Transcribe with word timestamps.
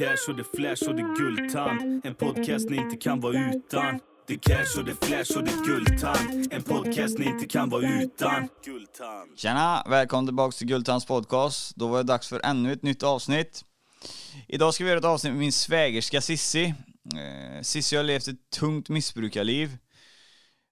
cash 0.00 0.28
och 0.28 0.36
det 0.36 0.44
flash 0.44 0.88
och 0.88 0.96
det 0.96 1.14
guldtand. 1.18 2.06
En 2.06 2.14
podcast 2.14 2.70
ni 2.70 2.76
inte 2.76 2.96
kan 2.96 3.20
vara 3.20 3.50
utan. 3.50 4.00
Det 4.26 4.36
cash 4.36 4.78
och 4.78 4.84
det 4.84 5.06
flash 5.06 5.38
och 5.38 5.44
det 5.44 5.52
guldtand. 5.66 6.52
En 6.52 6.62
podcast 6.62 7.18
ni 7.18 7.24
inte 7.24 7.46
kan 7.46 7.70
vara 7.70 8.02
utan. 8.02 8.48
Guldtand. 8.64 9.38
Tjena! 9.38 9.84
Välkommen 9.88 10.26
tillbaka 10.26 10.52
till 10.52 10.66
Guldtands 10.66 11.06
podcast. 11.06 11.76
Då 11.76 11.86
var 11.88 11.96
det 11.96 12.02
dags 12.04 12.28
för 12.28 12.40
ännu 12.44 12.72
ett 12.72 12.82
nytt 12.82 13.02
avsnitt. 13.02 13.64
Idag 14.48 14.74
ska 14.74 14.84
vi 14.84 14.90
göra 14.90 14.98
ett 14.98 15.04
avsnitt 15.04 15.32
med 15.32 15.40
min 15.40 15.52
svägerska 15.52 16.20
Sissi. 16.20 16.64
Eh, 16.64 17.62
Sissi 17.62 17.96
har 17.96 18.04
levt 18.04 18.28
ett 18.28 18.50
tungt 18.58 18.88
missbrukarliv. 18.88 19.76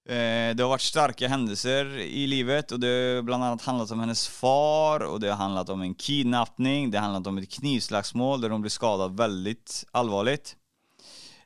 Eh, 0.09 0.55
det 0.55 0.63
har 0.63 0.69
varit 0.69 0.81
starka 0.81 1.29
händelser 1.29 1.99
i 1.99 2.27
livet 2.27 2.73
och 2.73 2.81
det 2.81 2.87
har 2.87 3.23
bland 3.23 3.45
annat 3.45 3.63
handlat 3.63 3.91
om 3.91 4.01
hennes 4.01 4.29
far 4.29 5.01
och 5.01 5.21
det 5.21 5.29
har 5.29 5.37
handlat 5.37 5.69
om 5.69 5.83
en 5.83 5.95
kidnappning, 5.95 6.91
det 6.91 6.99
har 6.99 7.03
handlat 7.03 7.27
om 7.27 7.39
ett 7.39 7.51
knivslagsmål 7.51 8.41
där 8.41 8.51
hon 8.51 8.61
blev 8.61 8.71
skadad 8.71 9.17
väldigt 9.17 9.85
allvarligt. 9.91 10.57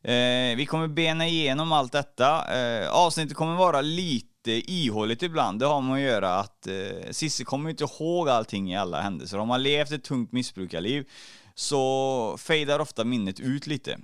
Eh, 0.02 0.56
vi 0.56 0.66
kommer 0.68 0.88
bena 0.88 1.26
igenom 1.26 1.72
allt 1.72 1.92
detta. 1.92 2.54
Eh, 2.58 2.90
avsnittet 2.90 3.36
kommer 3.36 3.56
vara 3.56 3.80
lite 3.80 4.50
ihåligt 4.72 5.22
ibland. 5.22 5.60
Det 5.60 5.66
har 5.66 5.80
med 5.80 5.94
att 5.94 6.00
göra 6.00 6.34
att 6.34 6.68
Cissi 7.10 7.44
kommer 7.44 7.70
inte 7.70 7.84
ihåg 7.84 8.28
allting 8.28 8.72
i 8.72 8.76
alla 8.76 9.00
händelser. 9.00 9.38
Om 9.38 9.48
man 9.48 9.62
levt 9.62 9.92
ett 9.92 10.04
tungt 10.04 10.32
missbrukarliv 10.32 11.08
så 11.54 12.36
fejdar 12.38 12.78
ofta 12.78 13.04
minnet 13.04 13.40
ut 13.40 13.66
lite. 13.66 13.98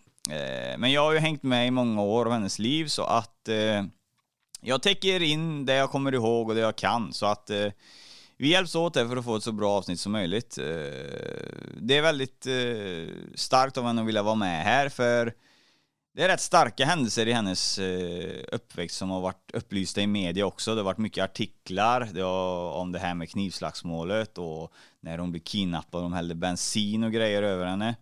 Men 0.79 0.93
jag 0.93 1.03
har 1.03 1.13
ju 1.13 1.19
hängt 1.19 1.43
med 1.43 1.67
i 1.67 1.71
många 1.71 2.03
år 2.03 2.27
av 2.27 2.33
hennes 2.33 2.59
liv 2.59 2.87
så 2.87 3.03
att 3.03 3.49
jag 4.61 4.83
täcker 4.83 5.23
in 5.23 5.67
det 5.67 5.75
jag 5.75 5.91
kommer 5.91 6.15
ihåg 6.15 6.49
och 6.49 6.55
det 6.55 6.61
jag 6.61 6.77
kan 6.77 7.13
så 7.13 7.27
att 7.27 7.51
eh, 7.51 7.73
vi 8.37 8.49
hjälps 8.49 8.75
åt 8.75 8.97
här 8.97 9.09
för 9.09 9.17
att 9.17 9.25
få 9.25 9.37
ett 9.37 9.43
så 9.43 9.53
bra 9.53 9.71
avsnitt 9.71 10.01
som 10.01 10.13
möjligt. 10.13 10.59
Eh, 10.59 10.65
det 11.77 11.97
är 11.97 12.03
väldigt 12.03 12.47
eh, 12.47 13.15
starkt 13.35 13.79
av 13.79 13.85
henne 13.85 14.01
att 14.01 14.09
vilja 14.09 14.23
vara 14.23 14.35
med 14.35 14.65
här 14.65 14.89
för 14.89 15.35
det 16.15 16.25
är 16.25 16.29
rätt 16.29 16.41
starka 16.41 16.85
händelser 16.85 17.27
i 17.27 17.33
hennes 17.33 17.79
eh, 17.79 18.45
uppväxt 18.53 18.97
som 18.97 19.11
har 19.11 19.21
varit 19.21 19.51
upplysta 19.53 20.01
i 20.01 20.07
media 20.07 20.47
också. 20.47 20.75
Det 20.75 20.81
har 20.81 20.85
varit 20.85 20.99
mycket 20.99 21.25
artiklar 21.25 22.09
det 22.13 22.21
har, 22.21 22.73
om 22.73 22.93
det 22.93 22.99
här 22.99 23.15
med 23.15 23.31
knivslagsmålet 23.31 24.39
och 24.39 24.73
när 25.01 25.19
hon 25.19 25.31
blev 25.31 25.41
kidnappad 25.41 25.99
och 25.99 26.03
de 26.03 26.13
hällde 26.13 26.35
bensin 26.35 27.05
och 27.05 27.13
grejer 27.13 27.43
över 27.43 27.67
henne. 27.67 27.97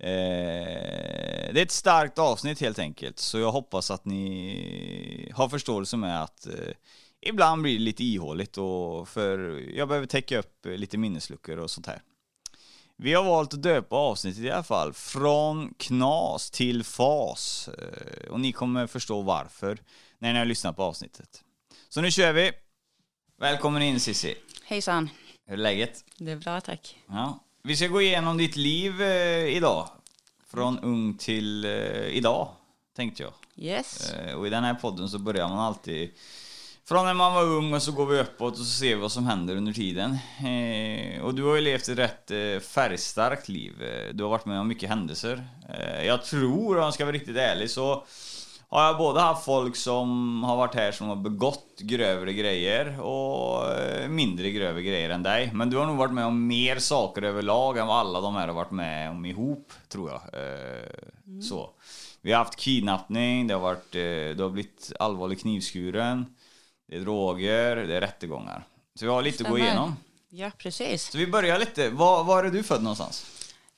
Eh, 0.00 1.52
det 1.52 1.60
är 1.60 1.62
ett 1.62 1.70
starkt 1.70 2.18
avsnitt 2.18 2.60
helt 2.60 2.78
enkelt, 2.78 3.18
så 3.18 3.38
jag 3.38 3.52
hoppas 3.52 3.90
att 3.90 4.04
ni 4.04 5.32
har 5.34 5.48
förståelse 5.48 5.96
med 5.96 6.22
att 6.22 6.46
eh, 6.46 6.74
ibland 7.20 7.62
blir 7.62 7.72
det 7.72 7.84
lite 7.84 8.04
ihåligt 8.04 8.58
och 8.58 9.08
för 9.08 9.38
jag 9.74 9.88
behöver 9.88 10.06
täcka 10.06 10.38
upp 10.38 10.66
lite 10.66 10.98
minnesluckor 10.98 11.58
och 11.58 11.70
sånt 11.70 11.86
här. 11.86 12.02
Vi 12.96 13.14
har 13.14 13.24
valt 13.24 13.54
att 13.54 13.62
döpa 13.62 13.96
avsnittet 13.96 14.42
i 14.42 14.50
alla 14.50 14.62
fall 14.62 14.92
från 14.92 15.74
knas 15.74 16.50
till 16.50 16.84
fas 16.84 17.68
eh, 17.68 18.30
och 18.30 18.40
ni 18.40 18.52
kommer 18.52 18.86
förstå 18.86 19.22
varför 19.22 19.78
när 20.18 20.32
ni 20.32 20.38
har 20.38 20.46
lyssnat 20.46 20.76
på 20.76 20.82
avsnittet. 20.82 21.44
Så 21.88 22.00
nu 22.00 22.10
kör 22.10 22.32
vi! 22.32 22.52
Välkommen 23.40 23.82
in 23.82 24.00
Cissi. 24.00 24.36
Hejsan. 24.64 25.10
Hur 25.46 25.52
är 25.52 25.56
läget? 25.56 26.04
Det 26.16 26.30
är 26.30 26.36
bra 26.36 26.60
tack. 26.60 26.98
Ja. 27.08 27.44
Vi 27.68 27.76
ska 27.76 27.86
gå 27.86 28.02
igenom 28.02 28.36
ditt 28.36 28.56
liv 28.56 29.02
eh, 29.02 29.56
idag. 29.56 29.88
Från 30.50 30.78
ung 30.78 31.16
till 31.16 31.64
eh, 31.64 32.06
idag, 32.06 32.48
tänkte 32.96 33.22
jag. 33.22 33.32
Yes. 33.56 34.12
Eh, 34.12 34.34
och 34.34 34.46
i 34.46 34.50
den 34.50 34.64
här 34.64 34.74
podden 34.74 35.08
så 35.08 35.18
börjar 35.18 35.48
man 35.48 35.58
alltid 35.58 36.10
från 36.84 37.06
när 37.06 37.14
man 37.14 37.34
var 37.34 37.42
ung 37.42 37.74
och 37.74 37.82
så 37.82 37.92
går 37.92 38.06
vi 38.06 38.20
uppåt 38.20 38.52
och 38.52 38.58
så 38.58 38.64
ser 38.64 38.88
vi 38.88 38.94
vad 38.94 39.12
som 39.12 39.26
händer 39.26 39.56
under 39.56 39.72
tiden. 39.72 40.18
Och 41.22 41.34
du 41.34 41.42
har 41.42 41.54
ju 41.54 41.60
levt 41.60 41.88
ett 41.88 41.98
rätt 41.98 42.64
färgstarkt 42.64 43.48
liv. 43.48 43.72
Du 44.12 44.22
har 44.22 44.30
varit 44.30 44.46
med 44.46 44.60
om 44.60 44.68
mycket 44.68 44.88
händelser. 44.88 45.46
Jag 46.04 46.24
tror, 46.24 46.76
om 46.76 46.82
jag 46.82 46.94
ska 46.94 47.04
vara 47.04 47.16
riktigt 47.16 47.36
ärlig, 47.36 47.70
så 47.70 48.06
har 48.70 48.84
jag 48.84 48.98
både 48.98 49.20
haft 49.20 49.44
folk 49.44 49.76
som 49.76 50.42
har 50.44 50.56
varit 50.56 50.74
här 50.74 50.92
som 50.92 51.08
har 51.08 51.16
begått 51.16 51.78
grövre 51.78 52.32
grejer 52.32 53.00
och 53.00 53.72
eh, 53.72 54.08
mindre 54.08 54.50
grövre 54.50 54.82
grejer 54.82 55.10
än 55.10 55.22
dig. 55.22 55.50
Men 55.54 55.70
du 55.70 55.76
har 55.76 55.86
nog 55.86 55.96
varit 55.96 56.12
med 56.12 56.24
om 56.26 56.46
mer 56.46 56.78
saker 56.78 57.22
överlag 57.22 57.78
än 57.78 57.86
vad 57.86 57.96
alla 57.98 58.20
de 58.20 58.34
här 58.34 58.46
har 58.48 58.54
varit 58.54 58.70
med 58.70 59.10
om 59.10 59.24
ihop, 59.24 59.72
tror 59.88 60.10
jag. 60.10 60.20
Eh, 60.42 61.42
Så. 61.42 61.70
Vi 62.20 62.32
har 62.32 62.38
haft 62.38 62.56
kidnappning, 62.56 63.46
det 63.46 63.54
har, 63.54 63.60
varit, 63.60 63.94
eh, 63.94 64.36
du 64.36 64.42
har 64.42 64.50
blivit 64.50 64.92
allvarligt 64.98 65.40
knivskuren, 65.40 66.26
det 66.88 66.96
är 66.96 67.00
droger, 67.00 67.76
det 67.76 67.94
är 67.96 68.00
rättegångar. 68.00 68.64
Så 68.98 69.04
vi 69.04 69.10
har 69.10 69.22
lite 69.22 69.42
att 69.44 69.50
gå 69.50 69.56
Stämmer. 69.56 69.70
igenom. 69.70 69.96
Ja, 70.30 70.50
precis. 70.58 71.10
Så 71.10 71.18
vi 71.18 71.26
börjar 71.26 71.58
lite. 71.58 71.90
Var, 71.90 72.24
var 72.24 72.44
är 72.44 72.50
du 72.50 72.62
född 72.62 72.82
någonstans? 72.82 73.26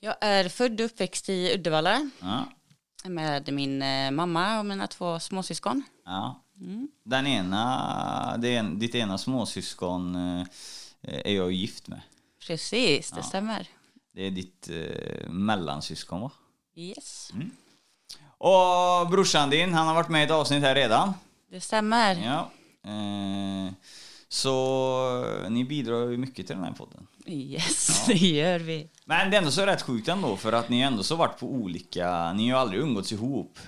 Jag 0.01 0.15
är 0.21 0.49
född 0.49 0.81
och 0.81 0.87
uppväxt 0.87 1.29
i 1.29 1.55
Uddevalla 1.55 2.11
Ja. 2.21 2.45
Med 3.05 3.53
min 3.53 3.83
eh, 3.83 4.11
mamma 4.11 4.59
och 4.59 4.67
mina 4.67 4.87
två 4.87 5.19
småsyskon. 5.21 5.83
ja. 6.05 6.41
Den 7.05 7.27
ena, 7.27 7.65
är, 8.43 8.63
ditt 8.79 8.95
ena 8.95 9.19
småsyskon 9.19 10.15
eh, 10.17 10.47
är 11.03 11.33
jag 11.35 11.53
gift 11.53 11.89
med. 11.89 12.01
Precis, 12.47 13.11
det 13.11 13.23
stämmer. 13.23 13.69
Det 14.13 14.27
är 14.27 14.31
ditt 14.31 14.69
eh, 14.71 15.31
mellansyskon 15.31 16.21
va? 16.21 16.31
Yes, 16.75 17.33
Och 18.39 19.11
brorsan 19.11 19.51
din, 19.51 19.75
han 19.75 19.87
har 19.87 19.95
varit 19.95 20.09
med 20.09 20.21
i 20.23 20.25
ett 20.25 20.31
avsnitt 20.31 20.63
här 20.63 20.75
redan. 20.75 21.13
det 21.51 21.61
stämmer. 21.61 22.15
Ja. 22.15 22.51
Eh, 22.91 23.73
så 24.29 25.47
ni 25.49 25.65
bidrar 25.65 26.09
ju 26.09 26.17
mycket 26.17 26.47
till 26.47 26.57
den 26.57 26.65
här 26.65 26.73
podden. 26.73 27.07
Yes, 27.27 28.07
det 28.07 28.15
gör 28.15 28.59
vi. 28.59 28.89
Men 29.05 29.31
det 29.31 29.37
är 29.37 29.39
ändå 29.39 29.51
så 29.51 29.67
rätt 29.67 29.83
sjukt 29.83 30.09
ändå 30.09 30.37
för 30.37 30.53
att 30.53 30.69
ni 30.69 30.81
ändå 30.81 31.03
så 31.03 31.17
varit 31.17 31.39
på 31.39 31.47
olika, 31.47 32.33
ni 32.33 32.43
har 32.43 32.59
ju 32.59 32.63
aldrig 32.63 32.81
umgåtts 32.81 33.13
ihop. 33.13 33.59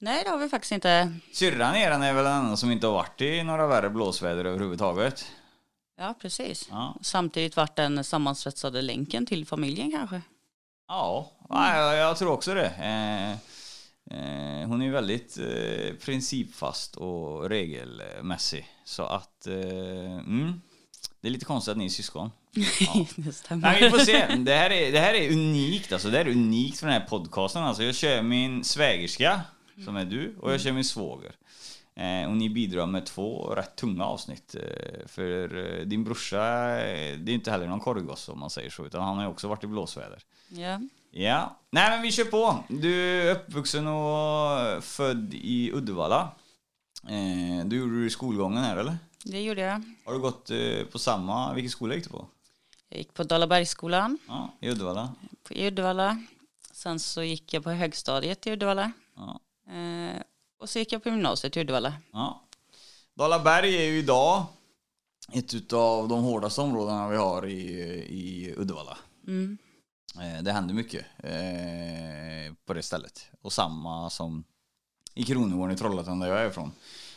Nej, 0.00 0.24
det 0.24 0.30
har 0.30 0.38
vi 0.38 0.48
faktiskt 0.48 0.72
inte. 0.72 1.12
Syrran 1.32 1.76
eran 1.76 2.02
är 2.02 2.12
väl 2.14 2.24
den 2.24 2.36
enda 2.36 2.56
som 2.56 2.70
inte 2.70 2.86
har 2.86 2.94
varit 2.94 3.20
i 3.20 3.42
några 3.42 3.66
värre 3.66 3.90
blåsväder 3.90 4.44
överhuvudtaget. 4.44 5.26
Ja, 6.00 6.14
precis. 6.20 6.68
Ja. 6.70 6.96
Samtidigt 7.02 7.56
varit 7.56 7.76
den 7.76 8.04
sammansvetsade 8.04 8.82
länken 8.82 9.26
till 9.26 9.46
familjen 9.46 9.90
kanske. 9.90 10.22
Ja, 10.88 11.32
ja, 11.48 11.76
jag, 11.76 11.96
jag 11.96 12.18
tror 12.18 12.32
också 12.32 12.54
det. 12.54 12.66
Eh, 12.66 13.30
eh, 14.18 14.68
hon 14.68 14.82
är 14.82 14.90
väldigt 14.90 15.38
eh, 15.38 15.94
principfast 16.04 16.96
och 16.96 17.48
regelmässig. 17.48 18.66
Så 18.84 19.02
att, 19.02 19.46
eh, 19.46 20.16
mm, 20.16 20.60
det 21.20 21.28
är 21.28 21.32
lite 21.32 21.44
konstigt 21.44 21.72
att 21.72 21.78
ni 21.78 21.84
är 21.84 21.88
syskon. 21.88 22.30
det 23.16 23.32
stämmer. 23.32 23.62
Nej, 23.62 23.82
vi 23.82 23.90
får 23.90 23.98
se. 23.98 24.26
Det 24.36 24.54
här 24.54 24.70
är, 24.70 24.92
det 24.92 24.98
här 24.98 25.14
är 25.14 25.32
unikt 25.32 25.92
alltså. 25.92 26.10
Det 26.10 26.18
här 26.18 26.24
är 26.24 26.30
unikt 26.30 26.78
för 26.78 26.86
den 26.86 27.00
här 27.00 27.08
podcasten. 27.08 27.62
Alltså, 27.62 27.82
jag 27.82 27.94
kör 27.94 28.22
min 28.22 28.64
svägerska, 28.64 29.40
som 29.84 29.96
är 29.96 30.04
du, 30.04 30.36
och 30.40 30.52
jag 30.52 30.60
kör 30.60 30.72
min 30.72 30.84
svåger. 30.84 31.32
Eh, 31.94 32.30
och 32.30 32.36
ni 32.36 32.50
bidrar 32.50 32.86
med 32.86 33.06
två 33.06 33.54
rätt 33.54 33.76
tunga 33.76 34.04
avsnitt. 34.04 34.54
Eh, 34.54 35.06
för 35.06 35.56
eh, 35.78 35.86
din 35.86 36.04
brorsa, 36.04 36.40
eh, 36.80 37.18
det 37.18 37.32
är 37.32 37.34
inte 37.34 37.50
heller 37.50 37.66
någon 37.66 37.80
korvgosse 37.80 38.32
om 38.32 38.40
man 38.40 38.50
säger 38.50 38.70
så, 38.70 38.86
utan 38.86 39.02
han 39.02 39.16
har 39.16 39.24
ju 39.24 39.30
också 39.30 39.48
varit 39.48 39.64
i 39.64 39.66
blåsväder. 39.66 40.18
Ja, 40.48 40.80
Ja, 41.10 41.60
nej 41.70 41.90
men 41.90 42.02
vi 42.02 42.12
kör 42.12 42.24
på. 42.24 42.64
Du 42.68 42.94
är 43.02 43.34
uppvuxen 43.34 43.86
och 43.86 44.84
född 44.84 45.34
i 45.34 45.72
Uddevalla. 45.72 46.30
Eh, 47.08 47.66
du 47.66 47.76
gjorde 47.76 48.02
du 48.02 48.10
skolgången 48.10 48.64
här 48.64 48.76
eller? 48.76 48.98
det 49.24 49.42
gjorde 49.42 49.60
jag. 49.60 49.82
Har 50.04 50.12
du 50.12 50.18
gått 50.18 50.50
eh, 50.50 50.86
på 50.92 50.98
samma, 50.98 51.54
vilken 51.54 51.70
skola 51.70 51.94
gick 51.94 52.04
du 52.04 52.10
på? 52.10 52.26
Jag 52.88 52.98
gick 52.98 53.14
på 53.14 53.22
Dalabergsskolan 53.22 54.18
Ja, 54.28 54.50
i 54.60 54.70
Uddevalla. 54.70 55.14
på- 55.42 55.54
i 55.54 55.66
Uddevalla. 55.66 56.22
Sen 56.72 57.00
så 57.00 57.22
gick 57.22 57.54
jag 57.54 57.64
på 57.64 57.70
högstadiet 57.70 58.46
i 58.46 58.50
Uddevalla. 58.50 58.92
Ja. 59.16 59.40
Eh, 59.72 60.22
och 60.60 60.68
så 60.68 60.78
gick 60.78 60.92
jag 60.92 61.02
på 61.02 61.08
gymnasiet 61.08 61.56
i 61.56 61.60
Uddevalla. 61.60 61.92
Ja. 62.12 62.42
Dalaberg 63.14 63.76
är 63.76 63.82
ju 63.84 63.98
idag 63.98 64.46
ett 65.32 65.72
av 65.72 66.08
de 66.08 66.22
hårdaste 66.22 66.60
områdena 66.60 67.08
vi 67.08 67.16
har 67.16 67.46
i, 67.46 67.60
i 68.08 68.54
Uddevalla. 68.56 68.98
Mm. 69.26 69.58
Eh, 70.20 70.42
Det 70.42 70.52
händer 70.52 70.74
mycket 70.74 71.06
eh, 71.18 72.54
på 72.66 72.74
det 72.74 72.82
stället. 72.82 73.30
Och 73.42 73.52
samma 73.52 74.10
som 74.10 74.44
i 75.14 75.24
Kronogården 75.24 75.74
i 75.74 75.78
Trollhättan 75.78 76.18
där 76.20 76.28
jag 76.28 76.40
är 76.40 76.46
ifrån. 76.48 76.72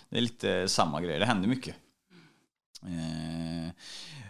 Det 0.10 0.18
är 0.18 0.22
lite 0.22 0.68
samma 0.70 1.02
grej, 1.02 1.20
det 1.20 1.26
händer 1.26 1.48
mycket. 1.50 1.76
Eh, 2.88 3.68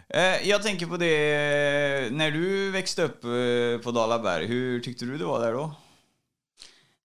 eh, 0.08 0.48
Jag 0.48 0.62
tänker 0.62 0.86
på 0.86 0.96
det, 0.96 2.12
när 2.12 2.30
du 2.30 2.70
växte 2.70 3.02
upp 3.02 3.24
eh, 3.24 3.84
på 3.84 3.90
Dalaberg, 3.90 4.46
hur 4.46 4.80
tyckte 4.80 5.04
du 5.04 5.18
det 5.18 5.24
var 5.24 5.40
där 5.40 5.52
då? 5.52 5.74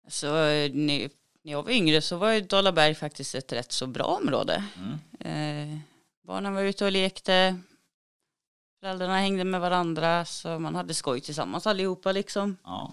Så 0.09 0.33
när, 0.73 1.11
jag 1.43 1.63
var 1.63 1.71
yngre 1.71 2.03
så 2.03 2.17
var 2.17 2.41
Dalaberg 2.41 2.95
faktiskt 2.95 3.35
ett 3.35 3.53
rätt 3.53 3.73
så 3.73 3.87
bra 3.87 4.05
område. 4.05 4.65
Mm. 4.77 5.81
Barnen 6.27 6.55
var 6.55 6.63
ute 6.63 6.85
och 6.85 6.93
lekte. 6.93 7.61
Föräldrarna 8.81 9.19
hängde 9.19 9.45
med 9.45 9.61
varandra 9.61 10.25
så 10.25 10.59
man 10.59 10.75
hade 10.75 10.95
skoj 10.95 11.21
tillsammans 11.21 11.67
allihopa 11.67 12.13
liksom. 12.13 12.57
Ja. 12.65 12.93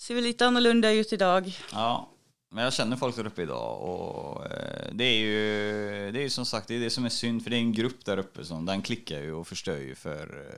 Ser 0.00 0.14
väl 0.14 0.24
lite 0.24 0.46
annorlunda 0.46 0.90
ut 0.92 1.12
idag. 1.12 1.58
Ja, 1.72 2.08
men 2.50 2.64
jag 2.64 2.72
känner 2.72 2.96
folk 2.96 3.16
där 3.16 3.26
uppe 3.26 3.42
idag 3.42 3.82
och 3.82 4.46
eh, 4.46 4.92
det 4.92 5.04
är 5.04 5.18
ju 5.18 6.12
det 6.12 6.18
är 6.18 6.22
ju 6.22 6.30
som 6.30 6.46
sagt 6.46 6.68
det 6.68 6.74
är 6.76 6.80
det 6.80 6.90
som 6.90 7.04
är 7.04 7.08
synd 7.08 7.42
för 7.42 7.50
det 7.50 7.56
är 7.56 7.60
en 7.60 7.72
grupp 7.72 8.04
där 8.04 8.18
uppe 8.18 8.44
som 8.44 8.66
den 8.66 8.82
klickar 8.82 9.20
ju 9.20 9.32
och 9.32 9.48
förstör 9.48 9.78
ju 9.78 9.94
för 9.94 10.52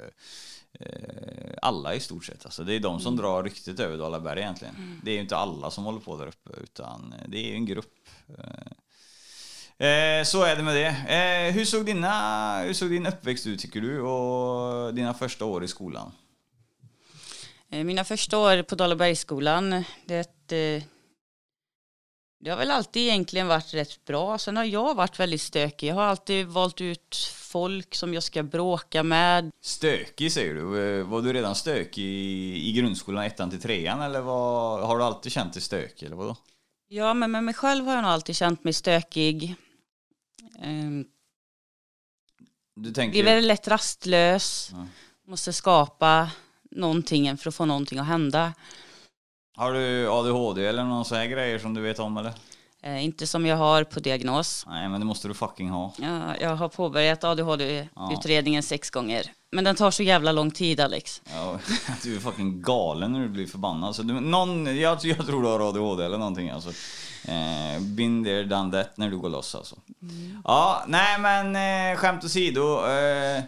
eh, 0.73 1.55
alla 1.63 1.95
i 1.95 2.01
stort 2.01 2.25
sett. 2.25 2.45
Alltså, 2.45 2.65
det 2.65 2.75
är 2.75 2.81
de 2.81 3.01
som 3.01 3.17
drar 3.17 3.43
ryktet 3.43 3.81
över 3.81 3.99
Dalaberg 3.99 4.41
egentligen. 4.41 5.01
Det 5.05 5.11
är 5.11 5.15
ju 5.15 5.21
inte 5.21 5.37
alla 5.37 5.71
som 5.71 5.85
håller 5.85 6.01
på 6.01 6.17
där 6.17 6.27
uppe 6.27 6.51
utan 6.63 7.15
det 7.27 7.39
är 7.39 7.49
ju 7.49 7.55
en 7.55 7.67
grupp. 7.67 8.09
Eh, 9.79 9.89
eh, 9.89 10.25
så 10.25 10.43
är 10.43 10.57
det 10.57 10.63
med 10.63 10.77
det. 10.77 10.87
Eh, 10.89 11.55
hur, 11.55 11.65
såg 11.65 11.87
dina, 11.87 12.63
hur 12.63 12.75
såg 12.75 12.91
din 12.91 13.07
uppväxt 13.07 13.47
ut 13.47 13.61
tycker 13.61 13.81
du 13.81 14.01
och 14.01 14.95
dina 14.95 15.15
första 15.15 15.45
år 15.45 15.65
i 15.65 15.69
skolan? 15.69 16.13
Eh, 17.71 17.85
Mina 17.85 18.05
första 18.05 18.39
år 18.39 18.63
på 18.63 18.75
Dalabergsskolan, 18.75 19.85
det, 20.07 20.53
eh, 20.53 20.83
det 22.43 22.51
har 22.51 22.57
väl 22.57 22.71
alltid 22.71 23.03
egentligen 23.03 23.47
varit 23.49 23.75
rätt 23.75 24.05
bra. 24.05 24.39
Sen 24.39 24.57
har 24.57 24.65
jag 24.65 24.95
varit 24.95 25.21
väldigt 25.21 25.41
stökig. 25.43 25.89
Jag 25.89 25.95
har 25.95 26.03
alltid 26.03 26.47
valt 26.47 26.81
ut 26.81 27.17
folk 27.37 27.95
som 27.95 28.15
jag 28.15 28.23
ska 28.23 28.43
bråka 28.43 29.03
med. 29.03 29.51
Stökig 29.63 30.33
säger 30.33 30.55
du. 30.55 30.99
Eh, 31.01 31.07
Var 31.07 31.23
du 31.23 31.33
redan 31.33 31.55
stökig 31.55 32.05
i, 32.05 32.73
grundskolan, 32.73 33.25
ettan 33.25 33.51
till 33.51 33.61
trean 33.61 34.01
eller 34.03 34.21
var, 34.21 34.83
har 34.83 34.99
du 34.99 35.05
alltid 35.05 35.33
känt 35.33 35.53
dig 35.53 35.63
stökig 35.63 36.07
eller 36.07 36.17
vadå? 36.17 36.37
Ja, 36.89 37.15
men 37.15 37.31
med 37.31 37.45
mig 37.45 37.55
själv 37.55 37.85
har 37.87 37.95
jag 37.95 38.03
nog 38.03 38.11
alltid 38.11 38.37
känt 38.37 38.65
mig 38.65 38.73
stökig. 38.73 39.55
Ehm, 40.63 41.05
Du 42.77 42.81
Blir 42.83 42.93
tänker... 42.95 43.25
väldigt 43.25 43.49
lätt 43.49 43.69
rastlös. 43.69 44.69
Ja. 44.73 44.87
Måste 45.27 45.53
skapa 45.53 46.31
någonting 46.71 47.37
för 47.37 47.49
att 47.49 47.55
få 47.55 47.65
någonting 47.65 47.99
att 47.99 48.07
hända. 48.07 48.53
Har 49.61 49.73
du 49.73 50.09
ADHD 50.09 50.67
eller 50.67 50.85
någon 50.85 51.05
sån 51.05 51.19
här 51.19 51.27
grejer 51.27 51.59
som 51.59 51.75
du 51.75 51.81
vet 51.81 51.99
om 51.99 52.17
eller? 52.17 52.33
Eh, 52.83 53.05
inte 53.05 53.27
som 53.27 53.47
jag 53.47 53.57
har 53.57 53.85
på 53.85 54.01
diagnos. 54.01 54.65
Nej 54.69 54.89
men 54.89 55.01
det 55.01 55.07
måste 55.07 55.29
du 55.29 55.35
fucking 55.35 55.71
ha. 55.71 55.93
Ja, 55.99 56.37
jag 56.41 56.57
har 56.57 56.69
påbörjat 56.69 57.25
ADHD-utredningen 57.25 58.63
sex 58.63 58.91
gånger. 58.91 59.27
Men 59.53 59.65
den 59.65 59.77
tar 59.77 59.91
så 59.91 60.03
jävla 60.03 60.33
lång 60.33 60.51
tid 60.51 60.81
Alex. 60.81 61.23
Ja, 61.35 61.59
du 62.03 62.17
är 62.17 62.21
fucking 62.21 62.63
galen 62.63 63.13
när 63.13 63.21
du 63.21 63.29
blir 63.29 63.47
förbannad. 63.47 63.97
Så 63.97 64.03
du, 64.03 64.21
någon, 64.21 64.77
jag, 64.77 64.99
jag 65.05 65.27
tror 65.27 65.43
du 65.43 65.49
har 65.49 65.69
ADHD 65.69 66.05
eller 66.05 66.19
någonting 66.19 66.51
alltså. 66.51 66.71
Eh, 67.29 67.81
been 67.81 68.25
there, 68.25 68.45
done 68.45 68.73
that 68.73 68.97
när 68.97 69.11
du 69.11 69.19
går 69.19 69.29
loss 69.29 69.55
alltså. 69.55 69.77
Ja, 70.45 70.85
nej 70.87 71.19
men 71.21 71.57
eh, 71.93 71.99
skämt 71.99 72.25
åsido. 72.25 72.87
Eh, 72.87 73.43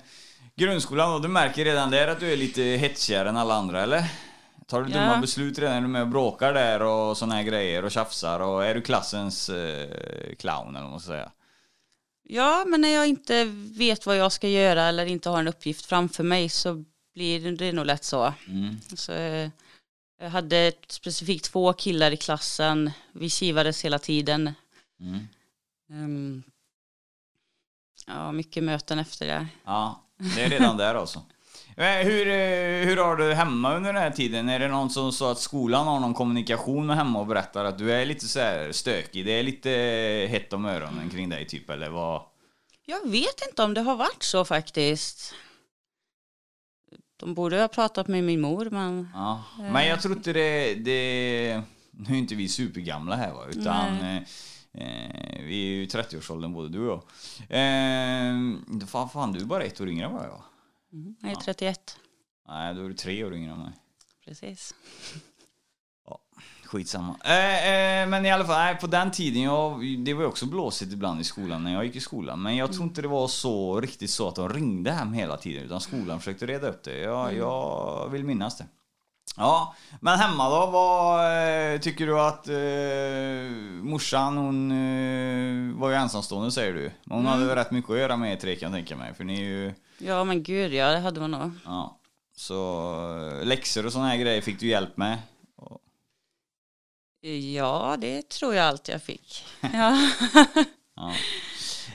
grundskolan 0.56 1.12
då, 1.12 1.18
du 1.18 1.28
märker 1.28 1.64
redan 1.64 1.90
där 1.90 2.08
att 2.08 2.20
du 2.20 2.32
är 2.32 2.36
lite 2.36 2.62
hetsigare 2.62 3.28
än 3.28 3.36
alla 3.36 3.54
andra 3.54 3.82
eller? 3.82 4.04
Tar 4.66 4.82
du 4.82 4.90
Ja. 4.90 4.98
dumma 5.00 5.20
beslut 5.20 5.58
redan 5.58 5.72
när 5.74 5.80
du 5.80 5.86
är 5.86 5.88
med 5.88 6.02
och 6.02 6.08
bråkar 6.08 6.54
där 6.54 6.82
och 6.82 7.16
såna 7.18 7.34
här 7.34 7.42
grejer 7.42 7.84
och 7.84 7.90
tjafsar 7.90 8.40
och 8.40 8.64
är 8.64 8.74
du 8.74 8.80
klassens 8.82 9.48
eh, 9.48 10.34
clown 10.38 10.68
eller 10.76 10.82
vad 10.82 10.90
man 10.90 11.00
ska 11.00 11.08
säga? 11.10 11.32
Ja, 12.22 12.64
men 12.66 12.80
när 12.80 12.88
jag 12.88 13.06
inte 13.06 13.44
vet 13.78 14.06
vad 14.06 14.16
jag 14.16 14.32
ska 14.32 14.48
göra 14.48 14.82
eller 14.82 15.06
inte 15.06 15.30
har 15.30 15.38
en 15.38 15.48
uppgift 15.48 15.86
framför 15.86 16.24
mig 16.24 16.48
så 16.48 16.84
blir 17.14 17.52
det 17.56 17.72
nog 17.72 17.86
lätt 17.86 18.04
så. 18.04 18.34
Mm. 18.48 18.80
så 18.94 19.12
eh, 19.12 19.50
jag 20.20 20.30
hade 20.30 20.72
specifikt 20.88 21.44
två 21.44 21.72
killar 21.72 22.10
i 22.10 22.16
klassen. 22.16 22.90
Vi 23.12 23.30
kivades 23.30 23.84
hela 23.84 23.98
tiden. 23.98 24.54
Mm. 25.00 25.28
Ehm, 25.90 26.42
ja, 28.06 28.32
mycket 28.32 28.64
möten 28.64 28.98
efter 28.98 29.26
det. 29.26 29.46
Ja, 29.64 30.02
det 30.34 30.42
är 30.42 30.50
redan 30.50 30.76
där 30.76 30.94
alltså. 30.94 31.22
Men 31.76 32.06
Hur, 32.06 32.28
eh, 32.28 32.86
hur 32.88 32.96
har 32.96 33.16
du 33.16 33.34
hemma 33.34 33.76
under 33.76 33.92
den 33.92 34.02
här 34.02 34.10
tiden? 34.10 34.48
Är 34.48 34.58
det 34.58 34.68
någon 34.68 34.90
som 34.90 35.12
sa 35.12 35.32
att 35.32 35.38
skolan 35.38 35.86
har 35.86 36.00
någon 36.00 36.14
kommunikation 36.14 36.86
med 36.86 36.96
hemma 36.96 37.20
och 37.20 37.26
berättar 37.26 37.64
att 37.64 37.78
du 37.78 37.92
är 37.92 38.06
lite 38.06 38.28
så 38.28 38.40
här 38.40 38.72
stökig? 38.72 39.26
Det 39.26 39.32
är 39.32 39.42
lite 39.42 39.70
hett 40.30 40.52
om 40.52 40.64
öronen 40.64 41.10
kring 41.10 41.28
dig 41.28 41.46
typ, 41.46 41.70
eller 41.70 41.88
vad? 41.88 42.22
Jag 42.86 43.10
vet 43.10 43.46
inte 43.48 43.62
om 43.62 43.74
det 43.74 43.80
har 43.80 43.96
varit 43.96 44.22
så 44.22 44.44
faktiskt. 44.44 45.34
De 47.16 47.34
borde 47.34 47.60
ha 47.60 47.68
pratat 47.68 48.08
med 48.08 48.24
min 48.24 48.40
mor, 48.40 48.68
men 48.70 49.08
Ja. 49.14 49.42
Men 49.56 49.86
jag 49.86 50.02
tror 50.02 50.16
inte 50.16 50.32
det, 50.32 50.74
det... 50.74 51.62
Nu 51.90 52.14
är 52.14 52.18
inte 52.18 52.34
vi 52.34 52.48
supergamla 52.48 53.16
här 53.16 53.32
va, 53.32 53.44
utan... 53.50 54.00
Eh, 54.00 54.16
eh, 54.16 55.42
vi 55.44 55.66
är 55.66 55.76
ju 55.76 55.82
i 55.82 55.86
30-årsåldern 55.86 56.52
både 56.52 56.68
du 56.68 56.88
och 56.88 57.04
jag. 57.48 57.58
Eh, 57.58 58.34
fan, 58.86 59.08
fan, 59.08 59.32
du 59.32 59.40
är 59.40 59.44
bara 59.44 59.64
ett 59.64 59.80
år 59.80 59.88
yngre 59.88 60.06
än 60.06 60.12
vad 60.12 60.24
jag 60.24 60.32
är. 60.32 60.51
Mm, 60.92 61.16
jag 61.20 61.30
är 61.30 61.36
31. 61.36 61.98
Nej, 62.48 62.74
då 62.74 62.84
är 62.84 62.88
du 62.88 62.94
tre 62.94 63.24
år 63.24 63.34
yngre 63.34 63.52
än 63.52 63.58
mig. 63.58 63.72
Precis. 64.24 64.74
Skitsamma. 66.72 67.16
Eh, 67.24 68.02
eh, 68.02 68.08
men 68.08 68.26
i 68.26 68.30
alla 68.30 68.44
fall, 68.44 68.58
nej, 68.58 68.78
på 68.80 68.86
den 68.86 69.10
tiden, 69.10 69.42
jag, 69.42 69.84
det 69.98 70.14
var 70.14 70.24
också 70.24 70.46
blåsigt 70.46 70.92
ibland 70.92 71.20
i 71.20 71.24
skolan 71.24 71.64
när 71.64 71.72
jag 71.72 71.84
gick 71.84 71.96
i 71.96 72.00
skolan. 72.00 72.42
Men 72.42 72.56
jag 72.56 72.72
tror 72.72 72.84
inte 72.84 73.02
det 73.02 73.08
var 73.08 73.28
så 73.28 73.80
riktigt 73.80 74.10
så 74.10 74.28
att 74.28 74.34
de 74.34 74.48
ringde 74.48 74.92
hem 74.92 75.12
hela 75.12 75.36
tiden. 75.36 75.64
Utan 75.64 75.80
skolan 75.80 76.18
försökte 76.18 76.46
reda 76.46 76.68
upp 76.68 76.82
det. 76.82 76.98
Jag, 76.98 77.36
jag 77.36 78.08
vill 78.08 78.24
minnas 78.24 78.58
det. 78.58 78.66
Ja, 79.36 79.74
men 80.00 80.18
hemma 80.18 80.50
då? 80.50 80.66
Vad 80.66 81.24
eh, 81.74 81.80
tycker 81.80 82.06
du 82.06 82.20
att 82.20 82.48
eh, 82.48 83.84
morsan, 83.84 84.36
hon 84.36 84.70
eh, 84.70 85.80
var 85.80 85.90
ju 85.90 85.96
ensamstående 85.96 86.52
säger 86.52 86.72
du. 86.72 86.92
Hon 87.08 87.26
hade 87.26 87.44
väl 87.44 87.56
rätt 87.56 87.70
mycket 87.70 87.90
att 87.90 87.98
göra 87.98 88.16
med 88.16 88.32
er 88.32 88.36
tre 88.36 88.56
kan 88.56 88.72
jag 88.72 88.78
tänka 88.78 88.96
mig. 88.96 89.14
För 89.14 89.24
ni 89.24 89.34
är 89.34 89.44
ju... 89.44 89.74
Ja, 89.98 90.24
men 90.24 90.42
gud 90.42 90.74
ja, 90.74 90.90
det 90.92 90.98
hade 90.98 91.20
man 91.20 91.30
nog. 91.30 91.50
Ja. 91.64 91.98
Så 92.36 92.54
eh, 93.40 93.46
läxor 93.46 93.86
och 93.86 93.92
såna 93.92 94.08
här 94.08 94.16
grejer 94.16 94.40
fick 94.40 94.60
du 94.60 94.66
hjälp 94.66 94.96
med. 94.96 95.18
Ja, 97.54 97.96
det 97.98 98.28
tror 98.28 98.54
jag 98.54 98.66
allt 98.66 98.88
jag 98.88 99.02
fick. 99.02 99.44
Ja. 99.60 100.08
Ja. 100.96 101.12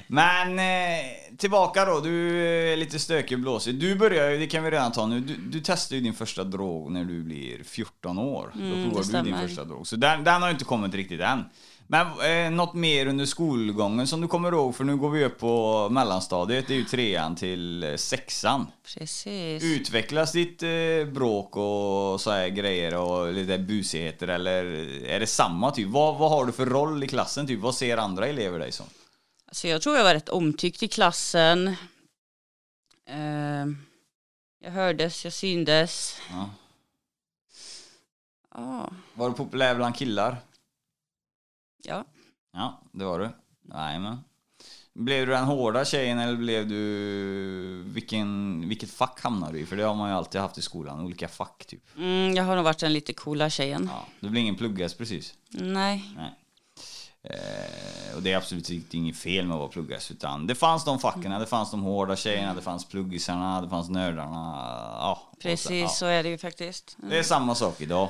Men 0.07 0.59
eh, 0.59 1.06
tillbaka 1.38 1.86
då, 1.86 2.00
du 2.00 2.44
är 2.48 2.78
lite 2.78 3.00
stökig 3.00 3.38
och 3.38 3.42
blåsig. 3.42 3.75
Du 3.75 3.95
börjar 3.95 4.30
ju, 4.31 4.38
det 4.38 4.48
kan 4.48 4.63
vi 4.63 4.72
redan 4.72 4.92
ta 4.92 5.06
nu, 5.06 5.19
du, 5.19 5.36
du 5.36 5.62
testar 5.63 5.95
ju 5.95 6.01
din 6.01 6.13
första 6.13 6.44
drog 6.44 6.92
när 6.92 7.04
du 7.04 7.24
blir 7.24 7.63
14 7.63 8.19
år. 8.19 8.51
Mm, 8.56 8.69
då 8.69 8.89
provar 8.89 9.24
du 9.24 9.31
din 9.31 9.48
första 9.48 9.63
drog. 9.63 9.88
Så 9.88 9.95
den, 9.95 10.24
den 10.24 10.42
har 10.42 10.50
inte 10.50 10.66
kommit 10.66 10.94
riktigt 10.94 11.22
än. 11.22 11.44
Men 11.89 12.07
eh, 12.07 12.51
något 12.51 12.74
mer 12.74 13.07
under 13.07 13.25
skolgången 13.25 14.07
som 14.07 14.22
du 14.22 14.28
kommer 14.28 14.51
ihåg, 14.51 14.75
för 14.75 14.84
nu 14.84 14.98
går 14.98 15.10
vi 15.10 15.25
upp 15.25 15.39
på 15.39 15.88
mellanstadiet, 15.92 16.68
det 16.68 16.74
är 16.74 16.78
ju 16.78 16.86
trean 16.86 17.36
till 17.36 17.84
eh, 17.84 17.95
sexan. 17.95 18.68
Precis. 18.98 19.63
Utvecklas 19.63 20.31
ditt 20.31 20.63
eh, 20.63 21.13
bråk 21.13 21.57
och 21.57 22.22
så 22.22 22.31
här 22.31 22.48
grejer 22.48 22.95
och 22.95 23.34
lite 23.34 23.57
busigheter 23.57 24.28
eller 24.28 24.63
är 25.06 25.19
det 25.19 25.28
samma 25.28 25.72
typ? 25.72 25.88
Vad, 25.88 26.18
vad 26.18 26.30
har 26.30 26.45
du 26.45 26.51
för 26.51 26.66
roll 26.66 27.03
i 27.03 27.08
klassen 27.08 27.48
typ? 27.48 27.60
Vad 27.60 27.75
ser 27.75 27.98
andra 27.98 28.27
elever 28.27 28.60
dig 28.60 28.72
som? 28.72 28.86
Alltså 29.48 29.68
jag 29.68 29.82
tror 29.82 29.96
jag 29.98 30.04
var 30.04 30.13
rätt 30.13 30.30
omtyckt 30.30 30.84
i 30.84 30.88
klassen. 30.88 31.75
Ehm, 33.06 33.77
jag 34.60 34.72
hördes, 34.72 35.24
jag 35.24 35.34
syndes. 35.34 36.22
Ja. 36.32 36.50
Ja, 38.54 38.89
Var 39.13 39.30
du 39.30 39.36
populär 39.36 39.75
bland 39.75 39.96
killar? 39.96 40.38
ja. 41.84 42.06
Ja, 42.54 42.82
det 42.92 43.06
var 43.06 43.20
du. 43.20 43.30
Jajamän. 43.74 44.18
Blev 44.94 45.27
du 45.27 45.34
den 45.34 45.44
hårda 45.44 45.86
tjejen 45.86 46.20
eller 46.20 46.36
blev 46.38 46.68
du... 46.68 47.84
Vilken, 47.86 48.62
vilket 48.70 48.92
fack 48.92 49.22
hamnade 49.22 49.54
du 49.54 49.60
i? 49.60 49.66
För 49.66 49.75
det 49.77 49.84
har 49.84 49.96
man 49.96 50.10
ju 50.10 50.16
alltid 50.16 50.42
haft 50.42 50.58
i 50.58 50.62
skolan, 50.62 51.00
olika 51.00 51.27
fack 51.27 51.66
typ. 51.66 51.84
Mm, 51.98 52.36
jag 52.36 52.44
har 52.44 52.56
nog 52.56 52.66
varit 52.66 52.80
den 52.80 52.94
lite 52.94 53.13
coola 53.13 53.50
tjejen. 53.50 53.89
Ja, 53.94 54.06
du 54.20 54.30
blir 54.30 54.42
ingen 54.42 54.56
pluggas 54.56 54.94
precis. 54.94 55.34
Nej. 55.50 56.13
Nej. 56.16 56.34
Eh, 57.29 58.15
och 58.15 58.22
det 58.24 58.31
är 58.31 58.38
absolut 58.38 58.93
inget 58.93 59.17
fel 59.17 59.46
med 59.46 59.53
att 59.55 59.60
vara 59.60 59.69
pluggas, 59.69 60.12
utan 60.12 60.48
det 60.48 60.55
fanns 60.55 60.86
de 60.86 61.00
facken, 61.00 61.31
det 61.31 61.46
fanns 61.46 61.72
de 61.72 61.81
hårda 61.84 62.15
tjejerna, 62.15 62.53
det 62.53 62.62
fanns 62.62 62.86
pluggisarna, 62.86 63.62
det 63.62 63.69
fanns 63.69 63.89
nördarna. 63.89 64.53
Ja, 65.00 65.12
och 65.31 65.36
så- 65.36 65.41
Precis, 65.41 65.81
ja. 65.81 65.88
så 65.88 66.05
är 66.05 66.24
det 66.24 66.29
ju 66.29 66.38
faktiskt. 66.38 66.98
Det 67.10 67.17
är 67.19 67.24
samma 67.24 67.55
sak 67.55 67.81
idag. 67.81 68.10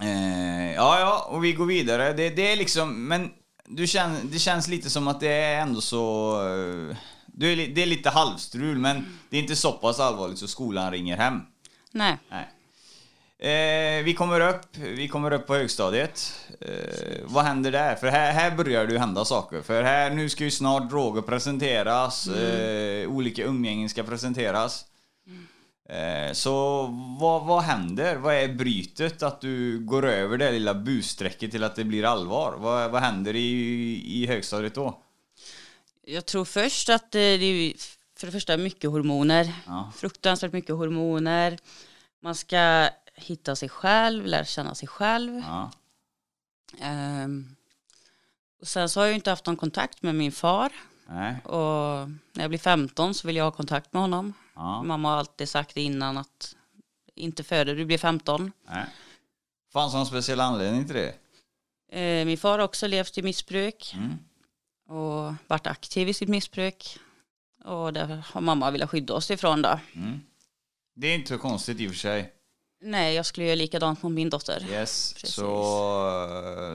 Eh, 0.00 0.72
ja, 0.74 1.00
ja, 1.00 1.26
och 1.30 1.44
vi 1.44 1.52
går 1.52 1.66
vidare. 1.66 2.12
Det, 2.12 2.30
det 2.30 2.52
är 2.52 2.56
liksom, 2.56 3.08
men 3.08 3.30
du 3.66 3.86
känner, 3.86 4.20
det 4.24 4.38
känns 4.38 4.68
lite 4.68 4.90
som 4.90 5.08
att 5.08 5.20
det 5.20 5.32
är 5.32 5.60
ändå 5.62 5.80
så... 5.80 6.32
eh, 6.90 6.96
Du 7.26 7.52
är, 7.52 7.56
det 7.74 7.82
är 7.82 7.86
lite 7.86 8.10
halvstrul, 8.10 8.78
men 8.78 9.18
det 9.30 9.36
är 9.36 9.40
inte 9.42 9.56
så 9.56 9.72
pass 9.72 10.00
allvarligt 10.00 10.38
så 10.38 10.48
skolan 10.48 10.90
ringer 10.92 11.16
hem. 11.16 11.40
Nej. 11.92 12.18
Nej. 12.30 12.48
Eh, 13.42 14.04
vi 14.04 14.14
kommer 14.14 14.40
upp, 14.40 14.76
vi 14.76 15.08
kommer 15.08 15.30
upp 15.32 15.46
på 15.46 15.54
högstadiet. 15.54 16.40
Eh, 16.60 17.18
vad 17.24 17.44
händer 17.44 17.72
där? 17.72 17.94
För 17.94 18.06
här, 18.06 18.32
här 18.32 18.56
börjar 18.56 18.86
det 18.86 18.92
ju 18.92 18.98
hända 18.98 19.24
saker. 19.24 19.62
För 19.62 19.82
här, 19.82 20.10
nu 20.10 20.28
ska 20.28 20.44
ju 20.44 20.50
snart 20.50 20.90
droger 20.90 21.22
presenteras, 21.22 22.28
eh, 22.28 23.08
olika 23.08 23.42
umgängen 23.42 23.88
ska 23.88 24.02
presenteras. 24.02 24.84
Eh, 25.88 26.32
så 26.32 26.86
vad, 27.20 27.46
vad 27.46 27.62
händer? 27.62 28.16
Vad 28.16 28.34
är 28.34 28.48
brytet? 28.48 29.22
Att 29.22 29.40
du 29.40 29.78
går 29.78 30.06
över 30.06 30.38
det 30.38 30.52
lilla 30.52 30.74
bussträcket 30.74 31.50
till 31.50 31.64
att 31.64 31.76
det 31.76 31.84
blir 31.84 32.04
allvar? 32.04 32.54
Vad, 32.58 32.90
vad 32.90 33.02
händer 33.02 33.36
i, 33.36 34.02
i 34.06 34.26
högstadiet 34.26 34.74
då? 34.74 34.98
Jag 36.06 36.26
tror 36.26 36.44
först 36.44 36.88
att 36.88 37.14
eh, 37.14 37.18
det 37.18 37.44
är 37.44 37.72
för 38.18 38.26
det 38.26 38.32
första 38.32 38.56
mycket 38.56 38.90
hormoner. 38.90 39.52
Ja. 39.66 39.92
Fruktansvärt 39.96 40.52
mycket 40.52 40.74
hormoner. 40.74 41.58
Man 42.22 42.34
ska 42.34 42.88
hitta 43.24 43.56
sig 43.56 43.68
själv, 43.68 44.26
lära 44.26 44.44
känna 44.44 44.74
sig 44.74 44.88
själv. 44.88 45.42
Ja. 45.46 45.70
Ehm, 46.80 47.56
och 48.60 48.68
sen 48.68 48.88
så 48.88 49.00
har 49.00 49.04
jag 49.04 49.10
ju 49.10 49.14
inte 49.16 49.30
haft 49.30 49.46
någon 49.46 49.56
kontakt 49.56 50.02
med 50.02 50.14
min 50.14 50.32
far. 50.32 50.72
Nej. 51.08 51.40
Och 51.44 52.08
när 52.32 52.40
jag 52.44 52.48
blir 52.48 52.58
15 52.58 53.14
så 53.14 53.26
vill 53.26 53.36
jag 53.36 53.44
ha 53.44 53.50
kontakt 53.50 53.92
med 53.92 54.02
honom. 54.02 54.32
Ja. 54.54 54.82
Mamma 54.82 55.10
har 55.10 55.16
alltid 55.16 55.48
sagt 55.48 55.76
innan 55.76 56.18
att 56.18 56.56
inte 57.14 57.44
före 57.44 57.74
du 57.74 57.84
blir 57.84 57.98
15. 57.98 58.52
Nej. 58.68 58.86
Fanns 59.72 59.94
någon 59.94 60.06
speciell 60.06 60.40
anledning 60.40 60.86
till 60.86 60.94
det? 60.96 61.14
Eh, 62.00 62.26
min 62.26 62.38
far 62.38 62.50
har 62.58 62.64
också 62.64 62.86
levt 62.86 63.18
i 63.18 63.22
missbruk 63.22 63.94
Mm. 63.96 64.18
och 64.88 65.34
varit 65.46 65.66
aktiv 65.66 66.08
i 66.08 66.14
sitt 66.14 66.28
missbruk. 66.28 66.98
Och 67.64 67.92
det 67.92 68.22
har 68.26 68.40
mamma 68.40 68.70
velat 68.70 68.90
skydda 68.90 69.14
oss 69.14 69.30
ifrån 69.30 69.62
då. 69.62 69.80
Mm. 69.94 70.20
Det 70.94 71.06
är 71.06 71.14
inte 71.14 71.28
så 71.28 71.38
konstigt 71.38 71.80
i 71.80 71.86
och 71.86 71.90
för 71.90 71.98
sig. 71.98 72.32
Nej, 72.82 73.14
jag 73.14 73.26
skulle 73.26 73.46
göra 73.46 73.54
likadant 73.56 74.02
mot 74.02 74.12
min 74.12 74.30
dotter. 74.30 74.66
Yes. 74.70 75.12
Precis. 75.12 75.34
Så 75.34 75.54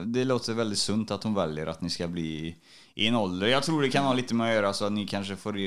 det 0.06 0.24
låter 0.24 0.54
väldigt 0.54 0.78
sunt 0.78 1.10
att 1.10 1.22
hon 1.24 1.34
väljer 1.34 1.66
att 1.66 1.80
ni 1.80 1.90
ska 1.90 2.08
bli 2.08 2.56
i 2.94 3.06
en 3.06 3.14
ålder. 3.16 3.46
Jag 3.46 3.62
tror 3.62 3.82
det 3.82 3.88
kan 3.90 4.04
ha 4.04 4.12
lite 4.14 4.34
med 4.34 4.48
att 4.48 4.54
göra 4.54 4.72
så 4.72 4.84
att 4.84 4.92
ni 4.92 5.06
kanske 5.06 5.36
får 5.36 5.58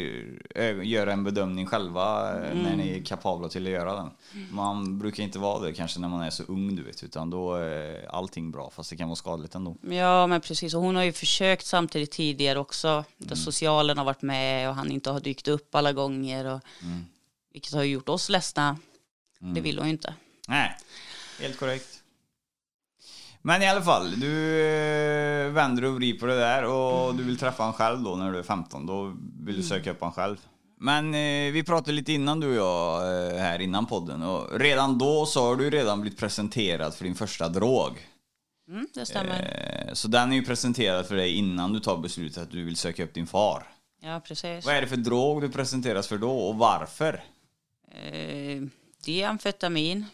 göra 0.84 1.13
en 1.13 1.24
bedömning 1.24 1.65
själva 1.65 2.29
eh, 2.46 2.55
när 2.55 2.75
ni 2.75 2.89
är 3.00 3.03
kapabla 3.05 3.50
till 3.50 3.65
att 3.65 3.72
göra 3.72 3.96
den. 3.96 4.10
Man 4.51 5.00
brukar 5.00 5.24
inte 5.24 5.39
vara 5.39 5.60
det 5.65 5.74
kanske 5.74 6.00
när 6.00 6.10
man 6.10 6.22
är 6.22 6.29
så 6.29 6.43
ung 6.43 6.75
du 6.75 6.84
vet, 6.84 7.03
utan 7.03 7.29
då 7.29 7.55
är 7.55 8.05
allting 8.15 8.51
bra 8.51 8.69
fast 8.69 8.89
det 8.89 8.98
kan 8.98 9.08
vara 9.08 9.15
skadligt 9.15 9.55
ändå. 9.55 9.75
Ja, 9.89 10.27
men 10.27 10.41
precis. 10.41 10.74
Och 10.74 10.81
hon 10.81 10.96
har 10.96 11.03
ju 11.03 11.13
försökt 11.13 11.65
samtidigt 11.65 12.12
tidigare 12.12 12.60
också. 12.60 13.03
Där 13.17 13.25
Mm. 13.27 13.36
socialen 13.38 13.98
har 13.98 14.05
varit 14.05 14.22
med 14.22 14.69
och 14.69 14.75
han 14.75 14.91
inte 14.91 15.10
har 15.12 15.19
dykt 15.19 15.48
upp 15.48 15.75
alla 15.75 15.93
gånger. 15.93 16.46
Och, 16.46 16.60
Mm. 16.84 17.05
Vilket 17.53 17.74
har 17.74 17.84
gjort 17.84 18.10
oss 18.10 18.29
ledsna. 18.29 18.77
Det 19.55 19.62
vill 19.62 19.77
hon 19.77 19.88
ju 19.88 19.91
inte. 19.93 20.13
Nej, 20.50 20.77
helt 21.39 21.60
korrekt. 21.60 22.00
Men 23.41 23.62
i 23.62 23.68
alla 23.68 23.82
fall, 23.82 24.20
du 24.20 24.62
eh, 24.62 25.51
vänder 25.51 25.86
och 25.86 25.96
vrider 25.96 26.20
på 26.20 26.25
det 26.25 26.39
där 26.39 26.63
och 26.63 27.15
du 27.15 27.24
vill 27.24 27.38
träffa 27.38 27.63
han 27.63 27.74
själv 27.74 28.03
då 28.03 28.15
när 28.15 28.32
du 28.32 28.39
är 28.39 28.44
15. 28.44 28.86
Då 28.86 29.15
vill 29.39 29.56
du 29.56 29.63
söka 29.63 29.91
upp 29.91 30.01
han 30.01 30.12
själv. 30.12 30.38
Men 30.77 31.13
eh, 31.13 31.51
vi 31.51 31.63
pratade 31.63 31.91
lite 31.91 32.13
innan 32.13 32.39
du 32.39 32.48
och 32.48 32.56
jag 32.56 33.01
eh, 33.32 33.38
här 33.38 33.60
innan 33.60 33.86
podden 33.86 34.24
och 34.24 34.60
redan 34.60 34.98
då 34.98 35.25
så 35.25 35.48
har 35.48 35.56
du 35.56 35.70
redan 35.70 36.01
blivit 36.01 36.20
presenterad 36.20 36.94
för 36.94 37.03
din 37.03 37.15
första 37.15 37.50
drog. 37.50 38.08
Mm, 38.70 38.88
det 38.94 39.06
stämmer. 39.06 39.86
Eh, 39.88 39.94
så 39.94 40.08
den 40.08 40.32
är 40.32 40.36
ju 40.36 40.46
presenterad 40.46 41.06
för 41.06 41.15
dig 41.15 41.34
innan 41.34 41.74
du 41.74 41.79
tar 41.79 41.98
beslutet 41.98 42.44
att 42.44 42.51
du 42.51 42.63
vill 42.63 42.75
söka 42.75 43.03
upp 43.03 43.13
din 43.13 43.27
far. 43.27 43.63
Ja, 44.01 44.22
precis. 44.25 44.65
Vad 44.65 44.75
är 44.75 44.82
det 44.82 44.88
för 44.88 44.98
drog 44.98 45.41
du 45.41 45.50
presenteras 45.50 46.08
för 46.08 46.18
då 46.18 46.32
och 46.32 46.58
varför? 46.58 47.24
Eh, 47.91 48.62
det 49.06 49.22
är 49.22 49.27
amfetamin. 49.27 50.06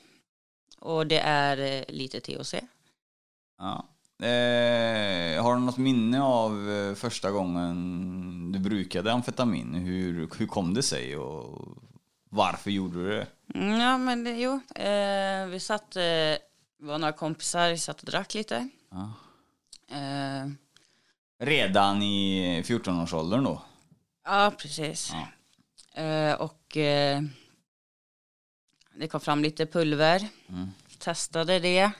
Och 0.86 1.08
det 1.08 1.20
är 1.20 1.58
eh, 1.58 1.84
lite 1.96 2.20
THC. 2.20 2.54
Ja. 3.58 3.86
Eh, 4.26 5.44
har 5.44 5.56
du 5.56 5.62
något 5.62 5.78
minne 5.78 6.22
av 6.22 6.72
eh, 6.72 6.96
första 6.96 7.32
gången 7.32 8.52
du 8.52 8.60
brukade 8.60 9.12
amfetamin? 9.14 9.74
Hur, 9.74 10.30
hur 10.38 10.48
kom 10.48 10.74
det 10.74 10.84
sig 10.84 11.18
och 11.18 11.78
varför 12.30 12.72
gjorde 12.72 13.04
du 13.04 13.10
det? 13.10 13.28
Mm, 13.60 13.80
ja, 13.80 13.98
men 13.98 14.24
det, 14.24 14.32
jo. 14.32 14.60
Eh, 14.76 15.46
vi 15.48 15.60
satt, 15.60 15.96
eh, 15.96 16.38
var 16.80 16.98
några 16.98 17.12
kompisar, 17.14 17.70
vi 17.70 17.78
satt 17.78 18.00
och 18.00 18.06
drack 18.06 18.34
lite. 18.34 18.70
Ja. 18.92 19.12
Eh, 19.98 20.50
Redan 21.40 22.02
i 22.02 22.62
14-årsåldern 22.66 23.44
då? 23.44 23.62
ja, 24.26 24.52
precis. 24.58 25.14
Ja. 25.14 26.02
Eh, 26.02 26.34
och 26.34 26.78
det 28.98 29.08
kom 29.08 29.22
fram 29.22 29.42
lite 29.42 29.66
pulver. 29.66 30.30
Mm. 30.50 30.70
Testade 31.00 31.60
det. 31.60 31.92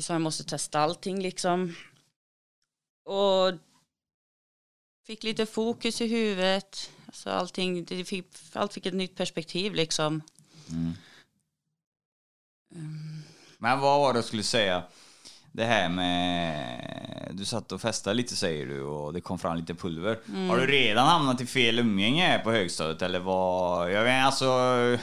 Sa 0.00 0.14
jag 0.14 0.22
måste 0.22 0.44
testa 0.44 0.80
allting 0.80 1.22
liksom. 1.22 1.74
Och 3.04 3.52
fick 5.06 5.22
lite 5.22 5.46
fokus 5.46 6.00
i 6.00 6.06
huvudet. 6.06 6.90
Alltså 7.06 7.30
allting, 7.30 7.84
det 7.84 8.04
fick, 8.04 8.26
allt 8.52 8.72
fick 8.72 8.86
ett 8.86 8.94
nytt 8.94 9.16
perspektiv 9.16 9.74
liksom. 9.74 10.22
Mm. 10.70 10.92
Men 13.58 13.80
vad 13.80 14.00
var 14.00 14.12
det 14.12 14.16
jag 14.16 14.24
skulle 14.24 14.42
säga? 14.42 14.84
Det 15.52 15.64
här 15.64 15.88
med... 15.88 17.30
Du 17.34 17.44
satt 17.44 17.72
och 17.72 17.80
festade 17.80 18.14
lite 18.14 18.36
säger 18.36 18.66
du 18.66 18.82
och 18.82 19.12
det 19.12 19.20
kom 19.20 19.38
fram 19.38 19.56
lite 19.56 19.74
pulver. 19.74 20.18
Har 20.48 20.56
du 20.56 20.66
redan 20.66 21.06
hamnat 21.06 21.40
i 21.40 21.46
fel 21.46 21.78
umgänge 21.78 22.26
här 22.26 22.38
på 22.38 22.50
högstadiet 22.50 23.02
eller 23.02 23.18
vad? 23.20 23.92
Jag 23.92 24.04
vet 24.04 24.24
alltså, 24.26 24.48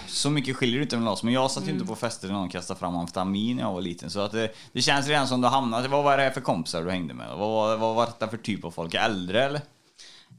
så 0.07 0.29
mycket 0.29 0.55
skiljer 0.55 0.77
det 0.77 0.83
inte 0.83 0.97
mellan 0.97 1.13
oss. 1.13 1.23
Men 1.23 1.33
jag 1.33 1.51
satt 1.51 1.67
ju 1.67 1.71
inte 1.71 1.85
på 1.85 1.95
fester 1.95 2.27
när 2.27 2.33
någon 2.35 2.49
kastade 2.49 2.79
fram 2.79 2.95
amfetamin 2.97 3.55
när 3.55 3.63
jag 3.63 3.73
var 3.73 3.81
liten. 3.81 4.09
Så 4.09 4.19
att 4.19 4.31
det, 4.31 4.51
det 4.71 4.81
känns 4.81 5.07
redan 5.07 5.27
som 5.27 5.41
du 5.41 5.47
hamnat... 5.47 5.85
Vad 5.87 6.03
var 6.03 6.17
det 6.17 6.23
här 6.23 6.31
för 6.31 6.41
kompisar 6.41 6.83
du 6.83 6.91
hängde 6.91 7.13
med? 7.13 7.27
Vad, 7.29 7.37
var- 7.39 7.77
vad 7.77 7.95
var 7.95 8.05
detta 8.05 8.27
för 8.27 8.37
typ 8.37 8.65
av 8.65 8.71
folk? 8.71 8.93
Äldre 8.93 9.43
eller? 9.45 9.61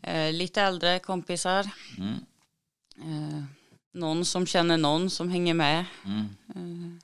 Eh, 0.02 0.32
lite 0.32 0.62
äldre 0.62 0.98
kompisar. 0.98 1.70
Mm. 1.98 2.14
Eh, 3.02 3.42
någon 3.94 4.24
som 4.24 4.46
känner 4.46 4.76
någon 4.76 5.10
som 5.10 5.30
hänger 5.30 5.54
med. 5.54 5.84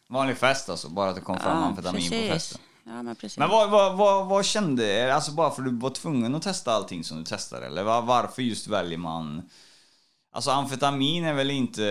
Vanlig 0.09 0.37
fest 0.37 0.69
alltså, 0.69 0.89
bara 0.89 1.11
att 1.11 1.15
det 1.17 1.21
kom 1.23 1.39
fram 1.39 1.63
amfetamin 1.63 2.11
på 2.11 2.17
festen. 2.17 2.61
Ja, 2.87 3.03
men 3.03 3.17
precis. 3.17 3.39
Men 3.39 3.49
vad, 3.51 3.71
vad, 3.71 3.97
vad, 3.97 4.27
vad 4.27 4.45
kände, 4.45 5.15
alltså 5.15 5.33
bara 5.33 5.51
för 5.51 5.63
att 5.63 5.69
du 5.69 5.77
var 5.77 5.91
tvungen 5.91 6.35
att 6.35 6.43
testa 6.43 6.73
allting 6.73 7.05
som 7.05 7.19
du 7.19 7.25
testade 7.25 7.67
eller 7.67 7.83
var, 7.83 8.03
varför 8.03 8.43
just 8.43 8.67
väljer 8.67 8.99
man 8.99 9.43
Alltså 10.33 10.51
amfetamin 10.51 11.25
är 11.25 11.35
väl 11.35 11.51
inte, 11.51 11.83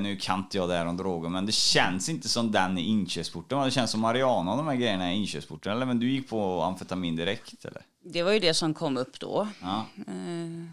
nu 0.00 0.16
kan 0.16 0.38
inte 0.38 0.56
jag 0.56 0.68
det 0.68 0.74
här 0.76 0.86
om 0.86 0.96
droger 0.96 1.28
men 1.28 1.46
det 1.46 1.52
känns 1.52 2.08
inte 2.08 2.28
som 2.28 2.52
den 2.52 2.78
i 2.78 2.82
inkörsporten 2.82 3.60
Det 3.64 3.70
känns 3.70 3.90
som 3.90 4.00
Mariana 4.00 4.50
och 4.50 4.56
de 4.56 4.66
här 4.66 4.74
grejerna 4.74 5.12
i 5.12 5.16
inkörsporten 5.16 5.72
eller 5.72 5.86
men 5.86 5.98
du 5.98 6.10
gick 6.10 6.28
på 6.30 6.62
amfetamin 6.62 7.16
direkt 7.16 7.64
eller? 7.64 7.82
Det 8.04 8.22
var 8.22 8.32
ju 8.32 8.38
det 8.38 8.54
som 8.54 8.74
kom 8.74 8.96
upp 8.96 9.20
då. 9.20 9.48
Ja. 9.62 9.86
Eh, 10.06 10.66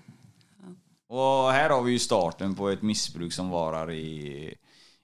Och 1.17 1.51
här 1.51 1.69
har 1.69 1.81
vi 1.81 1.91
ju 1.91 1.99
starten 1.99 2.55
på 2.55 2.69
ett 2.69 2.81
missbruk 2.81 3.33
som 3.33 3.49
varar 3.49 3.91
i, 3.91 4.55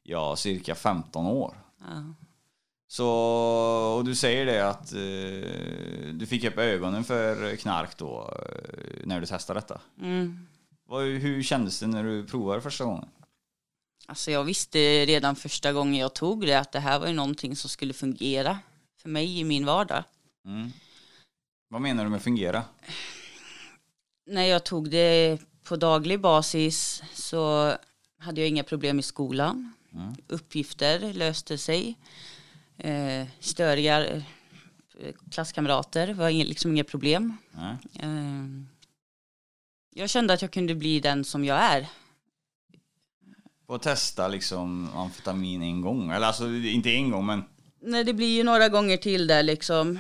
ja 0.04 0.36
cirka 0.36 0.76
15 0.76 1.26
år 1.26 1.58
ja. 1.80 2.04
Så, 2.96 3.08
och 3.98 4.06
du 4.06 4.16
säger 4.16 4.46
det 4.46 4.70
att 4.70 4.94
eh, 4.94 6.14
du 6.14 6.26
fick 6.26 6.44
upp 6.44 6.58
ögonen 6.58 7.04
för 7.04 7.56
knark 7.56 7.98
då 7.98 8.34
eh, 8.40 9.08
när 9.08 9.20
du 9.20 9.26
testade 9.26 9.60
detta. 9.60 9.82
mm. 10.02 10.48
Vad, 10.88 11.04
hur 11.04 11.44
kändes 11.44 11.80
det 11.80 11.88
när 11.88 12.04
du 12.04 12.28
provade 12.28 12.62
första 12.62 12.84
gången? 12.84 13.08
Alltså 14.06 14.32
jag 14.32 14.44
visste 14.44 15.06
redan 15.06 15.36
första 15.36 15.74
gången 15.74 15.96
jag 15.96 16.14
tog 16.14 16.46
det 16.46 16.54
att 16.54 16.72
det 16.72 16.80
här 16.80 17.00
var 17.00 17.08
ju 17.08 17.14
någonting 17.14 17.56
som 17.56 17.70
skulle 17.70 17.94
fungera 17.94 18.60
för 19.02 19.10
mig 19.10 19.40
i 19.40 19.44
min 19.44 19.66
vardag. 19.66 20.04
Mm. 20.46 20.72
Vad 21.70 21.82
menar 21.82 22.04
du 22.04 22.10
med 22.10 22.22
fungera? 22.22 22.64
När 24.26 24.44
jag 24.44 24.64
tog 24.64 24.90
det 24.90 25.40
på 25.64 25.76
daglig 25.76 26.20
basis 26.20 27.04
så 27.14 27.74
hade 28.20 28.42
jag 28.42 28.50
inga 28.50 28.64
problem 28.64 29.00
i 29.00 29.04
skolan. 29.04 29.74
Mm. 29.94 30.16
Uppgifter 30.28 31.14
löste 31.14 31.58
sig. 31.58 31.98
Eh, 32.78 33.28
störiga 33.40 34.06
eh, 34.08 34.24
klasskamrater 35.32 36.14
var 36.14 36.30
inga- 36.30 36.46
liksom 36.46 36.72
inga 36.72 36.84
problem. 36.84 37.38
Eh, 38.00 38.10
jag 39.96 40.10
kände 40.10 40.34
att 40.34 40.42
jag 40.42 40.52
kunde 40.52 40.76
bli 40.76 41.00
den 41.00 41.24
som 41.24 41.46
jag 41.46 41.58
är. 41.58 41.88
Och 43.68 43.82
testa 43.82 44.28
liksom 44.28 44.90
amfetamin 44.96 45.62
en 45.62 45.82
gång, 45.82 46.12
eller 46.12 46.28
alltså 46.28 46.48
inte 46.50 46.90
en 46.90 47.10
gång 47.12 47.26
men 47.26 47.44
Nej, 47.82 48.04
det 48.04 48.14
blir 48.14 48.36
ju 48.38 48.44
några 48.44 48.70
gånger 48.70 48.98
till 48.98 49.28
där 49.28 49.44
liksom. 49.44 50.00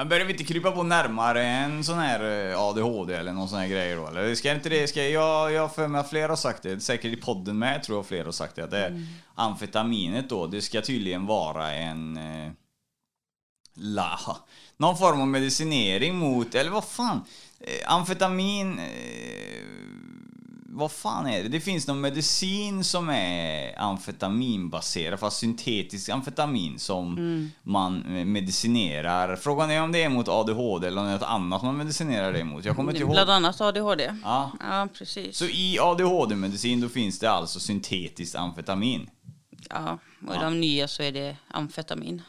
Men 0.00 0.08
börjar 0.08 0.26
vi 0.26 0.32
inte 0.32 0.44
krypa 0.44 0.70
på 0.70 0.82
närmare 0.82 1.42
en 1.44 1.84
sån 1.84 1.98
här 1.98 2.50
eh, 2.50 2.60
ADHD 2.60 3.14
eller 3.14 3.32
någon 3.32 3.48
sån 3.48 3.58
här 3.58 3.68
grej 3.68 3.94
då? 3.94 4.06
Eller 4.06 4.34
ska 4.34 4.52
inte 4.52 4.68
det, 4.68 4.88
ska 4.88 5.08
jag, 5.08 5.52
jag 5.52 5.74
för 5.74 5.88
mig 5.88 6.00
att 6.00 6.10
flera 6.10 6.28
har 6.28 6.36
sagt 6.36 6.62
det, 6.62 6.80
säkert 6.80 7.12
i 7.12 7.16
podden 7.16 7.58
med 7.58 7.82
tror 7.82 7.98
jag 7.98 8.06
flera 8.06 8.24
har 8.24 8.32
sagt 8.32 8.56
det, 8.56 8.64
att 8.64 8.70
det 8.70 8.78
är 8.78 9.06
amfetaminet 9.34 10.28
då, 10.28 10.46
det 10.46 10.62
ska 10.62 10.80
tydligen 10.80 11.26
vara 11.26 11.72
en 11.72 12.16
eh, 12.16 12.52
la, 13.74 14.18
någon 14.76 14.98
form 14.98 15.20
av 15.20 15.28
medicinering 15.28 16.16
mot, 16.16 16.54
eller 16.54 16.70
vad 16.70 16.84
fan, 16.84 17.24
eh, 17.60 17.94
amfetamin, 17.94 18.78
eh, 18.78 19.64
vad 20.72 20.92
fan 20.92 21.26
är 21.26 21.42
det? 21.42 21.48
Det 21.48 21.60
finns 21.60 21.86
någon 21.86 22.00
medicin 22.00 22.84
som 22.84 23.08
är 23.08 23.80
amfetaminbaserad, 23.80 25.20
fast 25.20 25.36
syntetisk 25.36 26.08
amfetamin 26.08 26.78
som 26.78 27.50
man 27.62 28.16
eh, 28.16 28.24
medicinerar. 28.24 29.36
Frågan 29.36 29.70
är 29.70 29.82
om 29.82 29.92
det 29.92 30.02
är 30.02 30.08
mot 30.08 30.28
ADHD 30.28 30.86
eller 30.86 31.02
något 31.02 31.22
annat 31.22 31.62
man 31.62 31.76
medicinerar 31.76 32.32
det 32.32 32.44
mot. 32.44 32.64
Jag 32.64 32.76
kommer 32.76 32.92
inte 32.92 33.02
ihåg. 33.02 33.10
Bland 33.10 33.30
annat 33.30 33.60
ADHD. 33.60 34.14
Ja. 34.24 34.50
Ja, 34.60 34.88
precis. 34.98 35.36
Så 35.36 35.44
i 35.44 35.78
ADHD-medicin 35.80 36.80
då 36.80 36.88
finns 36.88 37.18
det 37.18 37.30
alltså 37.30 37.60
syntetiskt 37.60 38.36
amfetamin? 38.36 39.10
Ja, 39.70 39.98
och 40.28 40.34
i 40.34 40.38
de 40.38 40.60
nya 40.60 40.88
så 40.88 41.02
är 41.02 41.12
det 41.12 41.36
amfetamin. 41.48 42.22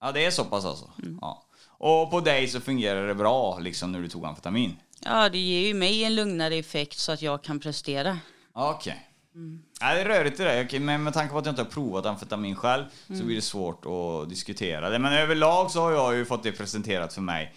Ja, 0.00 0.12
det 0.12 0.24
är 0.24 0.30
så 0.30 0.44
pass 0.44 0.64
alltså? 0.64 0.90
Ja. 1.20 1.42
Och 1.66 2.10
på 2.10 2.20
dig 2.20 2.48
så 2.48 2.60
fungerar 2.60 3.06
det 3.06 3.14
bra 3.14 3.58
liksom 3.58 3.92
när 3.92 4.00
du 4.00 4.08
tog 4.08 4.24
amfetamin? 4.24 4.76
Ja, 5.04 5.28
det 5.28 5.38
ger 5.38 5.66
ju 5.66 5.74
mig 5.74 6.04
en 6.04 6.14
lugnare 6.14 6.54
effekt 6.54 6.98
så 6.98 7.12
att 7.12 7.22
jag 7.22 7.42
kan 7.42 7.60
prestera. 7.60 8.18
Okej. 8.52 9.10
Ja, 9.80 9.94
det 9.94 10.00
är 10.00 10.04
rörigt 10.04 10.36
det 10.36 10.44
där. 10.44 10.64
Okej, 10.64 10.80
Men 10.80 11.02
med 11.02 11.12
tanke 11.12 11.32
på 11.32 11.38
att 11.38 11.46
jag 11.46 11.52
inte 11.52 11.62
har 11.62 11.70
provat 11.70 12.06
amfetamin 12.06 12.56
själv 12.56 12.84
så 13.08 13.24
blir 13.24 13.36
det 13.36 13.42
svårt 13.42 13.84
att 13.86 14.28
diskutera 14.28 14.90
det. 14.90 14.98
Men 14.98 15.12
överlag 15.12 15.70
så 15.70 15.80
har 15.80 15.92
jag 15.92 16.14
ju 16.14 16.24
fått 16.24 16.42
det 16.42 16.52
presenterat 16.52 17.14
för 17.14 17.20
mig 17.20 17.54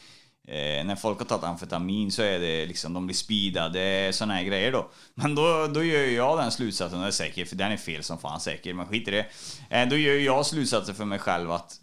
Eh, 0.48 0.86
när 0.86 0.96
folk 0.96 1.20
har 1.20 1.26
tagit 1.26 1.44
amfetamin 1.44 2.12
så 2.12 2.22
är 2.22 2.40
det 2.40 2.66
liksom, 2.66 2.94
de 2.94 3.06
blir 3.06 3.16
speedade, 3.16 4.10
såna 4.14 4.34
här 4.34 4.44
grejer 4.44 4.72
då. 4.72 4.90
Men 5.14 5.36
då, 5.36 5.68
då 5.74 5.84
gör 5.84 6.04
jag 6.04 6.38
den 6.38 6.52
slutsatsen, 6.52 7.00
och 7.00 7.08
är 7.08 7.12
säker, 7.12 7.46
för 7.46 7.56
den 7.56 7.72
är 7.72 7.78
fel 7.78 8.04
som 8.04 8.18
fan 8.18 8.40
säker, 8.40 8.74
men 8.74 8.88
skit 8.88 9.08
i 9.08 9.12
det. 9.12 9.26
Eh, 9.70 9.90
då 9.90 9.98
gör 9.98 10.14
jag 10.14 10.46
slutsatsen 10.46 10.96
för 10.96 11.06
mig 11.06 11.20
själv 11.20 11.52
att 11.52 11.80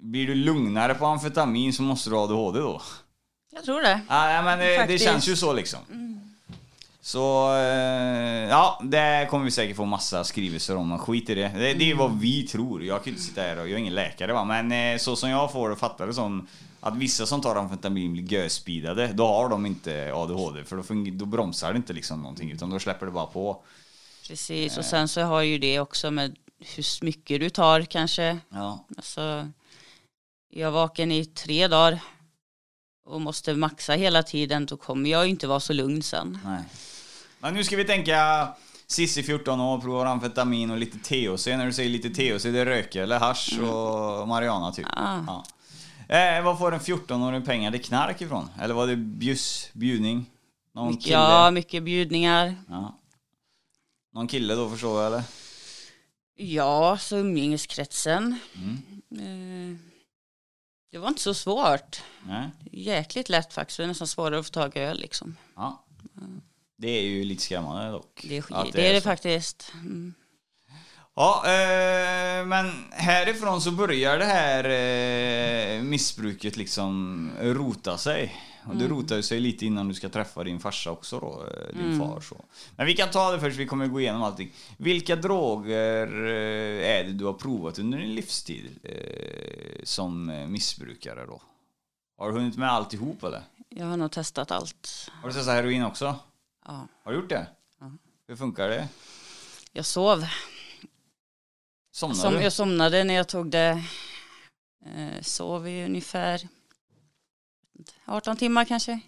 blir 0.00 0.26
du 0.26 0.34
lugnare 0.34 0.94
på 0.94 1.06
amfetamin 1.06 1.72
så 1.72 1.82
måste 1.82 2.10
du 2.10 2.16
ha 2.16 2.24
ADHD 2.24 2.58
då. 2.58 2.82
Jag 3.54 3.64
tror 3.64 3.82
det. 3.82 4.00
Ja, 4.08 4.42
men 4.42 4.58
det, 4.58 4.86
det 4.86 4.98
känns 4.98 5.28
ju 5.28 5.36
så 5.36 5.52
liksom. 5.52 5.78
Så, 7.04 7.54
eh, 7.56 8.48
ja, 8.48 8.80
det 8.84 9.26
kommer 9.30 9.44
vi 9.44 9.50
säkert 9.50 9.76
få 9.76 9.84
massa 9.84 10.24
skrivelser 10.24 10.76
om, 10.76 10.88
men 10.88 10.98
skit 10.98 11.30
i 11.30 11.34
det. 11.34 11.48
Det, 11.48 11.74
det 11.74 11.90
är 11.90 11.94
vad 11.94 12.18
vi 12.18 12.42
tror. 12.42 12.84
Jag 12.84 13.04
kan 13.04 13.10
inte 13.12 13.22
sitta 13.22 13.42
här 13.42 13.58
och, 13.58 13.68
jag 13.68 13.72
är 13.72 13.78
ingen 13.78 13.94
läkare 13.94 14.32
va, 14.32 14.44
men 14.44 14.72
eh, 14.72 14.98
så 14.98 15.16
som 15.16 15.30
jag 15.30 15.52
får 15.52 15.70
det 15.70 15.76
fatta 15.76 16.06
det 16.06 16.14
som 16.14 16.48
att 16.80 16.96
vissa 16.96 17.26
som 17.26 17.40
tar 17.40 17.56
amfetamin 17.56 18.12
blir 18.12 18.32
göspeedade, 18.32 19.06
då 19.12 19.26
har 19.26 19.48
de 19.48 19.66
inte 19.66 20.12
ADHD, 20.14 20.64
för 20.64 20.76
då, 20.76 21.10
då 21.10 21.24
bromsar 21.24 21.72
det 21.72 21.76
inte 21.76 21.92
liksom 21.92 22.22
någonting, 22.22 22.50
utan 22.50 22.70
då 22.70 22.78
släpper 22.78 23.06
det 23.06 23.12
bara 23.12 23.26
på. 23.26 23.62
Precis, 24.28 24.78
och 24.78 24.84
sen 24.84 25.08
så 25.08 25.20
har 25.20 25.42
ju 25.42 25.58
det 25.58 25.80
också 25.80 26.10
med 26.10 26.36
hur 26.58 27.04
mycket 27.04 27.40
du 27.40 27.50
tar 27.50 27.80
kanske. 27.80 28.38
Ja, 28.48 28.86
Alltså, 28.96 29.48
jag 30.50 30.66
är 30.66 30.70
vaken 30.70 31.12
i 31.12 31.24
tre 31.24 31.68
dagar 31.68 32.00
och 33.04 33.20
måste 33.20 33.54
maxa 33.54 33.92
hela 33.92 34.22
tiden, 34.22 34.66
då 34.66 34.76
kommer 34.76 35.10
jag 35.10 35.24
ju 35.24 35.30
inte 35.30 35.46
vara 35.46 35.60
så 35.60 35.72
lugn 35.72 36.02
sen. 36.02 36.38
nej. 36.44 36.62
Men 37.38 37.54
nu 37.54 37.64
ska 37.64 37.76
vi 37.76 37.84
tänka 37.84 38.48
Cissi 38.86 39.22
14 39.22 39.60
år, 39.60 39.78
provar 39.78 40.06
amfetamin 40.06 40.70
och 40.70 40.78
lite 40.78 40.98
THC. 40.98 41.46
När 41.46 41.66
du 41.66 41.72
säger 41.72 41.90
lite 41.90 42.08
THC, 42.10 42.42
det 42.42 42.58
är 42.60 42.66
röka 42.66 43.02
eller 43.02 43.18
hasch 43.18 43.58
och 43.60 44.28
marijuana 44.28 44.72
typ. 44.72 44.86
Ah. 44.90 45.18
Ja. 45.26 45.44
Eh, 46.16 46.44
vad 46.44 46.58
får 46.58 46.74
en 46.74 46.80
14-åring 46.80 47.42
pengar 47.44 47.70
till 47.70 47.82
knark 47.84 48.20
ifrån? 48.20 48.48
Eller 48.60 48.74
var 48.74 48.86
det 48.86 48.96
bjus, 48.96 49.68
bjudning? 49.72 50.26
Någon 50.74 50.88
Mycket, 50.88 51.04
kille? 51.04 51.16
ja, 51.16 51.50
mycket 51.50 51.82
bjudningar. 51.82 52.56
Ja. 52.68 52.98
Någon 54.14 54.28
kille 54.28 54.54
då 54.54 54.70
förstår 54.70 55.02
jag 55.02 55.06
eller? 55.06 55.22
Ja, 56.36 56.98
så 57.00 57.16
umgängeskretsen. 57.16 58.38
Mm. 58.54 58.78
Eh, 59.72 59.91
Det 60.92 60.98
var 60.98 61.08
inte 61.08 61.22
så 61.22 61.34
svårt. 61.34 62.02
Nej? 62.26 62.50
Jäkligt 62.72 63.28
lätt 63.28 63.52
faktiskt. 63.52 63.76
Det 63.76 63.82
är 63.82 63.86
nästan 63.86 64.06
svårare 64.06 64.38
att 64.38 64.46
få 64.46 64.52
tag 64.52 64.76
i 64.76 64.78
öl 64.78 64.98
liksom. 64.98 65.36
Ja. 65.56 65.84
Det 66.76 66.88
är 66.88 67.02
ju 67.02 67.24
lite 67.24 67.42
skrämmande 67.42 67.90
dock. 67.90 68.20
Det 68.28 68.36
är, 68.36 68.72
det, 68.72 68.88
är 68.88 68.92
det 68.92 69.00
så. 69.00 69.04
faktiskt. 69.04 69.72
Mm. 69.74 70.14
Ja, 71.14 71.42
eh, 71.44 72.46
men 72.46 72.92
härifrån 72.92 73.60
så 73.60 73.70
börjar 73.70 74.18
det 74.18 74.24
här 74.24 74.64
eh, 74.64 75.82
missbruket 75.82 76.56
liksom 76.56 77.30
rota 77.40 77.98
sig. 77.98 78.34
Och 78.66 78.76
det 78.76 78.88
rotar 78.88 79.16
ju 79.16 79.22
sig 79.22 79.40
lite 79.40 79.66
innan 79.66 79.88
du 79.88 79.94
ska 79.94 80.08
träffa 80.08 80.44
din 80.44 80.60
farsa 80.60 80.90
också 80.90 81.20
då, 81.20 81.46
eh, 81.46 81.76
din 81.76 81.98
far. 81.98 82.20
Så. 82.20 82.44
Men 82.76 82.86
vi 82.86 82.94
kan 82.94 83.10
ta 83.10 83.30
det 83.32 83.40
först, 83.40 83.56
vi 83.56 83.66
kommer 83.66 83.86
gå 83.86 84.00
igenom 84.00 84.22
allting. 84.22 84.52
Vilka 84.76 85.16
droger 85.16 86.06
eh, 86.26 86.90
är 86.90 87.04
det 87.04 87.12
du 87.12 87.24
har 87.24 87.32
provat 87.32 87.78
under 87.78 87.98
din 87.98 88.14
livstid 88.14 88.78
eh, 88.82 89.82
som 89.84 90.30
eh, 90.30 90.46
missbrukare 90.46 91.26
då? 91.26 91.42
Har 92.18 92.28
du 92.32 92.38
hunnit 92.38 92.56
med 92.56 92.70
alltihop 92.70 93.22
eller? 93.24 93.42
Jag 93.68 93.86
har 93.86 93.96
nog 93.96 94.10
testat 94.12 94.50
allt. 94.50 95.10
Har 95.22 95.28
du 95.28 95.34
testat 95.34 95.54
heroin 95.54 95.84
också? 95.84 96.16
Ja. 96.66 96.86
Har 97.04 97.12
du 97.12 97.18
gjort 97.18 97.28
det? 97.28 97.46
Ja. 97.80 97.90
Hur 98.28 98.36
funkar 98.36 98.68
det? 98.68 98.88
Jag 99.72 99.84
sov. 99.86 100.26
Somnar 101.92 102.14
Som, 102.14 102.34
du? 102.34 102.40
jag 102.40 102.52
somnade 102.52 103.04
när 103.04 103.14
jag 103.14 103.28
tog 103.28 103.50
det. 103.50 103.82
Eh, 104.86 105.20
sov 105.22 105.68
i 105.68 105.84
ungefär 105.84 106.48
18 108.04 108.36
timmar 108.36 108.64
kanske. 108.64 109.00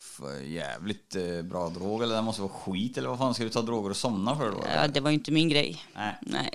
För 0.00 0.40
jävligt 0.40 1.16
eh, 1.16 1.42
bra 1.42 1.68
drog 1.68 2.02
eller 2.02 2.16
det 2.16 2.22
måste 2.22 2.42
vara 2.42 2.52
skit 2.52 2.98
eller 2.98 3.08
vad 3.08 3.18
fan 3.18 3.34
ska 3.34 3.44
du 3.44 3.50
ta 3.50 3.62
droger 3.62 3.90
och 3.90 3.96
somna 3.96 4.36
för 4.36 4.50
då? 4.50 4.64
Ja, 4.74 4.88
det 4.88 5.00
var 5.00 5.10
ju 5.10 5.14
inte 5.14 5.32
min 5.32 5.48
grej. 5.48 5.82
Nej. 5.94 6.14
Nej. 6.22 6.50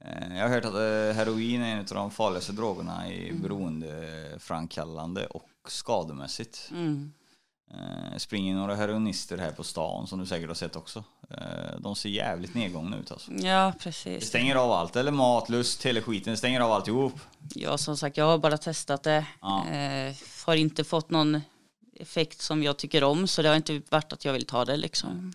Eh, 0.00 0.36
Jag 0.36 0.42
har 0.42 0.48
hört 0.54 0.64
att 0.64 0.74
eh, 0.74 1.16
heroin 1.16 1.62
är 1.62 1.72
en 1.72 1.78
av 1.78 1.84
de 1.86 2.10
farligaste 2.10 2.52
drogerna 2.52 3.12
i 3.12 3.28
Mm. 3.28 3.42
beroendeframkallande 3.42 5.26
och 5.26 5.48
skademässigt. 5.68 6.68
Mm. 6.70 7.12
Eh, 7.72 8.16
springer 8.18 8.54
några 8.54 8.74
heroinister 8.74 9.38
här 9.38 9.50
på 9.50 9.64
stan 9.64 10.06
som 10.06 10.18
du 10.20 10.26
säkert 10.26 10.48
har 10.48 10.54
sett 10.54 10.76
också. 10.76 11.04
Eh, 11.30 11.78
de 11.78 11.96
ser 11.96 12.08
jävligt 12.08 12.54
nedgångna 12.54 12.96
ut 12.96 13.12
alltså. 13.12 13.32
Ja, 13.32 13.72
Det 13.76 13.84
precis. 13.84 14.26
stänger 14.28 14.54
av 14.56 14.72
allt, 14.72 14.96
eller 14.96 15.12
mat, 15.12 15.48
lust, 15.48 15.86
hela 15.86 16.00
skiten, 16.00 16.30
det 16.32 16.36
stänger 16.36 16.60
av 16.60 16.72
alltihop. 16.72 17.20
Ja, 17.54 17.78
som 17.78 17.96
sagt, 17.96 18.16
jag 18.16 18.24
har 18.24 18.38
bara 18.38 18.58
testat 18.58 19.02
det. 19.02 19.26
Ja. 19.40 19.68
Eh, 19.68 20.14
har 20.46 20.54
inte 20.54 20.84
fått 20.84 21.10
någon 21.10 21.40
effekt 22.00 22.40
som 22.40 22.62
jag 22.62 22.76
tycker 22.76 23.04
om, 23.04 23.26
så 23.26 23.42
det 23.42 23.48
har 23.48 23.56
inte 23.56 23.82
varit 23.88 24.12
att 24.12 24.24
jag 24.24 24.32
vill 24.32 24.46
ta 24.46 24.64
det 24.64 24.76
liksom. 24.76 25.32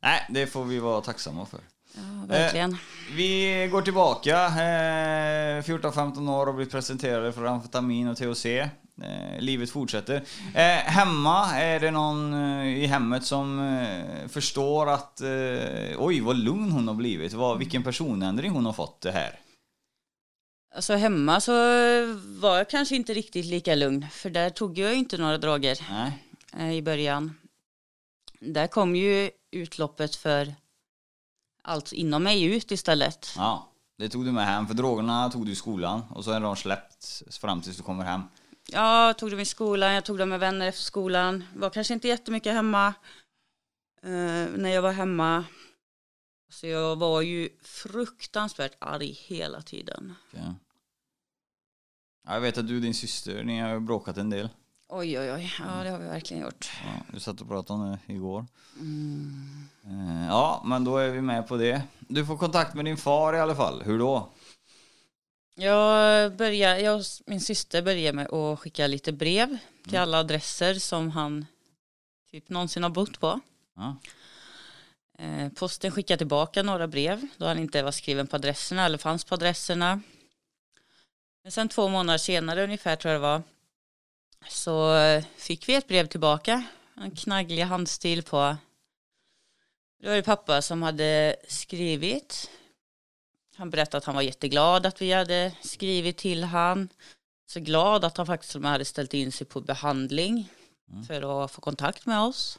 Nej, 0.00 0.26
det 0.30 0.46
får 0.46 0.64
vi 0.64 0.78
vara 0.78 1.00
tacksamma 1.00 1.46
för. 1.46 1.60
Ja, 1.98 2.26
verkligen. 2.26 2.76
Vi 3.16 3.68
går 3.72 3.82
tillbaka, 3.82 4.46
eh, 4.46 5.62
14-15 5.62 6.28
år 6.28 6.46
och 6.46 6.54
blivit 6.54 6.72
presenterade 6.72 7.32
för 7.32 7.44
amfetamin 7.44 8.08
och 8.08 8.16
THC. 8.16 8.46
Eh, 9.02 9.40
livet 9.40 9.70
fortsätter. 9.70 10.16
Eh, 10.54 10.62
hemma, 10.84 11.60
är 11.60 11.80
det 11.80 11.90
någon 11.90 12.34
eh, 12.34 12.66
i 12.66 12.86
hemmet 12.86 13.24
som 13.24 13.58
eh, 13.58 14.28
förstår 14.28 14.88
att 14.88 15.20
eh, 15.20 15.28
oj 15.98 16.20
vad 16.20 16.36
lugn 16.36 16.70
hon 16.70 16.88
har 16.88 16.94
blivit, 16.94 17.32
vad, 17.32 17.58
vilken 17.58 17.82
personändring 17.82 18.50
hon 18.50 18.66
har 18.66 18.72
fått 18.72 19.00
det 19.00 19.12
här? 19.12 19.38
Alltså 20.74 20.94
hemma 20.94 21.40
så 21.40 21.52
var 22.40 22.56
jag 22.56 22.70
kanske 22.70 22.96
inte 22.96 23.14
riktigt 23.14 23.46
lika 23.46 23.74
lugn, 23.74 24.06
för 24.12 24.30
där 24.30 24.50
tog 24.50 24.78
jag 24.78 24.94
inte 24.94 25.18
några 25.18 25.38
eh, 26.58 26.72
i 26.72 26.82
början. 26.82 27.34
Där 28.40 28.66
kom 28.66 28.96
ju 28.96 29.30
utloppet 29.50 30.16
för 30.16 30.54
allt 31.68 31.92
inom 31.92 32.22
mig 32.22 32.44
ut 32.44 32.70
istället. 32.70 33.34
ja. 33.36 33.64
Det 33.98 34.08
tog 34.08 34.24
du 34.24 34.32
med 34.32 34.46
hem, 34.46 34.66
för 34.66 34.74
drogerna 34.74 35.30
tog 35.30 35.46
du 35.46 35.52
i 35.52 35.56
skolan 35.56 36.02
och 36.10 36.24
så 36.24 36.30
är 36.30 36.40
de 36.40 36.56
släppt 36.56 37.22
fram 37.40 37.62
tills 37.62 37.76
du 37.76 37.82
kommer 37.82 38.04
hem. 38.04 38.22
Ja, 38.68 39.06
jag 39.06 39.18
tog 39.18 39.30
dem 39.30 39.40
i 39.40 39.44
skolan, 39.44 39.94
jag 39.94 40.04
tog 40.04 40.18
dem 40.18 40.28
med 40.28 40.40
vänner 40.40 40.66
efter 40.68 40.82
skolan. 40.82 41.44
Var 41.54 41.70
kanske 41.70 41.94
inte 41.94 42.08
jättemycket 42.08 42.52
hemma. 42.52 42.86
Eh, 44.02 44.46
när 44.56 44.68
jag 44.68 44.82
var 44.82 44.92
hemma. 44.92 45.44
Så 46.50 46.66
jag 46.66 46.96
var 46.96 47.20
ju 47.22 47.48
fruktansvärt 47.62 48.76
arg 48.78 49.12
hela 49.12 49.62
tiden. 49.62 50.14
Ja, 50.30 50.54
jag 52.34 52.40
vet 52.40 52.58
att 52.58 52.68
du 52.68 52.76
och 52.76 52.82
din 52.82 52.94
syster, 52.94 53.44
ni 53.44 53.60
har 53.60 53.80
bråkat 53.80 54.16
en 54.16 54.30
del. 54.30 54.48
Oj, 54.90 55.18
oj, 55.18 55.32
oj. 55.32 55.52
Ja, 55.58 55.82
det 55.84 55.90
har 55.90 55.98
vi 55.98 56.06
verkligen 56.08 56.42
gjort. 56.42 56.70
Ja, 56.84 56.90
du 57.12 57.20
satt 57.20 57.40
och 57.40 57.48
pratade 57.48 57.82
om 57.82 57.90
det 58.06 58.12
igår. 58.12 58.46
Mm. 58.80 59.68
Eh, 59.86 60.26
Ja, 60.28 60.62
men 60.64 60.84
då 60.84 60.96
är 60.98 61.08
vi 61.08 61.20
med 61.20 61.48
på 61.48 61.56
det. 61.56 61.82
Du 61.98 62.26
får 62.26 62.36
kontakt 62.38 62.74
med 62.74 62.84
din 62.84 62.96
far 62.96 63.34
i 63.34 63.40
alla 63.40 63.54
fall. 63.56 63.82
Hur 63.82 63.98
då? 63.98 64.28
Jag, 65.54 66.36
börjar, 66.36 66.76
jag 66.76 66.96
och 66.98 67.04
min 67.26 67.40
syster 67.40 67.82
började 67.82 68.16
med 68.16 68.32
att 68.32 68.58
skicka 68.60 68.86
lite 68.86 69.12
brev 69.12 69.58
till 69.88 69.98
alla 69.98 70.18
adresser 70.18 70.74
som 70.74 71.10
han 71.10 71.46
typ 72.30 72.48
någonsin 72.48 72.82
har 72.82 72.90
bott 72.90 73.20
på. 73.20 73.40
Ja. 73.76 73.96
Eh, 75.18 75.48
Posten 75.48 75.90
skickade 75.90 76.18
tillbaka 76.18 76.62
några 76.62 76.86
brev 76.86 77.26
då 77.36 77.46
han 77.46 77.58
inte 77.58 77.82
var 77.82 77.90
skriven 77.92 78.26
på 78.26 78.36
adresserna 78.36 78.84
eller 78.86 78.98
fanns 78.98 79.24
på 79.24 79.34
adresserna. 79.34 80.00
Men 81.42 81.52
sen 81.52 81.68
två 81.68 81.88
månader 81.88 82.18
senare 82.18 82.64
ungefär 82.64 82.96
tror 82.96 83.12
jag 83.12 83.20
det 83.22 83.26
var 83.28 83.42
så 84.48 84.92
fick 85.36 85.68
vi 85.68 85.74
ett 85.74 85.88
brev 85.88 86.06
tillbaka. 86.06 86.64
En 86.96 87.10
knagglig 87.16 87.62
handstil 87.62 88.22
på. 88.22 88.56
Det 90.00 90.08
var 90.08 90.16
det 90.16 90.22
pappa 90.22 90.62
som 90.62 90.82
hade 90.82 91.36
skrivit. 91.48 92.50
Han 93.56 93.70
berättade 93.70 93.98
att 93.98 94.04
han 94.04 94.14
var 94.14 94.22
jätteglad 94.22 94.86
att 94.86 95.02
vi 95.02 95.12
hade 95.12 95.52
skrivit 95.60 96.16
till 96.16 96.44
han. 96.44 96.88
Så 97.46 97.60
glad 97.60 98.04
att 98.04 98.16
han 98.16 98.26
faktiskt 98.26 98.54
hade 98.54 98.84
ställt 98.84 99.14
in 99.14 99.32
sig 99.32 99.46
på 99.46 99.60
behandling 99.60 100.48
Mm. 100.90 101.04
för 101.04 101.44
att 101.44 101.50
få 101.50 101.60
kontakt 101.60 102.06
med 102.06 102.20
oss. 102.20 102.58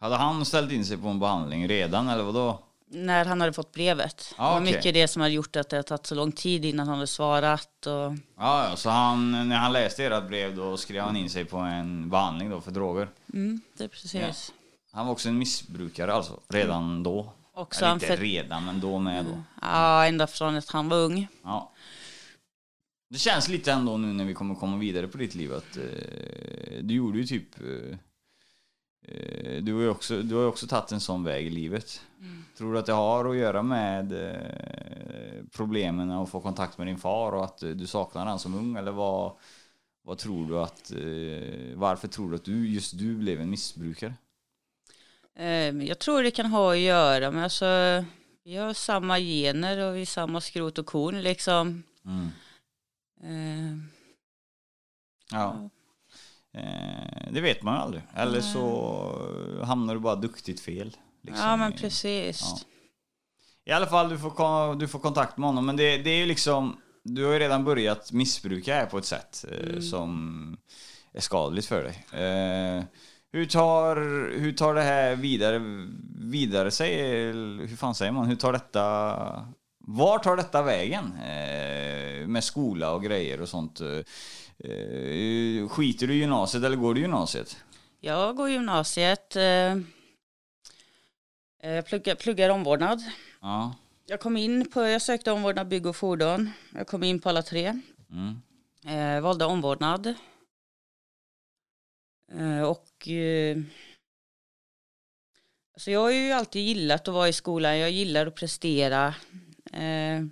Hade 0.00 0.16
han 0.16 0.44
ställt 0.44 0.72
in 0.72 0.84
sig 0.84 0.96
på 0.98 1.08
en 1.08 1.18
behandling 1.20 1.68
redan 1.68 2.08
eller 2.08 2.24
vadå? 2.24 2.62
När 2.94 3.24
han 3.24 3.40
hade 3.40 3.52
fått 3.52 3.72
brevet. 3.72 4.34
Ja, 4.38 4.44
det 4.48 4.50
var 4.54 4.60
mycket 4.60 4.94
det 4.94 5.08
som 5.08 5.22
hade 5.22 5.34
gjort 5.34 5.56
att 5.56 5.68
det 5.68 5.76
hade 5.76 5.88
tagit 5.88 6.06
så 6.06 6.14
lång 6.14 6.32
tid 6.32 6.64
innan 6.64 6.86
han 6.88 6.94
hade 6.96 7.06
svarat. 7.06 7.86
Och, 7.86 7.92
Ja, 7.92 8.68
ja, 8.68 8.76
så 8.76 8.90
han, 8.90 9.48
när 9.48 9.56
han 9.56 9.72
läste 9.72 10.04
ert 10.04 10.28
brev 10.28 10.56
då 10.56 10.76
skrev 10.76 11.02
han 11.04 11.16
in 11.16 11.30
sig 11.30 11.44
på 11.44 11.56
en 11.56 12.10
behandling 12.10 12.50
då 12.50 12.60
för 12.60 12.70
droger. 12.70 13.08
mm, 13.32 13.60
det 13.78 13.88
precis. 13.88 14.52
Han 14.92 15.06
var 15.06 15.12
också 15.12 15.28
en 15.28 15.38
missbrukare 15.38 16.12
alltså, 16.12 16.40
redan 16.48 17.02
då. 17.02 17.32
Också 17.54 17.84
Eller 17.84 17.94
inte 17.94 18.06
amfet- 18.06 18.20
redan, 18.20 18.64
men 18.64 18.80
då 18.80 18.98
med 18.98 19.24
då. 19.24 19.42
Ja, 19.62 20.06
ända 20.06 20.26
från 20.26 20.56
att 20.56 20.68
han 20.70 20.88
var 20.88 20.96
ung. 20.96 21.28
Ja. 21.42 21.72
Det 23.10 23.18
känns 23.18 23.48
lite 23.48 23.72
ändå 23.72 23.96
nu 23.96 24.12
när 24.12 24.24
vi 24.24 24.34
kommer 24.34 24.54
komma 24.54 24.76
vidare 24.76 25.08
på 25.08 25.18
ditt 25.18 25.34
liv 25.34 25.54
att 25.54 25.76
eh, 25.76 25.82
du 26.82 26.94
gjorde 26.94 27.18
ju 27.18 27.26
typ 27.26 27.60
eh, 27.60 27.96
du 29.62 29.74
har 29.74 29.88
också, 29.88 30.22
du 30.22 30.34
har 30.34 30.42
ju 30.42 30.48
också 30.48 30.66
tagit 30.66 30.92
en 30.92 31.00
sån 31.00 31.24
väg 31.24 31.46
i 31.46 31.50
livet. 31.50 32.00
Tror 32.56 32.72
du 32.72 32.78
att 32.78 32.86
det 32.86 32.92
har 32.92 33.30
att 33.30 33.36
göra 33.36 33.62
med 33.62 34.12
eh, 34.12 35.44
problemen 35.52 36.10
att 36.10 36.30
få 36.30 36.40
kontakt 36.40 36.78
med 36.78 36.86
din 36.86 36.98
far 36.98 37.32
och 37.32 37.44
att 37.44 37.62
eh, 37.62 37.70
du 37.70 37.86
saknar 37.86 38.26
han 38.26 38.38
som 38.38 38.54
ung 38.54 38.76
eller 38.76 38.92
vad, 38.92 39.32
vad 40.02 40.18
tror 40.18 40.48
du 40.48 40.58
att, 40.58 40.90
eh, 40.90 41.78
varför 41.78 42.08
tror 42.08 42.30
du 42.30 42.36
att 42.36 42.44
du, 42.44 42.68
just 42.68 42.98
du 42.98 43.14
blev 43.16 43.40
en 43.40 43.50
missbrukare? 43.50 44.14
Eh, 45.36 45.68
Jag 45.84 45.98
tror 45.98 46.22
det 46.22 46.30
kan 46.30 46.46
ha 46.46 46.72
att 46.72 46.78
göra 46.78 47.30
med 47.30 47.44
alltså, 47.44 47.66
vi 48.44 48.56
har 48.56 48.72
samma 48.72 49.18
gener 49.18 49.78
och 49.78 49.96
vi 49.96 50.02
är 50.02 50.06
samma 50.06 50.40
skrot 50.40 50.78
och 50.78 50.86
korn 50.86 51.22
liksom. 51.22 51.82
Mm. 52.04 52.28
Eh, 53.22 53.78
Ja. 55.30 55.54
Eh, 55.54 55.66
det 57.30 57.40
vet 57.40 57.62
man 57.62 57.74
ju 57.74 57.80
aldrig. 57.80 58.02
Eller 58.14 58.40
så 58.40 59.62
hamnar 59.64 59.94
du 59.94 60.00
bara 60.00 60.16
duktigt 60.16 60.60
fel. 60.60 60.96
liksom, 61.22 61.46
Ja 61.48 61.56
men 61.56 61.72
precis. 61.72 62.40
ja. 62.42 62.58
I 63.64 63.72
alla 63.72 63.86
fall, 63.86 64.08
du 64.08 64.18
får, 64.18 64.74
du 64.74 64.88
får 64.88 64.98
kontakt 64.98 65.36
med 65.38 65.48
honom. 65.48 65.66
Men 65.66 65.76
det, 65.76 65.96
det 65.98 66.10
är 66.10 66.16
ju 66.18 66.26
liksom, 66.26 66.76
du 67.04 67.24
har 67.24 67.32
ju 67.32 67.38
redan 67.38 67.64
börjat 67.64 68.12
missbruka 68.12 68.74
här 68.74 68.86
på 68.86 68.98
ett 68.98 69.04
sätt 69.04 69.44
eh, 69.50 69.68
Mm. 69.68 69.82
som 69.82 70.56
är 71.12 71.20
skadligt 71.20 71.66
för 71.66 71.82
dig. 71.84 72.22
Eh, 72.22 72.84
hur, 73.32 73.46
tar, 73.46 73.96
hur 74.38 74.52
tar 74.52 74.74
det 74.74 74.82
här 74.82 75.16
vidare, 75.16 75.60
vidare 76.18 76.70
sig? 76.70 76.96
Hur 77.66 77.76
fan 77.76 77.94
säger 77.94 78.12
man? 78.12 78.26
Hur 78.26 78.36
tar 78.36 78.52
detta... 78.52 79.46
Var 79.84 80.18
tar 80.18 80.36
detta 80.36 80.62
vägen? 80.62 81.04
Eh, 81.16 82.26
med 82.28 82.44
skola 82.44 82.92
och 82.92 83.02
grejer 83.02 83.40
och 83.40 83.48
sånt. 83.48 83.80
Eh, 84.64 84.70
eh, 84.70 85.68
skiter 85.68 86.06
du 86.06 86.14
i 86.14 86.18
gymnasiet 86.18 86.64
eller 86.64 86.76
går 86.76 86.94
du 86.94 87.00
gymnasiet? 87.00 87.56
Jag 88.00 88.36
går 88.36 88.50
gymnasiet. 88.50 89.36
Eh, 89.36 89.42
eh, 89.42 89.80
jag 91.60 91.86
pluggar, 91.86 92.14
pluggar 92.14 92.50
omvårdnad. 92.50 93.02
Ja. 93.40 93.74
Jag 94.06 94.20
kom 94.20 94.36
in 94.36 94.70
på, 94.70 94.82
jag 94.82 95.02
sökte 95.02 95.32
omvårdnad, 95.32 95.68
bygg 95.68 95.86
och 95.86 95.96
fordon. 95.96 96.50
Jag 96.74 96.86
kom 96.86 97.02
in 97.02 97.20
på 97.20 97.28
alla 97.28 97.42
tre. 97.42 97.80
Mm. 98.10 98.42
Eh, 98.86 99.20
valde 99.20 99.44
omvårdnad. 99.44 100.14
Eh, 102.32 102.62
och 102.62 103.08
eh, 103.08 103.58
alltså 105.74 105.90
jag 105.90 106.00
har 106.00 106.10
ju 106.10 106.32
alltid 106.32 106.62
gillat 106.62 107.08
att 107.08 107.14
vara 107.14 107.28
i 107.28 107.32
skolan. 107.32 107.78
Jag 107.78 107.90
gillar 107.90 108.26
att 108.26 108.34
prestera. 108.34 109.14
Eh, 109.72 110.22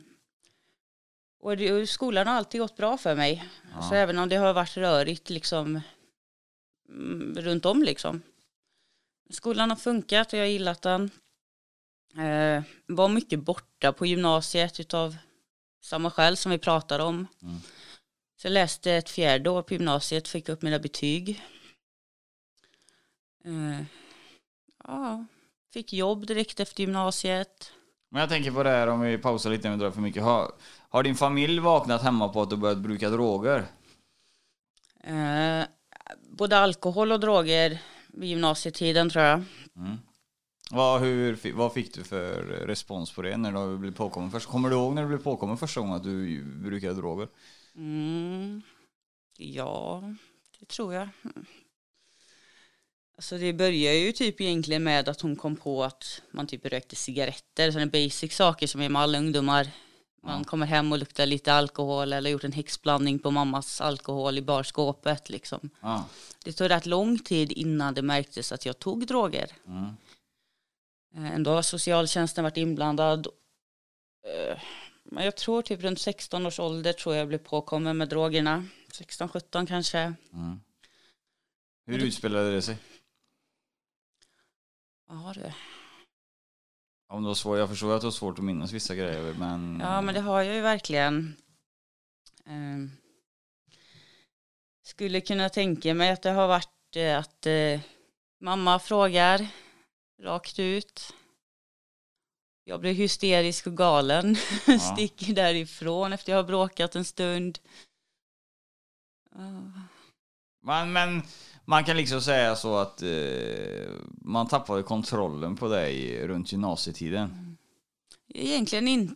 och, 1.41 1.57
det, 1.57 1.87
skolan 1.87 2.27
har 2.27 2.35
alltid 2.35 2.61
gått 2.61 2.77
bra 2.77 2.99
för 2.99 3.15
mig. 3.15 3.45
Alltså 3.75 3.95
även 3.95 4.19
om 4.19 4.29
det 4.29 4.37
har 4.37 4.53
varit 4.53 4.77
rörigt 4.77 5.31
liksom 5.31 5.81
mm, 6.89 7.35
runt 7.39 7.65
om 7.65 7.83
liksom. 7.83 8.23
Skolan 9.31 9.71
har 9.71 9.77
funkat 9.77 10.33
och 10.33 10.39
jag 10.39 10.43
har 10.43 10.49
gillat 10.49 10.83
den. 10.83 11.11
Eh, 12.17 12.63
var 12.87 13.09
mycket 13.09 13.41
borta 13.41 13.93
på 13.93 14.07
gymnasiet 14.07 14.81
utav 14.81 15.17
samma 15.83 16.11
skäl 16.11 16.37
som 16.37 16.53
vi 16.53 16.59
pratar 16.59 16.99
om. 16.99 17.27
Mm. 17.43 17.61
Så 18.37 18.47
jag 18.47 18.53
läste 18.53 18.93
ett 18.93 19.11
fjärde 19.11 19.51
år 19.51 19.63
på 19.63 19.75
gymnasiet, 19.75 20.29
fick 20.29 20.49
upp 20.49 20.63
mina 20.63 20.79
betyg. 20.79 21.45
Eh, 23.45 23.83
ja, 24.85 25.27
fick 25.73 25.93
jobb 25.93 26.27
direkt 26.27 26.61
efter 26.61 26.81
gymnasiet. 26.81 27.73
Men 28.09 28.21
jag 28.21 28.29
tänker 28.29 28.51
på 28.51 28.63
det 28.63 28.71
här 28.71 28.87
om 28.87 29.01
vi 29.01 29.19
pausar 29.19 29.51
lite 29.51 29.69
om 29.69 29.75
vi 29.75 29.81
drar 29.81 29.91
för 29.91 30.01
mycket. 30.01 30.23
Har, 30.23 30.53
har 30.91 31.03
din 31.03 31.17
familj 31.17 31.61
vaknat 31.61 32.03
hemma 32.03 32.29
på 32.29 32.43
att 32.43 32.51
du 32.51 32.57
börjat 32.57 32.79
bruka 32.79 33.11
droger? 33.11 33.67
Eh, 35.05 35.65
både 36.31 36.59
alkohol 36.59 37.13
och 37.13 37.21
droger 37.21 37.83
vid 38.09 38.29
gymnasietiden 38.29 39.11
tror 39.11 39.25
jag. 39.25 39.43
Mm. 39.77 39.97
Vad, 40.71 41.01
hur, 41.01 41.53
vad 41.53 41.73
fick 41.73 41.95
du 41.95 42.05
för 42.05 42.43
respons 42.43 43.13
på 43.13 43.23
det 43.23 43.37
när 43.37 43.53
du 43.53 43.79
blev 43.79 43.95
påkommen 43.95 44.31
först? 44.31 44.47
Kommer 44.47 44.71
du 44.71 44.77
ihåg 44.77 44.95
när 44.95 45.03
du 45.03 45.09
blev 45.09 45.23
påkommen 45.23 45.59
första 45.59 45.81
gången 45.81 45.97
att 45.97 46.05
du 46.05 46.45
brukade 46.45 46.95
droger? 46.95 47.29
Mm, 47.77 48.63
ja, 49.37 50.03
det 50.59 50.67
tror 50.67 50.95
jag. 50.95 51.09
Alltså 53.17 53.39
det 53.39 53.53
börjar 53.53 53.93
ju 53.93 54.13
typ 54.13 54.41
egentligen 54.41 54.85
med 54.85 55.09
att 55.09 55.21
hon 55.21 55.37
kom 55.37 55.57
på 55.57 55.85
att 55.85 56.23
man 56.31 56.47
typ 56.47 56.67
rökte 56.67 56.97
cigaretter, 56.97 57.71
sådana 57.71 57.91
basic 57.91 58.37
saker 58.37 58.67
som 58.67 58.81
är 58.81 58.89
med 58.89 59.03
alla 59.03 59.19
ungdomar. 59.19 59.69
Man 60.23 60.45
kommer 60.45 60.67
hem 60.67 60.93
och 60.93 60.99
luktar 60.99 61.27
lite 61.27 61.53
alkohol 61.53 62.13
eller 62.13 62.31
gjort 62.31 62.45
en 62.45 62.53
häxblandning 62.53 63.19
på 63.19 63.31
mammas 63.31 63.81
alkohol 63.81 64.39
i 64.39 64.43
barskåpet 64.43 65.29
liksom. 65.31 65.71
Ja. 65.81 66.05
Det 66.45 66.53
tog 66.53 66.71
rätt 66.71 66.87
lång 66.87 67.19
tid 67.19 67.53
innan 67.53 67.95
det 67.95 68.03
märktes 68.03 68.53
att 68.53 68.67
jag 68.67 68.79
tog 68.79 69.07
droger. 69.07 69.51
Mm. 69.67 69.97
Eh, 71.15 71.35
Ändå 71.35 71.51
har 71.51 71.63
socialtjänsten 71.63 72.45
varit 72.45 72.57
inblandad. 72.57 73.27
Eh, 74.27 74.59
Men 75.05 75.25
jag 75.25 75.37
tror 75.37 75.63
typ 75.63 75.83
runt 75.83 76.01
16 76.01 76.47
års 76.47 76.61
ålder 76.61 76.93
tror 76.93 77.15
jag 77.15 77.29
blev 77.29 77.39
påkommen 77.39 77.97
med 77.97 78.09
drogerna. 78.09 78.67
16-17 78.93 79.67
kanske. 79.67 79.99
Mm. 80.33 80.61
Hur 81.87 81.99
utspelade 82.05 82.51
det 82.53 82.63
sig? 82.63 82.77
Ja, 85.09 85.33
det. 85.37 85.55
Om 87.11 87.23
det 87.23 87.27
var 87.27 87.35
svårt, 87.35 87.59
jag 87.59 87.69
förstår 87.69 87.95
att 87.95 88.01
det 88.01 88.07
var 88.07 88.13
svårt 88.13 88.39
att 88.39 88.45
minnas 88.45 88.73
vissa 88.73 88.95
grejer 88.95 89.35
men... 89.39 89.81
ja 89.81 90.01
men 90.01 90.15
det 90.15 90.21
har 90.21 90.43
jag 90.43 90.55
ju 90.55 90.61
verkligen. 90.61 91.37
Eh, 92.47 92.91
Skulle 94.83 95.21
kunna 95.21 95.49
tänka 95.49 95.95
mig 95.95 96.11
att 96.11 96.23
det 96.23 96.31
har 96.31 96.49
varit 96.49 96.97
eh, 96.97 97.19
att 97.19 97.47
eh, 97.47 97.81
mamma 98.41 98.79
frågar 98.79 99.49
rakt 100.23 100.59
ut. 100.59 101.15
Jag 102.65 102.81
blir 102.81 102.93
hysterisk 102.93 103.67
och 103.67 103.77
galen. 103.77 104.37
Ja. 104.67 104.79
Sticker 104.79 105.35
därifrån 105.35 106.13
efter 106.13 106.33
jag 106.33 106.39
har 106.39 106.45
bråkat 106.45 106.97
en 106.97 107.05
stund. 107.05 107.59
Men, 110.63 110.93
men 110.93 111.23
man 111.71 111.85
kan 111.85 111.97
liksom 111.97 112.23
säga 112.23 112.57
så 112.57 112.77
att 112.77 113.03
eh, 113.03 113.91
man 114.23 114.49
tappade 114.49 114.83
kontrollen 114.83 115.57
på 115.57 115.69
dig 115.69 116.27
runt 116.27 116.53
gymnasietiden. 116.53 117.57
Egentligen 118.29 118.89
inte, 118.89 119.15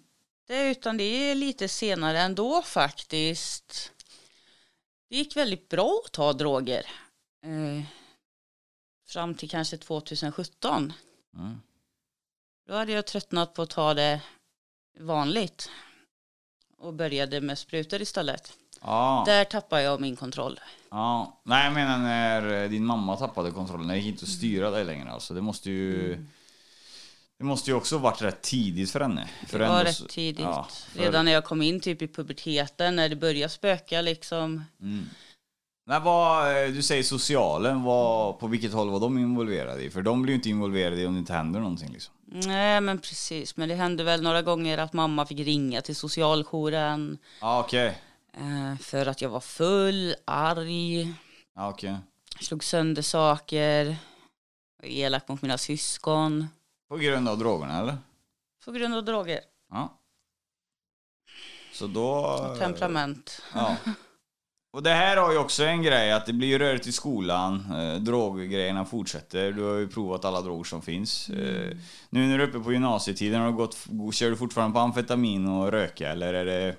utan 0.48 0.96
det 0.96 1.04
är 1.04 1.34
lite 1.34 1.68
senare 1.68 2.20
ändå 2.20 2.62
faktiskt. 2.62 3.92
Det 5.08 5.16
gick 5.16 5.36
väldigt 5.36 5.68
bra 5.68 6.02
att 6.04 6.12
ta 6.12 6.32
droger. 6.32 6.86
Eh, 7.44 7.84
fram 9.06 9.34
till 9.34 9.50
kanske 9.50 9.76
2017. 9.76 10.92
Mm. 11.36 11.60
Då 12.66 12.74
hade 12.74 12.92
jag 12.92 13.06
tröttnat 13.06 13.54
på 13.54 13.62
att 13.62 13.70
ta 13.70 13.94
det 13.94 14.20
vanligt. 15.00 15.70
Och 16.78 16.94
började 16.94 17.40
med 17.40 17.58
sprutor 17.58 18.02
istället. 18.02 18.52
Ja. 18.84 19.22
Där 19.26 19.44
tappade 19.44 19.82
jag 19.82 20.00
min 20.00 20.16
kontroll. 20.16 20.60
Ja, 20.90 21.40
nej 21.42 21.64
jag 21.64 21.74
menar 21.74 21.98
när 21.98 22.62
eh, 22.62 22.70
din 22.70 22.84
mamma 22.84 23.16
tappade 23.16 23.50
kontrollen, 23.50 23.88
det 23.88 23.96
gick 23.96 24.06
inte 24.06 24.22
att 24.22 24.28
styra 24.28 24.70
dig 24.70 24.84
längre 24.84 25.10
alltså. 25.10 25.34
Det 25.34 25.40
måste 25.40 25.70
ju... 25.70 26.12
Mm. 26.12 26.28
Det 27.38 27.44
måste 27.44 27.70
ju 27.70 27.76
också 27.76 27.98
varit 27.98 28.22
rätt 28.22 28.42
tidigt 28.42 28.90
för 28.90 29.00
henne. 29.00 29.28
För 29.46 29.58
Det 29.58 29.68
var 29.68 29.78
ändå 29.78 29.90
rätt 29.90 30.08
tidigt. 30.08 30.40
ja, 30.44 30.68
för- 30.92 31.00
Redan 31.02 31.24
när 31.24 31.32
jag 31.32 31.44
kom 31.44 31.62
in 31.62 31.80
typ 31.80 32.02
i 32.02 32.08
puberteten, 32.08 32.96
när 32.96 33.08
det 33.08 33.16
började 33.16 33.48
spöka 33.52 34.00
liksom. 34.00 34.64
Mm. 34.80 35.06
Men 35.86 36.02
vad, 36.02 36.62
eh, 36.64 36.68
du 36.70 36.82
säger 36.82 37.02
socialen, 37.02 37.82
vad, 37.82 38.38
på 38.38 38.46
vilket 38.46 38.72
håll 38.72 38.90
var 38.90 39.00
de 39.00 39.18
involverade 39.18 39.82
i? 39.82 39.90
För 39.90 40.02
de 40.02 40.22
blir 40.22 40.32
ju 40.32 40.36
inte 40.36 40.48
involverade 40.48 41.00
i 41.00 41.06
om 41.06 41.12
det 41.12 41.18
inte 41.18 41.32
händer 41.32 41.60
någonting 41.60 41.92
liksom. 41.92 42.14
Nej 42.26 42.80
men 42.80 42.98
precis, 42.98 43.56
men 43.56 43.68
det 43.68 43.74
hände 43.74 44.04
väl 44.04 44.22
några 44.22 44.42
gånger 44.42 44.78
att 44.78 44.92
mamma 44.92 45.26
fick 45.26 45.38
ringa 45.38 45.80
till 45.80 45.96
socialjouren 45.96 47.18
Ja 47.40 47.60
okej. 47.60 47.98
Eh, 48.36 48.78
för 48.80 49.06
att 49.06 49.20
jag 49.22 49.28
var 49.30 49.40
full, 49.40 50.14
arg, 50.24 51.14
Ja 51.54 51.68
okej. 51.70 51.96
slog 52.40 52.64
sönder 52.64 53.02
saker, 53.02 53.96
var 54.82 54.88
elak 54.88 55.28
mot 55.28 55.42
mina 55.42 55.58
syskon 55.58 56.46
På 56.88 56.96
grund 56.96 57.28
av 57.28 57.38
drogerna 57.38 57.78
eller? 57.80 57.98
på 58.64 58.72
grund 58.72 58.94
av 58.94 59.04
droger 59.04 59.40
Ja. 59.72 60.00
Så 61.72 61.86
då... 61.86 62.08
och 62.14 62.58
temperament. 62.58 63.42
Ja. 63.54 63.76
Och 64.72 64.82
det 64.82 64.90
här 64.90 65.16
har 65.16 65.32
ju 65.32 65.38
också 65.38 65.64
en 65.64 65.82
grej, 65.82 66.12
att 66.12 66.26
det 66.26 66.32
blir 66.32 66.48
ju 66.48 66.58
rörigt 66.58 66.86
i 66.86 66.92
skolan, 66.92 67.72
eh, 67.74 67.94
droggrejerna 68.00 68.84
fortsätter, 68.84 69.52
du 69.52 69.62
har 69.62 69.74
ju 69.74 69.88
provat 69.88 70.24
alla 70.24 70.40
droger 70.40 70.64
som 70.64 70.82
finns. 70.82 71.28
Eh, 71.30 71.76
nu 72.10 72.26
när 72.28 72.38
du 72.38 72.44
är 72.44 72.48
uppe 72.48 72.60
på 72.60 72.72
gymnasietiden, 72.72 73.40
har 73.40 73.48
du 73.50 73.56
gått, 73.56 73.76
kör 74.14 74.30
du 74.30 74.36
fortfarande 74.36 74.74
på 74.74 74.80
amfetamin 74.80 75.48
och 75.48 75.70
röka 75.72 76.08
eller 76.10 76.34
är 76.34 76.44
det, 76.44 76.76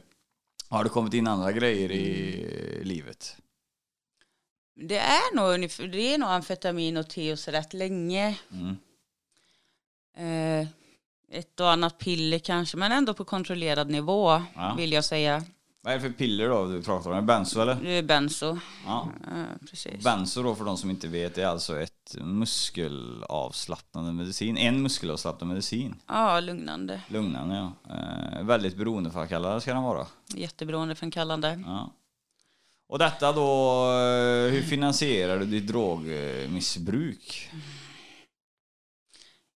har 0.75 0.83
det 0.83 0.89
kommit 0.89 1.13
in 1.13 1.27
andra 1.27 1.51
grejer 1.51 1.91
i 1.91 2.43
eh, 2.79 2.83
livet? 2.83 3.37
Det 4.75 4.97
är 4.97 5.35
nog, 5.35 5.69
det 5.91 6.13
är 6.13 6.17
nog 6.17 6.29
amfetamin 6.29 6.97
och 6.97 7.09
teos 7.09 7.47
rätt 7.47 7.73
länge. 7.73 8.39
Mm. 8.51 8.77
Eh, 10.17 10.67
ett 11.31 11.59
och 11.59 11.71
annat 11.71 11.97
piller 11.97 12.39
kanske, 12.39 12.77
men 12.77 12.91
ändå 12.91 13.13
på 13.13 13.25
kontrollerad 13.25 13.89
nivå 13.89 14.41
Ja. 14.55 14.75
vill 14.77 14.91
jag 14.91 15.05
säga. 15.05 15.43
Vad 15.85 15.93
är 15.93 15.97
det 15.97 16.01
för 16.03 16.09
piller 16.17 16.49
då 16.49 16.65
du 16.67 16.81
pratar 16.81 17.11
om? 17.11 17.25
Benzo 17.25 17.61
eller? 17.61 17.75
Det 17.75 17.91
är 17.91 18.03
benzo. 18.03 18.57
Ja. 18.85 19.09
Ja, 19.25 19.45
precis. 19.69 20.03
Benzo 20.03 20.43
då 20.43 20.55
för 20.55 20.65
de 20.65 20.77
som 20.77 20.89
inte 20.89 21.07
vet 21.07 21.37
är 21.37 21.45
alltså 21.45 21.79
ett 21.79 22.15
muskelavslappnande 22.21 24.13
medicin, 24.13 24.57
en 24.57 24.81
muskelavslappnande 24.81 25.53
medicin. 25.53 25.95
Ja, 26.07 26.39
lugnande. 26.39 27.01
Lugnande 27.07 27.55
ja. 27.55 27.73
Eh, 27.95 28.43
väldigt 28.43 28.77
beroendeframkallande 28.77 29.61
ska 29.61 29.73
den 29.73 29.83
vara. 29.83 30.07
Jätteberoendeframkallande. 30.35 31.63
Ja. 31.65 31.91
Och 32.87 32.99
detta 32.99 33.31
då, 33.31 33.83
eh, 33.91 34.51
hur 34.51 34.61
finansierar 34.61 35.39
du 35.39 35.45
ditt 35.45 35.67
drogmissbruk? 35.67 37.49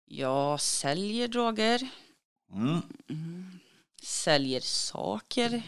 Jag 0.06 0.60
säljer 0.62 1.28
droger, 1.28 1.90
Mm. 2.54 2.82
säljer 4.02 4.60
saker. 4.60 5.62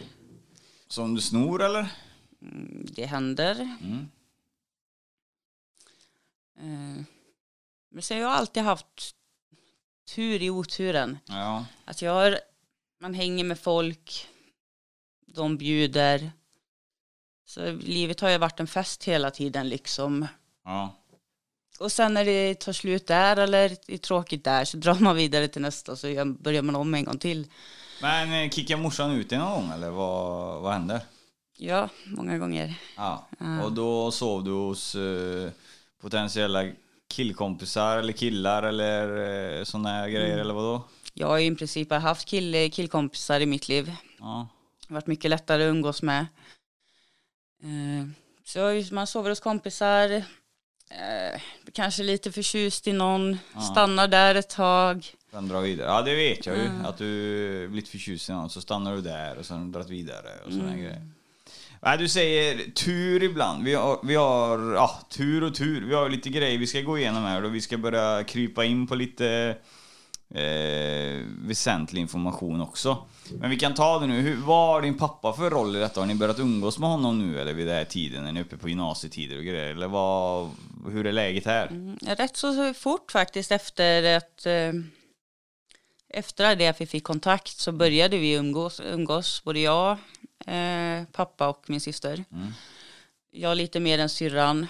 Som 0.92 1.14
du 1.14 1.20
snor 1.20 1.62
eller? 1.62 1.88
Mm, 2.42 2.86
Det 2.90 3.06
händer. 3.06 3.54
Mm. 3.82 4.08
Eh, 6.58 7.04
Men 7.90 8.02
så 8.02 8.14
har 8.14 8.20
jag 8.20 8.30
alltid 8.32 8.62
haft 8.62 9.14
tur 10.14 10.42
i 10.42 10.50
oturen. 10.50 11.18
Ja. 11.26 11.64
Att 11.84 12.02
jag 12.02 12.12
har, 12.14 12.38
man 13.00 13.14
hänger 13.14 13.44
med 13.44 13.58
folk, 13.58 14.28
de 15.26 15.56
bjuder. 15.58 16.32
Så 17.44 17.72
livet 17.72 18.20
har 18.20 18.30
ju 18.30 18.38
varit 18.38 18.60
en 18.60 18.66
fest 18.66 19.04
hela 19.04 19.30
tiden 19.30 19.68
liksom. 19.68 20.26
ja. 20.64 20.96
Och 21.78 21.92
sen 21.92 22.14
när 22.14 22.24
det 22.24 22.54
tar 22.60 22.72
slut 22.72 23.06
där 23.06 23.36
eller 23.36 23.76
är 23.88 23.98
tråkigt 23.98 24.44
där 24.44 24.64
så 24.64 24.76
drar 24.76 24.94
man 25.00 25.16
vidare 25.16 25.48
till 25.48 25.62
nästa 25.62 25.96
så 25.96 26.24
börjar 26.24 26.62
man 26.62 26.76
om 26.76 26.94
en 26.94 27.04
gång 27.04 27.18
till. 27.18 27.46
Men 28.02 28.32
eh, 28.44 28.50
kickar 28.50 28.76
morsan 28.76 29.10
ut 29.10 29.28
dig 29.30 29.38
någon 29.38 29.52
gång 29.62 29.72
eller 29.72 29.90
vad, 29.90 30.62
vad 30.62 30.72
händer? 30.72 31.00
Ja, 31.58 31.88
många 32.06 32.38
gånger. 32.38 32.74
Ja. 32.96 33.26
Och 33.64 33.72
då 33.72 34.10
sov 34.10 34.44
du 34.44 34.50
hos 34.50 34.94
eh, 34.94 35.50
potentiella 36.00 36.70
killkompisar 37.08 37.96
eller 37.98 38.12
killar 38.12 38.62
eller 38.62 39.58
eh, 39.58 39.64
sådana 39.64 39.88
här 39.88 40.08
grejer 40.08 40.38
eller 40.38 40.54
vad 40.54 40.64
då? 40.64 40.82
Jag 41.14 41.26
har 41.26 41.38
i 41.38 41.54
princip 41.54 41.92
haft 41.92 42.28
kill, 42.28 42.72
killkompisar 42.72 43.40
i 43.40 43.46
mitt 43.46 43.68
liv. 43.68 43.92
Ja. 44.18 44.48
Det 44.80 44.86
har 44.88 44.94
varit 44.94 45.06
mycket 45.06 45.30
lättare 45.30 45.62
att 45.64 45.70
umgås 45.70 46.02
med. 46.02 46.26
Eh, 47.62 48.06
Så 48.44 48.94
man 48.94 49.06
sover 49.06 49.30
hos 49.30 49.40
kompisar, 49.40 50.10
eh, 50.90 51.40
kanske 51.72 52.02
lite 52.02 52.32
förtjust 52.32 52.86
i 52.86 52.92
någon, 52.92 53.38
stannar 53.72 54.08
där 54.08 54.34
ett 54.34 54.50
tag. 54.50 55.06
Sen 55.32 55.48
dra 55.48 55.60
vidare. 55.60 55.86
Ja 55.86 56.02
det 56.02 56.14
vet 56.14 56.46
jag 56.46 56.56
ju. 56.56 56.70
Att 56.84 56.98
du 56.98 57.68
blivit 57.68 57.88
förtjust 57.88 58.28
i 58.28 58.32
någon 58.32 58.50
så 58.50 58.60
stannar 58.60 58.94
du 58.94 59.00
där 59.00 59.38
och 59.38 59.46
sen 59.46 59.72
dragit 59.72 59.90
vidare 59.90 60.28
och 60.46 60.52
sådana 60.52 60.76
grejer. 60.76 61.06
Nej, 61.82 61.98
du 61.98 62.08
säger 62.08 62.70
tur 62.70 63.22
ibland. 63.22 63.64
Vi 63.64 63.74
har, 63.74 63.98
vi 64.02 64.14
har 64.14 64.74
ja, 64.74 65.00
tur 65.08 65.42
och 65.42 65.54
tur. 65.54 65.84
Vi 65.88 65.94
har 65.94 66.08
lite 66.08 66.28
grejer 66.28 66.58
vi 66.58 66.66
ska 66.66 66.80
gå 66.80 66.98
igenom 66.98 67.22
här 67.22 67.44
och 67.44 67.54
vi 67.54 67.60
ska 67.60 67.78
börja 67.78 68.24
krypa 68.24 68.64
in 68.64 68.86
på 68.86 68.94
lite 68.94 69.56
eh, 70.34 71.24
väsentlig 71.46 72.00
information 72.00 72.60
också. 72.60 73.06
Men 73.40 73.50
vi 73.50 73.56
kan 73.58 73.74
ta 73.74 73.98
det 73.98 74.06
nu. 74.06 74.20
Hur, 74.20 74.36
vad 74.36 74.68
har 74.68 74.82
din 74.82 74.98
pappa 74.98 75.32
för 75.32 75.50
roll 75.50 75.76
i 75.76 75.78
detta? 75.78 76.00
Har 76.00 76.06
ni 76.06 76.14
börjat 76.14 76.38
umgås 76.38 76.78
med 76.78 76.88
honom 76.88 77.18
nu 77.18 77.40
eller 77.40 77.52
vid 77.52 77.66
den 77.66 77.76
här 77.76 77.84
tiden? 77.84 78.26
Är 78.26 78.32
ni 78.32 78.40
uppe 78.40 78.56
på 78.56 78.68
gymnasietider 78.68 79.38
och 79.38 79.44
grejer? 79.44 79.70
Eller 79.70 79.88
vad, 79.88 80.50
hur 80.90 81.06
är 81.06 81.12
läget 81.12 81.46
här? 81.46 81.66
Mm, 81.66 81.98
Rätt 82.02 82.36
så 82.36 82.74
fort 82.74 83.12
faktiskt 83.12 83.52
efter 83.52 84.16
att 84.16 84.46
eh, 84.46 84.72
efter 86.12 86.56
det 86.56 86.68
att 86.68 86.80
vi 86.80 86.86
fick 86.86 87.04
kontakt 87.04 87.48
så 87.58 87.72
började 87.72 88.18
vi 88.18 88.32
umgås, 88.34 88.80
umgås 88.80 89.44
både 89.44 89.60
jag, 89.60 89.90
eh, 90.46 91.04
pappa 91.12 91.48
och 91.48 91.64
min 91.70 91.80
syster. 91.80 92.24
Mm. 92.32 92.52
Jag 93.30 93.56
lite 93.56 93.80
mer 93.80 93.98
än 93.98 94.08
syrran. 94.08 94.66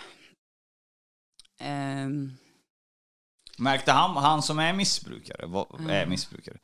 Ehm, 1.59 2.33
Märkte 3.59 3.93
han, 3.93 4.17
han 4.17 4.43
som 4.43 4.59
är 4.59 4.73
missbrukare, 4.73 5.47
var, 5.47 5.67
är 5.91 6.07
missbrukare. 6.07 6.57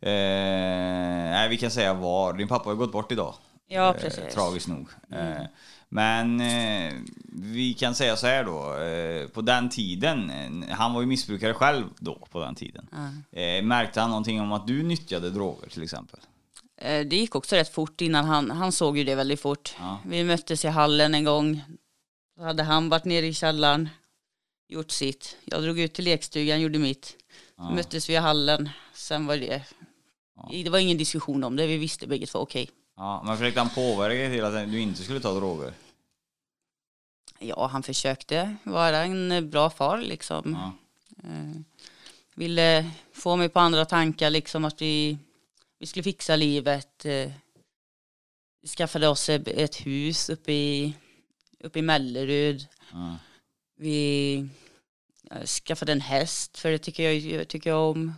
Eh, 0.00 1.30
nej, 1.30 1.48
vi 1.48 1.56
kan 1.58 1.70
säga 1.70 1.94
var. 1.94 2.32
Din 2.32 2.48
pappa 2.48 2.68
har 2.70 2.74
gått 2.76 2.92
bort 2.92 3.12
idag. 3.12 3.34
ja, 3.66 3.94
Eh, 3.94 4.00
precis. 4.00 4.34
tragiskt 4.34 4.68
nog. 4.68 4.88
Eh, 5.12 5.42
men 5.88 6.40
eh, 6.40 6.92
vi 7.32 7.74
kan 7.74 7.94
säga 7.94 8.16
så 8.16 8.26
här 8.26 8.44
då. 8.44 8.76
Eh, 8.78 9.28
på 9.28 9.40
den 9.40 9.68
tiden, 9.68 10.30
eh, 10.62 10.76
han 10.76 10.94
var 10.94 11.00
ju 11.00 11.06
missbrukare 11.06 11.54
själv 11.54 11.84
då 11.98 12.14
på 12.30 12.40
den 12.40 12.54
tiden. 12.54 12.88
Eh, 13.32 13.62
märkte 13.64 14.00
han 14.00 14.10
någonting 14.10 14.40
om 14.40 14.52
att 14.52 14.66
du 14.66 14.82
nyttjade 14.82 15.30
droger 15.30 15.68
till 15.68 15.82
exempel? 15.82 16.20
Eh, 16.76 17.06
Det 17.06 17.16
gick 17.16 17.34
också 17.34 17.56
rätt 17.56 17.74
fort 17.74 18.00
innan 18.00 18.24
han, 18.24 18.50
han 18.50 18.72
såg 18.72 18.98
ju 18.98 19.04
det 19.04 19.14
väldigt 19.14 19.40
fort. 19.40 19.74
Ja. 19.78 19.98
Vi 20.06 20.24
möttes 20.24 20.64
i 20.64 20.68
hallen 20.68 21.14
en 21.14 21.24
gång. 21.24 21.62
Då 22.36 22.42
hade 22.44 22.62
han 22.62 22.88
varit 22.88 23.04
nere 23.04 23.26
i 23.26 23.34
källaren, 23.34 23.88
gjort 24.68 24.90
sitt. 24.90 25.36
Jag 25.44 25.62
drog 25.62 25.78
ut 25.80 25.94
till 25.94 26.04
lekstugan, 26.04 26.60
gjorde 26.60 26.78
mitt. 26.78 27.16
Ja. 27.56 27.70
Möttes 27.70 28.08
vi 28.08 28.12
i 28.12 28.16
hallen. 28.16 28.68
Sen 28.94 29.26
var 29.26 29.36
det, 29.36 29.62
det 30.64 30.70
var 30.70 30.78
ingen 30.78 30.98
diskussion 30.98 31.44
om 31.44 31.56
det. 31.56 31.66
Vi 31.66 31.76
visste 31.76 32.06
bägge 32.06 32.26
två, 32.26 32.38
okej. 32.38 32.70
Ja, 32.96 33.22
men 33.22 33.36
försökte 33.36 33.60
han 33.60 33.70
påverka 33.70 34.14
dig 34.14 34.30
till 34.30 34.44
att 34.44 34.70
du 34.70 34.80
inte 34.80 35.02
skulle 35.02 35.20
ta 35.20 35.34
droger? 35.34 35.72
Ja, 37.38 37.66
han 37.66 37.82
försökte 37.82 38.56
vara 38.62 39.04
en 39.04 39.50
bra 39.50 39.70
far 39.70 39.98
liksom. 39.98 40.52
Ja. 40.52 40.72
Eh, 41.28 41.60
ville 42.34 42.90
få 43.12 43.36
mig 43.36 43.48
på 43.48 43.60
andra 43.60 43.84
tankar 43.84 44.30
liksom 44.30 44.64
att 44.64 44.82
vi, 44.82 45.18
vi 45.78 45.86
skulle 45.86 46.02
fixa 46.02 46.36
livet. 46.36 47.04
Eh, 47.04 47.32
vi 48.62 48.68
skaffade 48.68 49.08
oss 49.08 49.28
ett 49.28 49.86
hus 49.86 50.30
uppe 50.30 50.52
i, 50.52 50.94
uppe 51.60 51.78
i 51.78 51.82
Mellerud. 51.82 52.66
Ja. 52.92 53.16
Vi 53.76 54.36
eh, 55.30 55.44
skaffade 55.44 55.92
en 55.92 56.00
häst 56.00 56.58
för 56.58 56.70
det 56.70 56.78
tycker 56.78 57.02
jag, 57.02 57.14
jag 57.14 57.48
tycker 57.48 57.70
jag 57.70 57.90
om. 57.90 58.14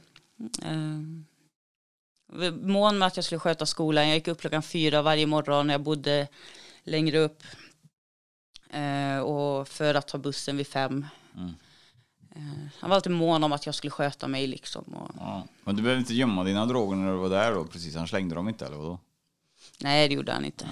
Mån 2.52 2.98
med 2.98 3.06
att 3.06 3.16
jag 3.16 3.24
skulle 3.24 3.38
sköta 3.38 3.66
skolan. 3.66 4.08
Jag 4.08 4.14
gick 4.16 4.28
upp 4.28 4.40
klockan 4.40 4.62
fyra 4.62 5.02
varje 5.02 5.26
morgon. 5.26 5.68
Jag 5.68 5.80
bodde 5.80 6.28
längre 6.84 7.18
upp. 7.18 7.42
Eh, 8.70 9.18
och 9.18 9.68
för 9.68 9.94
att 9.94 10.08
ta 10.08 10.18
bussen 10.18 10.56
vid 10.56 10.66
fem. 10.66 11.06
Mm. 11.36 11.54
Eh, 12.36 12.68
han 12.78 12.90
var 12.90 12.96
alltid 12.96 13.12
mån 13.12 13.44
om 13.44 13.52
att 13.52 13.66
jag 13.66 13.74
skulle 13.74 13.90
sköta 13.90 14.28
mig 14.28 14.46
liksom. 14.46 14.84
Och, 14.84 15.10
Ja. 15.18 15.46
Men 15.64 15.76
du 15.76 15.82
behövde 15.82 16.00
inte 16.00 16.14
gömma 16.14 16.44
dina 16.44 16.66
droger 16.66 16.96
när 16.96 17.12
du 17.12 17.18
var 17.18 17.28
där 17.28 17.52
då? 17.52 17.64
Precis, 17.64 17.96
han 17.96 18.08
slängde 18.08 18.34
dem 18.34 18.48
inte 18.48 18.66
eller 18.66 18.76
vadå? 18.76 18.98
nej, 19.80 20.08
det 20.08 20.14
gjorde 20.14 20.32
han 20.32 20.44
inte. 20.44 20.68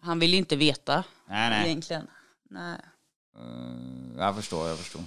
Han 0.00 0.18
ville 0.18 0.36
inte 0.36 0.56
veta 0.56 1.04
Nej, 1.28 1.50
nej. 1.50 1.66
egentligen. 1.66 2.06
Nej. 2.50 2.78
Eh, 3.38 4.18
jag 4.18 4.36
förstår, 4.36 4.68
jag 4.68 4.78
förstår. 4.78 5.02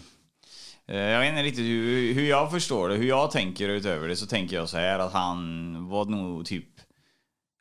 Eh, 0.91 0.97
jag 0.99 1.19
vet 1.19 1.29
inte 1.29 1.43
riktigt 1.43 1.65
hur, 1.65 2.13
hur 2.13 2.29
jag 2.29 2.51
förstår 2.51 2.89
det, 2.89 2.95
hur 2.95 3.07
jag 3.07 3.31
tänker 3.31 3.69
utöver 3.69 4.07
det 4.07 4.15
så 4.15 4.25
tänker 4.25 4.55
jag 4.55 4.69
så 4.69 4.77
här 4.77 4.99
att 4.99 5.13
han 5.13 5.89
var 5.89 6.05
nog 6.05 6.45
typ 6.45 6.65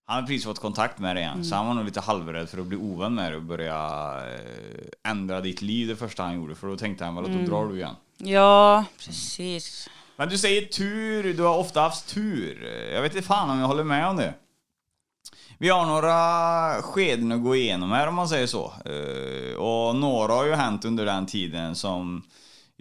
han 0.06 0.14
hade 0.14 0.26
precis 0.26 0.44
fått 0.44 0.58
kontakt 0.58 0.98
med 0.98 1.16
dig 1.16 1.22
igen, 1.24 1.44
så 1.44 1.54
han 1.54 1.66
var 1.66 1.74
nog 1.74 1.84
lite 1.84 2.00
halvrädd 2.00 2.48
för 2.48 2.58
att 2.58 2.66
bli 2.66 2.76
ovän 2.76 3.14
med 3.14 3.32
dig 3.32 3.36
och 3.36 3.42
börja 3.42 3.76
eh, 4.34 5.10
ändra 5.10 5.40
ditt 5.40 5.62
liv 5.62 5.88
det 5.88 5.96
första 5.96 6.22
han 6.22 6.34
gjorde. 6.34 6.54
För 6.54 6.66
då 6.68 6.76
tänkte 6.76 7.04
han 7.04 7.14
väl 7.14 7.24
att 7.24 7.32
då 7.32 7.38
drar 7.38 7.66
du 7.68 7.76
igen. 7.76 7.94
Ja, 8.18 8.84
precis. 8.98 9.88
Men 10.16 10.28
du 10.28 10.38
säger 10.38 10.66
tur, 10.66 11.34
du 11.34 11.42
har 11.42 11.58
ofta 11.58 11.80
haft 11.80 12.08
tur. 12.14 12.64
Jag 12.94 13.02
vet 13.02 13.14
inte 13.14 13.26
fan 13.26 13.50
om 13.50 13.58
jag 13.58 13.66
håller 13.66 13.84
med 13.84 14.06
om 14.08 14.16
det. 14.16 14.34
Vi 15.58 15.68
har 15.68 15.86
några 15.86 16.82
skeden 16.82 17.32
att 17.32 17.42
gå 17.42 17.56
igenom 17.56 17.90
här 17.90 18.06
om 18.06 18.14
man 18.14 18.28
säger 18.28 18.46
så. 18.46 18.72
Eh, 18.84 19.54
Och 19.56 19.96
några 19.96 20.32
har 20.32 20.44
ju 20.44 20.54
hänt 20.54 20.84
under 20.84 21.06
den 21.06 21.26
tiden 21.26 21.74
som 21.74 22.22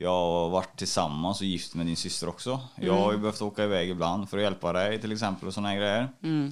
jag 0.01 0.09
har 0.09 0.49
varit 0.49 0.77
tillsammans 0.77 1.41
och 1.41 1.45
gift 1.45 1.75
med 1.75 1.85
din 1.85 1.95
syster 1.95 2.29
också. 2.29 2.59
Jag 2.75 2.93
har 2.93 3.11
ju 3.11 3.17
behövt 3.17 3.41
åka 3.41 3.63
iväg 3.63 3.89
ibland 3.89 4.29
för 4.29 4.37
att 4.37 4.43
hjälpa 4.43 4.73
dig 4.73 5.01
till 5.01 5.11
exempel 5.11 5.47
och 5.47 5.53
såna 5.53 5.69
här 5.69 5.75
grejer. 5.75 6.09
Mm. 6.23 6.51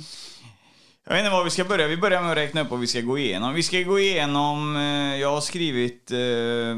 Jag 1.05 1.13
vet 1.13 1.19
inte 1.19 1.31
var 1.31 1.43
vi 1.43 1.49
ska 1.49 1.63
börja. 1.65 1.87
Vi 1.87 1.97
börjar 1.97 2.21
med 2.21 2.31
att 2.31 2.37
räkna 2.37 2.61
upp 2.61 2.69
vad 2.69 2.79
vi 2.79 2.87
ska 2.87 3.01
gå 3.01 3.17
igenom. 3.17 3.53
Vi 3.53 3.63
ska 3.63 3.81
gå 3.81 3.99
igenom, 3.99 4.75
eh, 4.75 5.15
jag 5.15 5.31
har 5.31 5.41
skrivit 5.41 6.11
eh, 6.11 6.77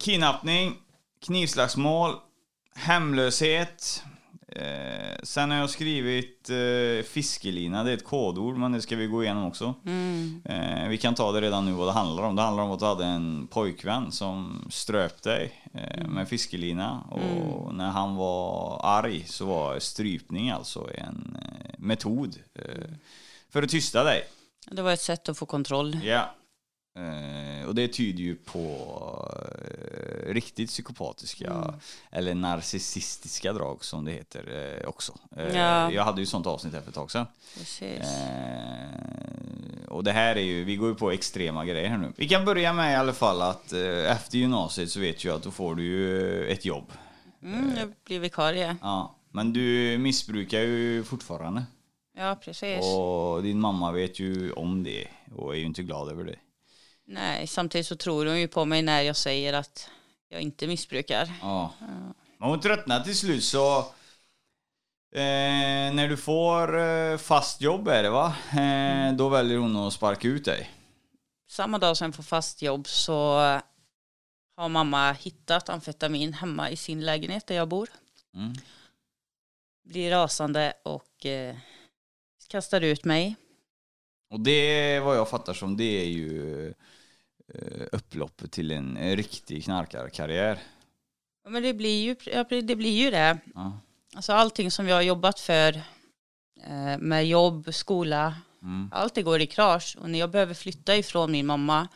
kidnappning, 0.00 0.74
knivslagsmål, 1.26 2.14
hemlöshet. 2.74 4.04
Eh, 4.54 5.16
sen 5.22 5.50
har 5.50 5.58
jag 5.58 5.70
skrivit 5.70 6.50
eh, 6.50 7.04
fiskelina, 7.04 7.84
det 7.84 7.90
är 7.90 7.94
ett 7.94 8.04
kodord 8.04 8.56
men 8.56 8.72
det 8.72 8.82
ska 8.82 8.96
vi 8.96 9.06
gå 9.06 9.24
igenom 9.24 9.44
också. 9.44 9.74
Mm. 9.86 10.42
Eh, 10.44 10.88
vi 10.88 10.98
kan 10.98 11.14
ta 11.14 11.32
det 11.32 11.40
redan 11.40 11.64
nu 11.64 11.72
vad 11.72 11.88
det 11.88 11.92
handlar 11.92 12.22
om. 12.22 12.36
Det 12.36 12.42
handlar 12.42 12.62
om 12.62 12.70
att 12.70 12.78
du 12.78 12.84
hade 12.84 13.04
en 13.04 13.46
pojkvän 13.46 14.12
som 14.12 14.66
ströp 14.70 15.22
dig 15.22 15.62
eh, 15.74 16.06
med 16.06 16.28
fiskelina 16.28 17.00
och 17.00 17.74
när 17.74 17.90
han 17.90 18.16
var 18.16 18.80
arg 18.82 19.24
så 19.26 19.46
var 19.46 19.78
strypning 19.78 20.50
alltså 20.50 20.90
en 20.94 21.38
eh, 21.42 21.74
metod 21.78 22.36
eh, 22.54 22.64
för 23.50 23.62
att 23.62 23.70
tysta 23.70 24.04
dig. 24.04 24.24
Det 24.70 24.82
var 24.82 24.92
ett 24.92 25.00
sätt 25.00 25.28
att 25.28 25.38
få 25.38 25.46
kontroll. 25.46 25.98
Ja. 26.04 26.34
Eh, 26.96 27.68
och 27.68 27.74
det 27.74 27.88
tyder 27.88 28.22
ju 28.22 28.34
på 28.34 28.58
eh, 29.70 30.32
riktigt 30.32 30.70
psykopatiska 30.70 31.74
eller 32.10 32.34
narcissistiska 32.34 33.52
drag 33.52 33.84
som 33.84 34.04
det 34.04 34.12
heter 34.12 34.78
eh, 34.82 34.88
också. 34.88 35.18
Ja. 35.54 35.92
Jag 35.92 36.04
hade 36.04 36.20
ju 36.20 36.26
sånt 36.26 36.46
avsnitt 36.46 36.74
här 36.74 36.80
för 36.80 36.88
ett 36.88 36.94
tag 36.94 37.10
sedan. 37.10 37.26
Och 39.88 40.04
det 40.04 40.12
här 40.12 40.36
är 40.36 40.40
ju, 40.40 40.64
vi 40.64 40.76
går 40.76 40.88
ju 40.88 40.94
på 40.94 41.10
extrema 41.10 41.64
grejer 41.64 41.88
här 41.88 41.98
nu. 41.98 42.12
Vi 42.16 42.28
kan 42.28 42.44
börja 42.44 42.72
med 42.72 42.92
i 42.92 42.96
alla 42.96 43.12
fall 43.12 43.42
att 43.42 43.72
efter 44.08 44.38
gymnasiet 44.38 44.90
så 44.90 45.00
vet 45.00 45.24
jag 45.24 45.36
att 45.36 45.42
då 45.42 45.50
får 45.50 45.74
du 45.74 45.82
ju 45.82 46.46
ett 46.46 46.64
jobb. 46.64 46.92
Mm, 47.42 47.76
jag 47.76 47.92
blir 48.04 48.20
vikarie. 48.20 48.76
Ja, 48.80 49.14
men 49.30 49.52
du 49.52 49.98
missbrukar 49.98 50.60
ju 50.60 51.04
fortfarande. 51.04 51.64
Ja, 52.16 52.38
precis. 52.44 52.84
Och 52.84 53.42
din 53.42 53.60
mamma 53.60 53.92
vet 53.92 54.20
ju 54.20 54.52
om 54.52 54.82
det 54.82 55.08
och 55.34 55.54
är 55.54 55.58
ju 55.58 55.64
inte 55.64 55.82
glad 55.82 56.08
över 56.10 56.24
det. 56.24 56.36
Nej, 57.06 57.46
samtidigt 57.46 57.86
så 57.86 57.96
tror 57.96 58.26
hon 58.26 58.40
ju 58.40 58.48
på 58.48 58.64
mig 58.64 58.82
när 58.82 59.02
jag 59.02 59.16
säger 59.16 59.52
att 59.52 59.90
jag 60.28 60.40
inte 60.40 60.66
missbrukar. 60.66 61.32
Ja. 61.40 61.74
Men 62.38 62.48
hon 62.48 62.60
tröttnar 62.60 63.00
till 63.00 63.16
slut 63.16 63.44
så... 63.44 63.78
Eh, 65.14 65.94
när 65.94 66.08
du 66.08 66.16
får 66.16 66.78
eh, 66.78 67.16
fast 67.16 67.60
jobb 67.60 67.88
är 67.88 68.02
det 68.02 68.10
va? 68.10 68.36
Eh, 68.52 69.16
då 69.16 69.28
väljer 69.28 69.58
hon 69.58 69.76
att 69.76 69.92
sparka 69.92 70.28
ut 70.28 70.44
dig. 70.44 70.70
Samma 71.48 71.78
dag 71.78 71.96
som 71.96 72.04
jag 72.04 72.14
får 72.14 72.22
fast 72.22 72.62
jobb 72.62 72.88
så 72.88 73.14
har 74.56 74.68
mamma 74.68 75.12
hittat 75.12 75.68
amfetamin 75.68 76.32
hemma 76.32 76.70
i 76.70 76.76
sin 76.76 77.04
lägenhet 77.04 77.46
där 77.46 77.54
jag 77.54 77.68
bor. 77.68 77.88
Mm. 78.34 78.52
Blir 79.84 80.10
rasande 80.10 80.72
och 80.82 81.26
eh, 81.26 81.56
kastar 82.48 82.80
ut 82.80 83.04
mig. 83.04 83.36
Och 84.30 84.40
det, 84.40 85.00
vad 85.00 85.16
jag 85.16 85.28
fattar 85.28 85.54
som, 85.54 85.76
det 85.76 86.02
är 86.02 86.08
ju 86.08 86.74
eh, 87.54 87.86
upploppet 87.92 88.52
till 88.52 88.70
en 88.70 89.16
riktig 89.16 89.64
knarkarkarriär. 89.64 90.58
Ja, 91.44 91.50
Men 91.50 91.62
det 91.62 91.74
blir 91.74 92.02
ju 92.04 92.16
det. 92.60 92.76
Blir 92.76 93.04
ju 93.04 93.10
det. 93.10 93.38
Ja. 93.54 93.78
Alltså 94.14 94.32
allting 94.32 94.70
som 94.70 94.88
jag 94.88 94.96
har 94.96 95.02
jobbat 95.02 95.40
för 95.40 95.72
eh, 96.66 96.98
med 96.98 97.26
jobb, 97.26 97.74
skola, 97.74 98.34
Mm. 98.62 98.90
allt 98.92 99.14
det 99.14 99.22
går 99.22 99.40
i 99.40 99.46
krasch. 99.46 99.96
Och 100.00 100.10
när 100.10 100.18
jag 100.18 100.30
behöver 100.30 100.54
flytta 100.54 100.96
ifrån 100.96 101.32
min 101.32 101.46
mamma 101.46 101.88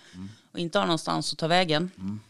och 0.52 0.58
inte 0.58 0.78
har 0.78 0.86
någonstans 0.86 1.32
att 1.32 1.38
ta 1.38 1.46
vägen 1.46 1.90
Mm. 1.98 2.20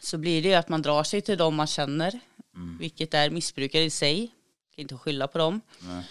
så 0.00 0.18
blir 0.18 0.42
det 0.42 0.48
ju 0.48 0.54
att 0.54 0.68
man 0.68 0.82
drar 0.82 1.02
sig 1.04 1.20
till 1.20 1.38
dem 1.38 1.54
man 1.54 1.66
känner, 1.66 2.20
Mm. 2.56 2.78
vilket 2.78 3.14
är 3.14 3.30
missbrukare 3.30 3.82
i 3.82 3.90
sig. 3.90 4.26
Kan 4.74 4.82
inte 4.82 4.96
skylla 4.96 5.26
på 5.26 5.38
dem. 5.38 5.60
Nej. 5.78 6.04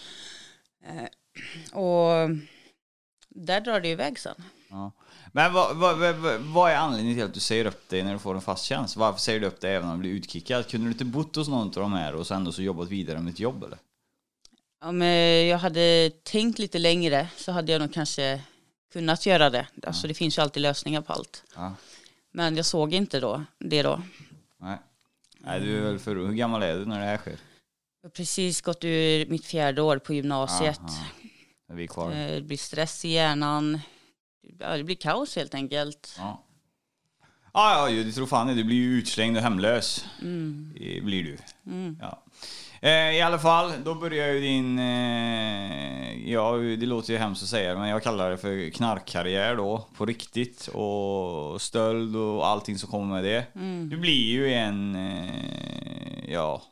Eh, 0.86 1.78
och 1.78 2.30
där 3.28 3.60
drar 3.60 3.80
det 3.80 3.88
iväg 3.88 4.18
sen. 4.18 4.42
Ja. 4.68 4.92
Men 5.36 5.52
vad, 5.52 5.76
vad, 5.76 5.98
vad, 5.98 6.40
vad 6.40 6.70
är 6.70 6.76
anledningen 6.76 7.16
till 7.16 7.24
att 7.24 7.34
du 7.34 7.40
säger 7.40 7.64
upp 7.64 7.88
dig 7.88 8.02
när 8.02 8.12
du 8.12 8.18
får 8.18 8.34
en 8.34 8.40
fast 8.40 8.64
tjänst? 8.64 8.96
Varför 8.96 9.20
säger 9.20 9.40
du 9.40 9.46
upp 9.46 9.60
dig 9.60 9.74
även 9.74 9.88
om 9.88 9.94
du 9.94 10.00
blir 10.00 10.10
utkickad? 10.10 10.68
Kunde 10.68 10.86
du 10.86 10.92
inte 10.92 11.04
bott 11.04 11.36
hos 11.36 11.48
någon 11.48 11.66
av 11.66 11.72
de 11.72 11.92
här 11.92 12.14
och 12.14 12.26
sen 12.26 12.52
så 12.52 12.62
jobbat 12.62 12.88
vidare 12.88 13.20
med 13.20 13.32
ett 13.32 13.40
jobb 13.40 13.64
eller? 13.64 13.78
Om 14.84 15.02
jag 15.02 15.58
hade 15.58 16.10
tänkt 16.22 16.58
lite 16.58 16.78
längre 16.78 17.28
så 17.36 17.52
hade 17.52 17.72
jag 17.72 17.80
nog 17.80 17.94
kanske 17.94 18.40
kunnat 18.92 19.26
göra 19.26 19.50
det. 19.50 19.66
Alltså 19.86 20.08
det 20.08 20.14
finns 20.14 20.38
ju 20.38 20.42
alltid 20.42 20.62
lösningar 20.62 21.00
på 21.00 21.12
allt. 21.12 21.44
Ja. 21.56 21.74
Men 22.32 22.56
jag 22.56 22.66
såg 22.66 22.94
inte 22.94 23.20
då, 23.20 23.44
det 23.58 23.82
då. 23.82 24.02
Nej. 24.60 24.78
Nej, 25.38 25.60
du 25.60 25.76
är 25.78 25.82
väl 25.82 25.98
för 25.98 26.16
Hur 26.16 26.32
gammal 26.32 26.62
är 26.62 26.74
du 26.78 26.84
när 26.86 27.00
det 27.00 27.06
här 27.06 27.16
sker? 27.16 27.38
Jag 28.02 28.08
har 28.08 28.10
precis 28.10 28.60
gått 28.60 28.84
ur 28.84 29.26
mitt 29.26 29.44
fjärde 29.46 29.82
år 29.82 29.98
på 29.98 30.14
gymnasiet. 30.14 30.80
Aha. 30.80 31.04
Är 31.68 31.74
vi 31.74 31.88
kvar? 31.88 32.10
Eh, 32.12 32.34
Det 32.34 32.42
blir 32.42 32.56
stress 32.56 33.04
i 33.04 33.08
hjärnan. 33.08 33.80
Ja, 34.58 34.76
det 34.76 34.84
blir 34.84 34.96
kaos 34.96 35.36
helt 35.36 35.54
enkelt. 35.54 36.14
Ja. 36.18 36.44
Ja, 37.56 37.90
ja, 37.90 38.04
det 38.04 38.12
tror 38.12 38.26
fan 38.26 38.46
det. 38.46 38.54
Du 38.54 38.64
blir 38.64 38.76
ju 38.76 38.98
utslängd 38.98 39.36
och 39.36 39.42
hemlös. 39.42 40.06
Mm. 40.22 40.72
Blir 41.02 41.24
du. 41.24 41.38
Mm. 41.66 41.98
Ja. 42.00 42.22
Eh, 42.80 43.16
I 43.16 43.22
alla 43.22 43.38
fall, 43.38 43.72
då 43.84 43.94
börjar 43.94 44.28
ju 44.28 44.40
din... 44.40 44.78
Eh, 44.78 46.30
ja, 46.30 46.52
det 46.52 46.86
låter 46.86 47.12
ju 47.12 47.18
hemskt 47.18 47.42
att 47.42 47.48
säga 47.48 47.78
men 47.78 47.88
jag 47.88 48.02
kallar 48.02 48.30
det 48.30 48.38
för 48.38 48.70
knarkkarriär 48.70 49.56
då. 49.56 49.86
På 49.96 50.06
riktigt. 50.06 50.68
Och 50.68 51.62
stöld 51.62 52.16
och 52.16 52.46
allting 52.46 52.78
som 52.78 52.90
kommer 52.90 53.14
med 53.14 53.24
det. 53.24 53.54
Mm. 53.54 53.88
Du 53.88 53.96
blir 53.96 54.24
ju 54.24 54.52
en... 54.52 54.96
Eh, 54.96 56.32
ja... 56.32 56.62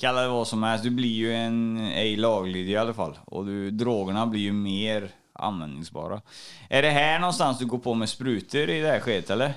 Kalla 0.00 0.22
det 0.22 0.28
vad 0.28 0.48
som 0.48 0.62
helst. 0.62 0.84
Du 0.84 0.90
blir 0.90 1.14
ju 1.14 1.32
en 1.34 1.78
ej 1.78 2.16
laglydig 2.16 2.72
i 2.72 2.76
alla 2.76 2.94
fall. 2.94 3.18
Och 3.24 3.46
du, 3.46 3.70
drogerna 3.70 4.26
blir 4.26 4.40
ju 4.40 4.52
mer 4.52 5.10
användningsbara. 5.38 6.22
Är 6.70 6.82
det 6.82 6.90
här 6.90 7.18
någonstans 7.18 7.58
du 7.58 7.66
går 7.66 7.78
på 7.78 7.94
med 7.94 8.08
sprutor 8.08 8.70
i 8.70 8.80
det 8.80 8.88
här 8.88 9.00
skedet 9.00 9.30
eller? 9.30 9.54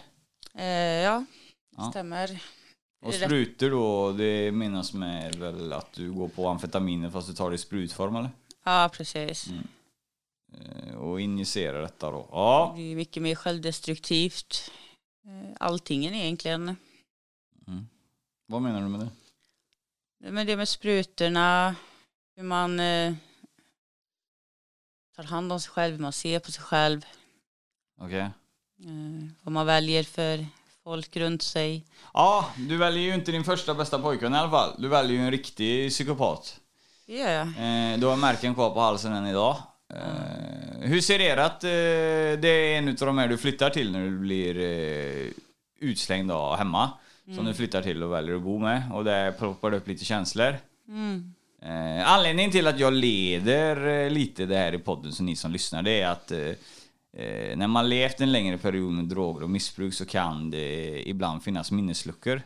Eh, 0.54 0.66
ja, 1.04 1.26
Ja. 1.78 1.90
stämmer. 1.90 2.42
Och 3.02 3.14
är 3.14 3.26
sprutor 3.26 3.70
då, 3.70 4.12
det 4.12 4.52
menas 4.52 4.94
med 4.94 5.36
väl 5.36 5.74
att 5.74 5.94
du 5.94 6.12
går 6.12 6.28
på 6.28 6.48
amfetaminer 6.50 7.10
fast 7.10 7.28
du 7.28 7.34
tar 7.34 7.50
det 7.50 7.56
i 7.56 7.58
sprutform 7.58 8.16
eller? 8.16 8.30
Ja, 8.64 8.90
precis. 8.94 9.48
Eh, 10.54 10.96
Och 10.96 11.22
injicerar 11.22 11.82
detta 11.82 12.12
då. 12.12 12.28
Ja. 12.32 12.72
Det 12.76 12.82
blir 12.82 12.96
mycket 12.96 13.24
mer 13.24 13.36
självdestruktivt. 13.36 14.72
Eh, 15.26 15.50
Allting 15.60 16.06
egentligen. 16.06 16.76
Vad 18.48 18.62
menar 18.62 18.82
du 18.82 18.88
med 18.88 19.00
det? 19.00 19.10
Men 20.32 20.48
det 20.48 20.56
med 20.58 20.70
sprutorna, 20.70 21.76
hur 22.36 22.44
man 22.44 22.80
eh, 22.80 23.14
tar 25.22 25.28
hand 25.28 25.52
om 25.54 25.60
sig 25.60 25.72
själv, 25.72 25.94
hur 25.94 26.02
man 26.02 26.14
ser 26.14 26.40
på 26.40 26.52
sig 26.52 26.64
själv, 26.64 27.06
Okej. 28.02 28.20
eh, 28.20 28.30
vad 29.42 29.52
man 29.54 29.66
väljer 29.66 30.04
för 30.04 30.46
folk 30.84 31.18
runt 31.18 31.42
sig. 31.42 31.86
Ja, 32.14 32.50
du 32.58 32.78
väljer 32.78 33.04
ju 33.04 33.14
inte 33.14 33.32
din 33.32 33.44
första 33.44 33.74
bästa 33.74 34.00
pojkvän 34.00 34.34
i 34.34 34.38
alla 34.38 34.50
fall. 34.50 34.76
Du 34.78 34.88
väljer 34.88 35.18
ju 35.18 35.26
en 35.26 35.32
riktig 35.32 35.90
psykopat. 35.90 36.60
Det 37.08 37.18
gör 37.18 37.32
jag. 37.32 37.48
Eh, 37.48 38.00
du 38.00 38.06
har 38.06 38.18
märken 38.18 38.54
kvar 38.54 38.70
på 38.70 38.80
halsen 38.80 39.14
än 39.14 39.28
idag. 39.28 39.58
Eh, 39.94 40.90
hur 40.90 41.02
ser 41.02 41.20
ert, 41.20 41.64
eh, 41.64 42.42
det 42.42 42.48
är 42.50 42.78
en 42.78 42.88
utav 42.88 43.06
de 43.06 43.18
här 43.18 43.28
du 43.28 43.38
flyttar 43.38 43.70
till 43.70 43.92
när 43.92 44.06
du 44.06 44.20
blir 44.20 44.58
eh, 44.60 45.32
utslängd 45.80 46.30
då, 46.30 46.56
hemma. 46.56 46.90
Som 47.36 47.46
du 47.46 47.54
flyttar 47.54 47.82
till 47.82 48.04
och 48.04 48.12
väljer 48.14 48.36
att 48.36 48.42
bo 48.42 48.60
med. 48.60 48.92
Och 48.94 49.04
där 49.04 49.32
ploppar 49.32 49.72
det 49.72 49.78
upp 49.78 49.88
lite 49.88 50.06
känslor. 50.06 50.56
Mm. 50.88 51.34
Eh, 51.66 52.12
anledningen 52.12 52.52
till 52.52 52.68
att 52.68 52.80
jag 52.80 52.94
leder 52.94 53.88
eh, 53.88 54.10
lite 54.10 54.46
det 54.46 54.58
här 54.58 54.74
i 54.74 54.80
podden, 54.80 55.12
så 55.12 55.24
ni 55.24 55.36
som 55.36 55.52
lyssnar, 55.52 55.84
det 55.84 56.02
är 56.02 56.08
att 56.08 56.32
eh, 56.32 56.40
eh, 57.18 57.58
när 57.58 57.68
man 57.68 57.90
levt 57.90 58.22
en 58.22 58.32
längre 58.32 58.58
period 58.58 58.94
med 58.94 59.06
droger 59.06 59.44
och 59.44 59.50
missbruk 59.50 59.94
så 59.94 60.06
kan 60.06 60.52
det 60.52 61.10
ibland 61.10 61.44
finnas 61.44 61.72
minnesluckor. 61.72 62.42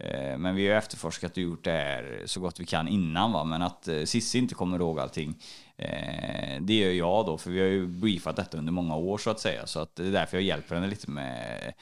Eh, 0.00 0.38
men 0.38 0.54
vi 0.54 0.68
har 0.68 0.76
efterforskat 0.76 1.32
och 1.32 1.38
gjort 1.38 1.64
det 1.64 1.70
här 1.70 2.22
så 2.26 2.40
gott 2.40 2.60
vi 2.60 2.66
kan 2.66 2.88
innan 2.88 3.32
va, 3.32 3.44
men 3.44 3.62
att 3.62 3.88
eh, 3.88 4.04
Cissi 4.04 4.38
inte 4.38 4.54
kommer 4.54 4.78
ihåg 4.78 5.00
allting, 5.00 5.34
eh, 5.76 6.60
det 6.60 6.74
gör 6.74 6.90
jag 6.90 7.26
då, 7.26 7.38
för 7.38 7.50
vi 7.50 7.60
har 7.60 7.66
ju 7.66 7.86
briefat 7.86 8.36
detta 8.36 8.58
under 8.58 8.72
många 8.72 8.96
år 8.96 9.18
så 9.18 9.30
att 9.30 9.40
säga, 9.40 9.66
så 9.66 9.80
att 9.80 9.96
det 9.96 10.06
är 10.06 10.12
därför 10.12 10.36
jag 10.36 10.44
hjälper 10.44 10.74
henne 10.74 10.86
lite 10.86 11.10
med 11.10 11.72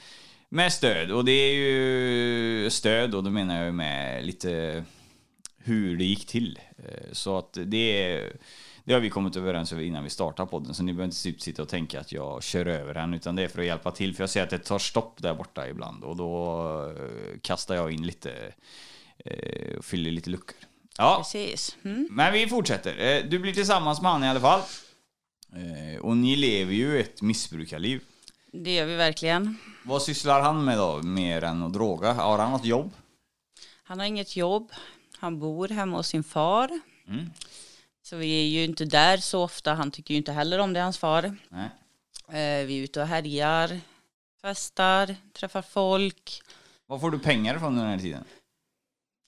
med 0.50 0.72
stöd. 0.72 1.10
Och 1.10 1.24
det 1.24 1.32
är 1.32 1.54
ju 1.54 2.70
stöd 2.70 3.14
och 3.14 3.24
då 3.24 3.30
menar 3.30 3.56
jag 3.56 3.66
ju 3.66 3.72
med 3.72 4.24
lite 4.24 4.84
hur 5.68 5.96
det 5.96 6.04
gick 6.04 6.26
till. 6.26 6.58
Eh, 6.78 7.12
Så 7.12 7.38
att 7.38 7.52
det, 7.66 8.22
det 8.84 8.92
har 8.94 9.00
vi 9.00 9.10
kommit 9.10 9.36
överens 9.36 9.72
över 9.72 9.82
innan 9.82 10.04
vi 10.04 10.10
startar 10.10 10.46
podden. 10.46 10.74
Så 10.74 10.82
ni 10.82 10.92
behöver 10.92 11.04
inte 11.04 11.22
typ 11.22 11.40
sitta 11.40 11.62
och 11.62 11.68
tänka 11.68 12.00
att 12.00 12.12
jag 12.12 12.42
kör 12.42 12.66
över 12.66 12.94
henne. 12.94 13.16
Utan 13.16 13.36
det 13.36 13.42
är 13.42 13.48
för 13.48 13.60
att 13.60 13.66
hjälpa 13.66 13.90
till. 13.90 14.14
För 14.14 14.22
jag 14.22 14.30
ser 14.30 14.42
att 14.42 14.50
det 14.50 14.58
tar 14.58 14.78
stopp 14.78 15.22
där 15.22 15.34
borta 15.34 15.68
ibland. 15.68 16.04
Och 16.04 16.16
då 16.16 16.52
eh, 16.98 17.38
kastar 17.42 17.74
jag 17.74 17.92
in 17.92 18.06
lite 18.06 18.52
eh, 19.24 19.76
och 19.78 19.84
fyller 19.84 20.10
lite 20.10 20.30
luckor. 20.30 20.56
Ja, 20.98 21.16
Precis. 21.18 21.76
Mm. 21.84 22.08
men 22.10 22.32
vi 22.32 22.46
fortsätter. 22.46 23.22
Du 23.28 23.38
blir 23.38 23.52
tillsammans 23.54 24.02
med 24.02 24.10
han 24.12 24.24
i 24.24 24.28
alla 24.28 24.40
fall. 24.40 24.60
Och 26.00 26.16
ni 26.16 26.36
lever 26.36 26.72
ju 26.74 27.00
ett 27.00 27.22
missbrukarliv. 27.22 28.00
Det 28.52 28.74
gör 28.74 28.86
vi 28.86 28.94
verkligen. 28.96 29.56
Vad 29.84 30.02
sysslar 30.02 30.40
han 30.40 30.64
med 30.64 30.78
då, 30.78 31.02
mer 31.02 31.44
än 31.44 31.62
att 31.62 31.72
droga? 31.72 32.12
Har 32.12 32.38
han 32.38 32.52
något 32.52 32.64
jobb? 32.64 32.90
Han 33.82 33.98
har 33.98 34.06
inget 34.06 34.36
jobb. 34.36 34.72
Han 35.18 35.38
bor 35.38 35.68
hemma 35.68 35.96
hos 35.96 36.08
sin 36.08 36.24
far. 36.24 36.80
Mm. 37.08 37.30
Så 38.02 38.16
vi 38.16 38.42
är 38.44 38.46
ju 38.48 38.64
inte 38.64 38.84
där 38.84 39.16
så 39.18 39.42
ofta. 39.42 39.74
Han 39.74 39.90
tycker 39.90 40.14
ju 40.14 40.18
inte 40.18 40.32
heller 40.32 40.58
om 40.58 40.72
det, 40.72 40.80
hans 40.80 40.98
far. 40.98 41.36
Nej. 41.48 41.68
Eh, 42.28 42.66
vi 42.66 42.78
är 42.78 42.82
ute 42.84 43.00
och 43.00 43.06
härjar, 43.06 43.80
festar, 44.40 45.16
träffar 45.32 45.62
folk. 45.62 46.42
Var 46.86 46.98
får 46.98 47.10
du 47.10 47.18
pengar 47.18 47.56
ifrån 47.56 47.76
den 47.76 47.86
här 47.86 47.98
tiden? 47.98 48.24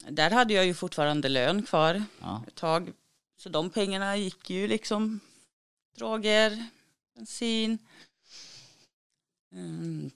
Där 0.08 0.30
hade 0.30 0.54
jag 0.54 0.66
ju 0.66 0.74
fortfarande 0.74 1.28
lön 1.28 1.62
kvar 1.62 2.04
Ja. 2.20 2.44
ett 2.46 2.54
tag. 2.54 2.92
Så 3.36 3.48
de 3.48 3.70
pengarna 3.70 4.16
gick 4.16 4.50
ju 4.50 4.68
liksom 4.68 5.20
droger, 5.96 6.66
bensin. 7.14 7.78
Mm. 9.52 10.10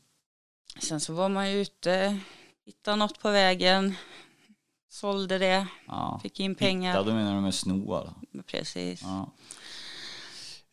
Sen 0.79 1.01
så 1.01 1.13
var 1.13 1.29
man 1.29 1.51
ju 1.51 1.61
ute, 1.61 2.19
hittade 2.65 2.97
något 2.97 3.19
på 3.21 3.31
vägen, 3.31 3.95
sålde 4.95 5.39
det, 5.39 5.67
ja. 5.87 6.21
fick 6.23 6.41
in 6.41 6.55
pengar. 6.55 6.93
Hitta, 6.93 7.03
då 7.03 7.13
menar 7.15 7.35
du 7.35 7.41
med 7.41 7.55
sno. 7.55 8.09
Precis. 8.47 9.03
Ja. 9.03 9.33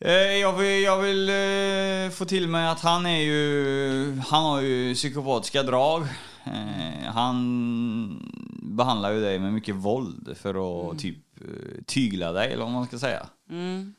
Eh, 0.00 0.12
Jag 0.12 0.52
vill, 0.52 0.82
jag 0.82 0.98
vill 0.98 1.28
eh, 1.28 2.10
få 2.10 2.24
till 2.24 2.48
mig 2.48 2.68
att 2.68 2.80
han 2.80 3.06
är 3.06 3.20
ju, 3.20 4.16
han 4.28 4.44
har 4.44 4.60
ju 4.60 4.94
psykopatiska 4.94 5.62
drag. 5.62 6.02
Eh, 6.44 7.12
Han 7.14 8.30
behandlar 8.62 9.12
ju 9.12 9.20
dig 9.20 9.38
med 9.38 9.52
mycket 9.52 9.74
våld 9.74 10.36
för 10.36 10.90
att 10.90 10.98
typ 10.98 11.40
eh, 11.40 11.84
tygla 11.86 12.32
dig 12.32 12.52
eller 12.52 12.64
vad 12.64 12.72
man 12.72 12.86
ska 12.86 12.98
säga. 12.98 13.26
Mm. 13.50 13.94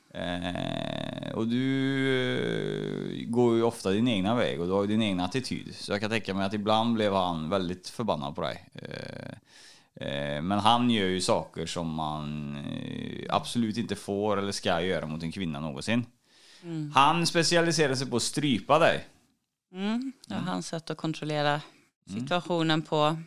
Och 1.35 1.47
du 1.47 3.25
går 3.27 3.55
ju 3.55 3.63
ofta 3.63 3.89
din 3.91 4.07
egna 4.07 4.35
väg 4.35 4.61
och 4.61 4.67
du 4.67 4.73
har 4.73 4.81
ju 4.81 4.87
din 4.87 5.01
egna 5.01 5.25
attityd. 5.25 5.75
Så 5.75 5.91
jag 5.91 6.01
kan 6.01 6.09
tänka 6.09 6.33
mig 6.33 6.45
att 6.45 6.53
ibland 6.53 6.93
blev 6.93 7.13
han 7.13 7.49
väldigt 7.49 7.89
förbannad 7.89 8.35
på 8.35 8.41
dig. 8.41 8.69
Eh, 10.01 10.41
Men 10.41 10.59
han 10.59 10.89
gör 10.89 11.07
ju 11.07 11.21
saker 11.21 11.65
som 11.65 11.93
man 11.93 12.55
eh, 12.55 13.25
absolut 13.29 13.77
inte 13.77 13.95
får 13.95 14.37
eller 14.37 14.51
ska 14.51 14.81
göra 14.81 15.05
mot 15.05 15.23
en 15.23 15.31
kvinna 15.31 15.59
någonsin. 15.59 16.05
Han 16.93 17.27
specialiserar 17.27 17.95
sig 17.95 18.09
på 18.09 18.15
att 18.15 18.23
strypa 18.23 18.79
dig. 18.79 19.07
Mm. 19.73 20.11
Det 20.27 20.33
var 20.33 20.41
hans 20.41 20.67
sätt 20.67 20.89
att 20.89 20.97
kontrollera 20.97 21.61
situationen 22.05 22.81
på. 22.81 23.17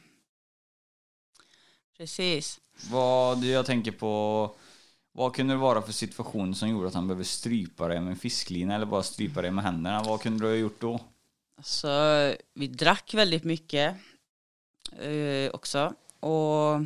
Precis. 1.96 2.60
Vad 2.90 3.44
jag 3.44 3.66
tänker 3.66 3.92
på, 3.92 4.54
vad 5.12 5.34
kunde 5.34 5.54
det 5.54 5.58
vara 5.58 5.82
för 5.82 5.92
situation 5.92 6.54
som 6.54 6.68
gjorde 6.68 6.88
att 6.88 6.94
han 6.94 7.08
behövde 7.08 7.24
strypa 7.24 7.88
dig 7.88 8.00
med 8.00 8.10
en 8.10 8.16
fisklina 8.16 8.74
eller 8.74 8.86
bara 8.86 9.02
strypa 9.02 9.42
dig 9.42 9.50
med 9.50 9.64
händerna? 9.64 10.02
Vad 10.02 10.20
kunde 10.20 10.44
du 10.44 10.48
ha 10.48 10.56
gjort 10.56 10.80
då? 10.80 11.00
Så 11.62 11.88
vi 12.54 12.66
drack 12.66 13.14
väldigt 13.14 13.44
mycket 13.44 13.96
eh, 14.98 15.50
också. 15.52 15.94
Och 16.20 16.80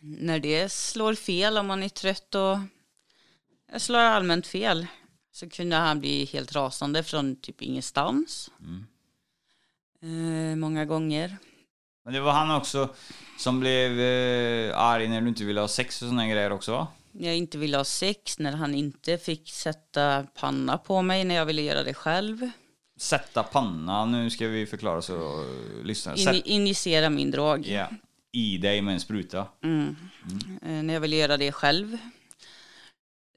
när 0.00 0.38
det 0.38 0.72
slår 0.72 1.14
fel, 1.14 1.58
om 1.58 1.66
man 1.66 1.82
är 1.82 1.88
trött 1.88 2.34
och 2.34 2.58
jag 3.72 3.80
slår 3.80 3.98
allmänt 3.98 4.46
fel, 4.46 4.86
så 5.32 5.48
kunde 5.50 5.76
han 5.76 6.00
bli 6.00 6.24
helt 6.24 6.52
rasande 6.52 7.02
från 7.02 7.36
typ 7.36 7.62
ingenstans. 7.62 8.50
Eh, 10.02 10.56
många 10.56 10.84
gånger. 10.84 11.36
Men 12.04 12.14
det 12.14 12.20
var 12.20 12.32
han 12.32 12.56
också 12.56 12.94
som 13.38 13.60
blev 13.60 14.00
eh, 14.00 14.78
arg 14.78 15.08
när 15.08 15.20
du 15.20 15.28
inte 15.28 15.44
ville 15.44 15.60
ha 15.60 15.68
sex 15.68 16.02
och 16.02 16.08
såna 16.08 16.28
grejer 16.28 16.52
också 16.52 16.72
va? 16.72 16.86
När 17.12 17.28
jag 17.28 17.36
inte 17.36 17.58
ville 17.58 17.76
ha 17.76 17.84
sex, 17.84 18.38
när 18.38 18.52
han 18.52 18.74
inte 18.74 19.18
fick 19.18 19.50
sätta 19.50 20.26
panna 20.34 20.78
på 20.78 21.02
mig 21.02 21.24
när 21.24 21.34
jag 21.34 21.46
ville 21.46 21.62
göra 21.62 21.82
det 21.82 21.94
själv. 21.94 22.50
Sätta 23.00 23.42
panna, 23.42 24.04
nu 24.04 24.30
ska 24.30 24.48
vi 24.48 24.66
förklara 24.66 25.02
så 25.02 25.40
uh, 25.42 25.84
lyssna. 25.84 26.16
In, 26.16 26.42
injicera 26.44 27.10
min 27.10 27.30
drog. 27.30 27.66
ja, 27.66 27.88
I 28.32 28.58
dig 28.58 28.82
med 28.82 28.94
en 28.94 29.00
spruta. 29.00 29.46
Mm. 29.62 29.96
Eh, 30.62 30.82
när 30.82 30.94
jag 30.94 31.00
ville 31.00 31.16
göra 31.16 31.36
det 31.36 31.52
själv 31.52 31.98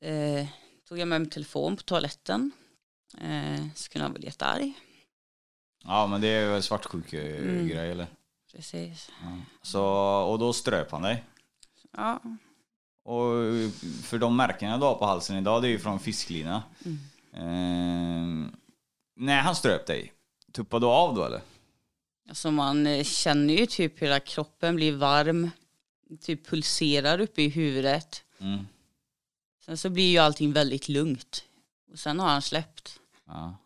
eh, 0.01 0.47
tog 0.87 0.99
jag 0.99 1.07
med 1.07 1.21
min 1.21 1.29
telefon 1.29 1.75
på 1.77 1.83
toaletten. 1.83 2.51
Eh, 3.21 3.65
så 3.75 3.89
kunde 3.89 4.03
han 4.05 4.13
bli 4.13 4.25
jättearg. 4.25 4.73
Ja 5.85 6.07
men 6.07 6.21
det 6.21 6.27
är 6.27 6.49
väl 6.49 6.63
svartsjuk 6.63 7.13
eh, 7.13 7.37
Mm. 7.43 7.67
grej 7.67 7.91
eller? 7.91 8.07
Precis. 8.51 9.11
Så, 9.61 9.83
och 10.31 10.39
då 10.39 10.53
ströp 10.53 10.91
han 10.91 11.01
dig. 11.01 11.23
Ja, 11.97 12.19
Och 13.03 13.31
för 14.03 14.17
de 14.17 14.35
märkena 14.35 14.77
du 14.77 14.83
har 14.85 14.95
på 14.95 15.05
halsen 15.05 15.37
idag, 15.37 15.61
det 15.61 15.67
är 15.67 15.71
ju 15.71 15.79
från 15.79 15.99
fisklina. 15.99 16.63
Mm. 16.85 16.99
Eh, 18.45 18.49
när 19.15 19.41
han 19.41 19.55
ströp 19.55 19.85
dig, 19.85 20.13
tuppade 20.51 20.85
du 20.85 20.89
av 20.89 21.15
då 21.15 21.25
eller? 21.25 21.41
alltså 22.29 22.51
man 22.51 22.87
eh, 22.87 23.03
känner 23.03 23.53
ju 23.53 23.65
typ 23.65 23.99
hela 23.99 24.19
kroppen 24.19 24.75
blir 24.75 24.91
varm. 24.91 25.49
Typ 26.21 26.47
pulserar 26.47 27.21
uppe 27.21 27.41
i 27.41 27.49
huvudet. 27.49 28.23
Mm. 28.39 28.67
Sen 29.65 29.77
så 29.77 29.89
blir 29.89 30.11
ju 30.11 30.17
allting 30.17 30.53
väldigt 30.53 30.89
lugnt. 30.89 31.43
Och 31.91 31.99
sen 31.99 32.19
har 32.19 32.29
han 32.29 32.41
släppt. 32.41 32.99
Ja. 33.25 33.57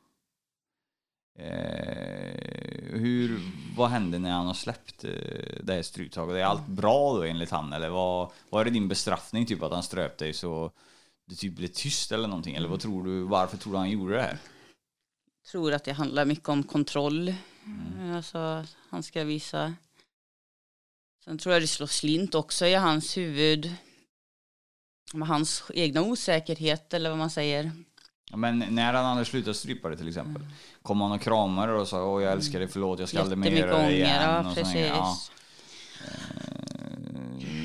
Eh, 1.40 3.00
hur, 3.00 3.40
vad 3.78 3.90
hände 3.90 4.20
när 4.20 4.32
han 4.32 4.48
har 4.48 4.54
släppt 4.54 5.04
eh, 5.04 5.12
det 5.64 5.74
här 5.74 5.82
stryptaget? 5.82 6.36
Är 6.36 6.44
allt 6.44 6.68
bra 6.68 7.14
då 7.14 7.24
enligt 7.24 7.50
han? 7.50 7.74
Eller 7.74 7.90
vad, 7.90 8.32
vad 8.50 8.62
är 8.62 8.66
det 8.66 8.72
din 8.72 8.88
bestraffning? 8.88 9.46
Typ 9.46 9.64
att 9.64 9.72
han 9.72 9.84
ströp 9.84 10.18
dig 10.18 10.34
så 10.34 10.72
du 11.26 11.36
typ 11.36 11.56
blev 11.56 11.68
tyst 11.68 12.12
eller 12.12 12.28
någonting? 12.28 12.56
Eller 12.56 12.70
vad 12.70 12.80
tror 12.80 13.04
du, 13.04 13.22
varför 13.22 13.58
tror 13.58 13.74
du 13.74 13.80
han 13.80 13.90
gjorde 13.90 14.16
det 14.16 14.22
här? 14.22 14.38
Tror 15.52 15.74
att 15.74 15.84
det 15.84 15.92
handlar 15.94 16.26
mycket 16.26 16.50
om 16.50 16.64
kontroll. 16.64 17.34
Alltså 18.16 18.66
han 18.90 19.04
ska 19.04 19.24
visa. 19.24 19.74
Sen 21.26 21.38
tror 21.38 21.54
jag 21.54 21.64
det 21.64 21.68
slår 21.68 21.88
slint 21.88 22.36
också 22.36 22.66
i 22.66 22.76
hans 22.76 23.18
huvud. 23.18 23.76
Med 25.14 25.28
hans 25.28 25.64
egna 25.74 26.02
osäkerhet 26.02 26.94
eller 26.94 27.10
vad 27.10 27.20
man 27.20 27.30
säger. 27.30 27.72
Ja, 28.30 28.38
Men 28.38 28.60
när 28.60 28.94
han 28.94 29.06
hade 29.06 29.26
slutat 29.26 29.56
strypa 29.56 29.88
dig 29.90 29.98
till 29.98 30.08
exempel, 30.08 30.46
kom 30.82 31.02
han 31.02 31.12
och 31.12 31.22
kramade 31.22 31.74
och 31.74 31.88
sa 31.88 32.04
åh 32.06 32.24
jag 32.24 32.32
älskar 32.34 32.60
dig, 32.60 32.68
förlåt 32.68 33.00
jag 33.00 33.10
ska 33.10 33.22
aldrig 33.22 33.38
mer 33.38 33.52
göra 33.52 33.78
det 33.82 33.92
igen. 33.96 34.22
ja 34.22 34.50
och 34.50 34.56
precis. 34.56 34.76
Ja. 34.76 35.18
Eh, 36.06 36.58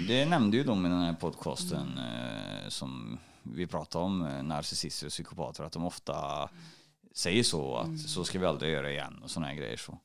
Det 0.09 0.27
nämnde 0.27 0.57
ju 0.57 0.65
de 0.65 0.87
i 0.87 0.89
den 0.89 1.01
här 1.01 1.13
podcasten 1.13 1.99
eh, 1.99 2.69
som 2.69 3.19
vi 3.43 3.67
pratade 3.67 4.05
om, 4.05 4.27
eh, 4.27 4.43
narcissister 4.43 5.07
och 5.07 5.11
psykopater, 5.13 5.65
att 5.65 5.73
de 5.73 5.85
ofta 5.85 6.49
säger 7.15 7.43
så, 7.43 7.77
att 7.77 8.01
så 8.01 8.25
ska 8.25 8.39
vi 8.39 8.47
aldrig 8.47 8.73
göra 8.73 8.91
igen 8.91 9.21
och 9.25 9.31
såna 9.31 9.47
här 9.47 9.55
grejer. 9.55 9.77
Så. 9.77 9.99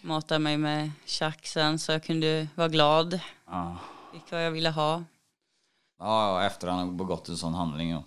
Matade 0.00 0.38
mig 0.38 0.56
med 0.56 0.90
tjacksen 1.04 1.78
så 1.78 1.92
jag 1.92 2.04
kunde 2.04 2.48
vara 2.54 2.68
glad. 2.68 3.20
Ja. 3.46 3.76
Fick 4.12 4.32
vad 4.32 4.46
jag 4.46 4.50
ville 4.50 4.70
ha. 4.70 5.04
Ja, 5.98 6.42
efter 6.46 6.68
han 6.68 6.78
har 6.78 6.94
begått 6.94 7.28
en 7.28 7.36
sån 7.36 7.54
handling. 7.54 7.90
Ja. 7.90 8.04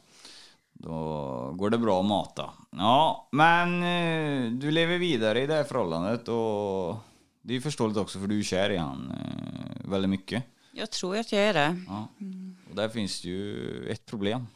Då 0.73 1.51
går 1.55 1.69
det 1.69 1.77
bra 1.77 1.99
att 1.99 2.05
mata. 2.05 2.49
Ja, 2.71 3.27
men 3.31 3.83
eh, 3.83 4.51
du 4.51 4.71
lever 4.71 4.97
vidare 4.97 5.41
i 5.41 5.47
det 5.47 5.53
här 5.53 5.63
förhållandet 5.63 6.27
och 6.27 6.97
det 7.41 7.53
är 7.53 7.55
ju 7.55 7.61
förståeligt 7.61 7.97
också 7.97 8.19
för 8.19 8.27
du 8.27 8.39
är 8.39 8.43
kär 8.43 8.69
i 8.69 8.77
han 8.77 9.11
eh, 9.11 9.89
väldigt 9.89 10.09
mycket. 10.09 10.43
Jag 10.71 10.91
tror 10.91 11.17
att 11.17 11.31
jag 11.31 11.41
är 11.41 11.53
det. 11.53 11.81
Ja. 11.87 12.07
Och 12.69 12.75
där 12.75 12.89
finns 12.89 13.21
det 13.21 13.29
ju 13.29 13.87
ett 13.89 14.05
problem. 14.05 14.47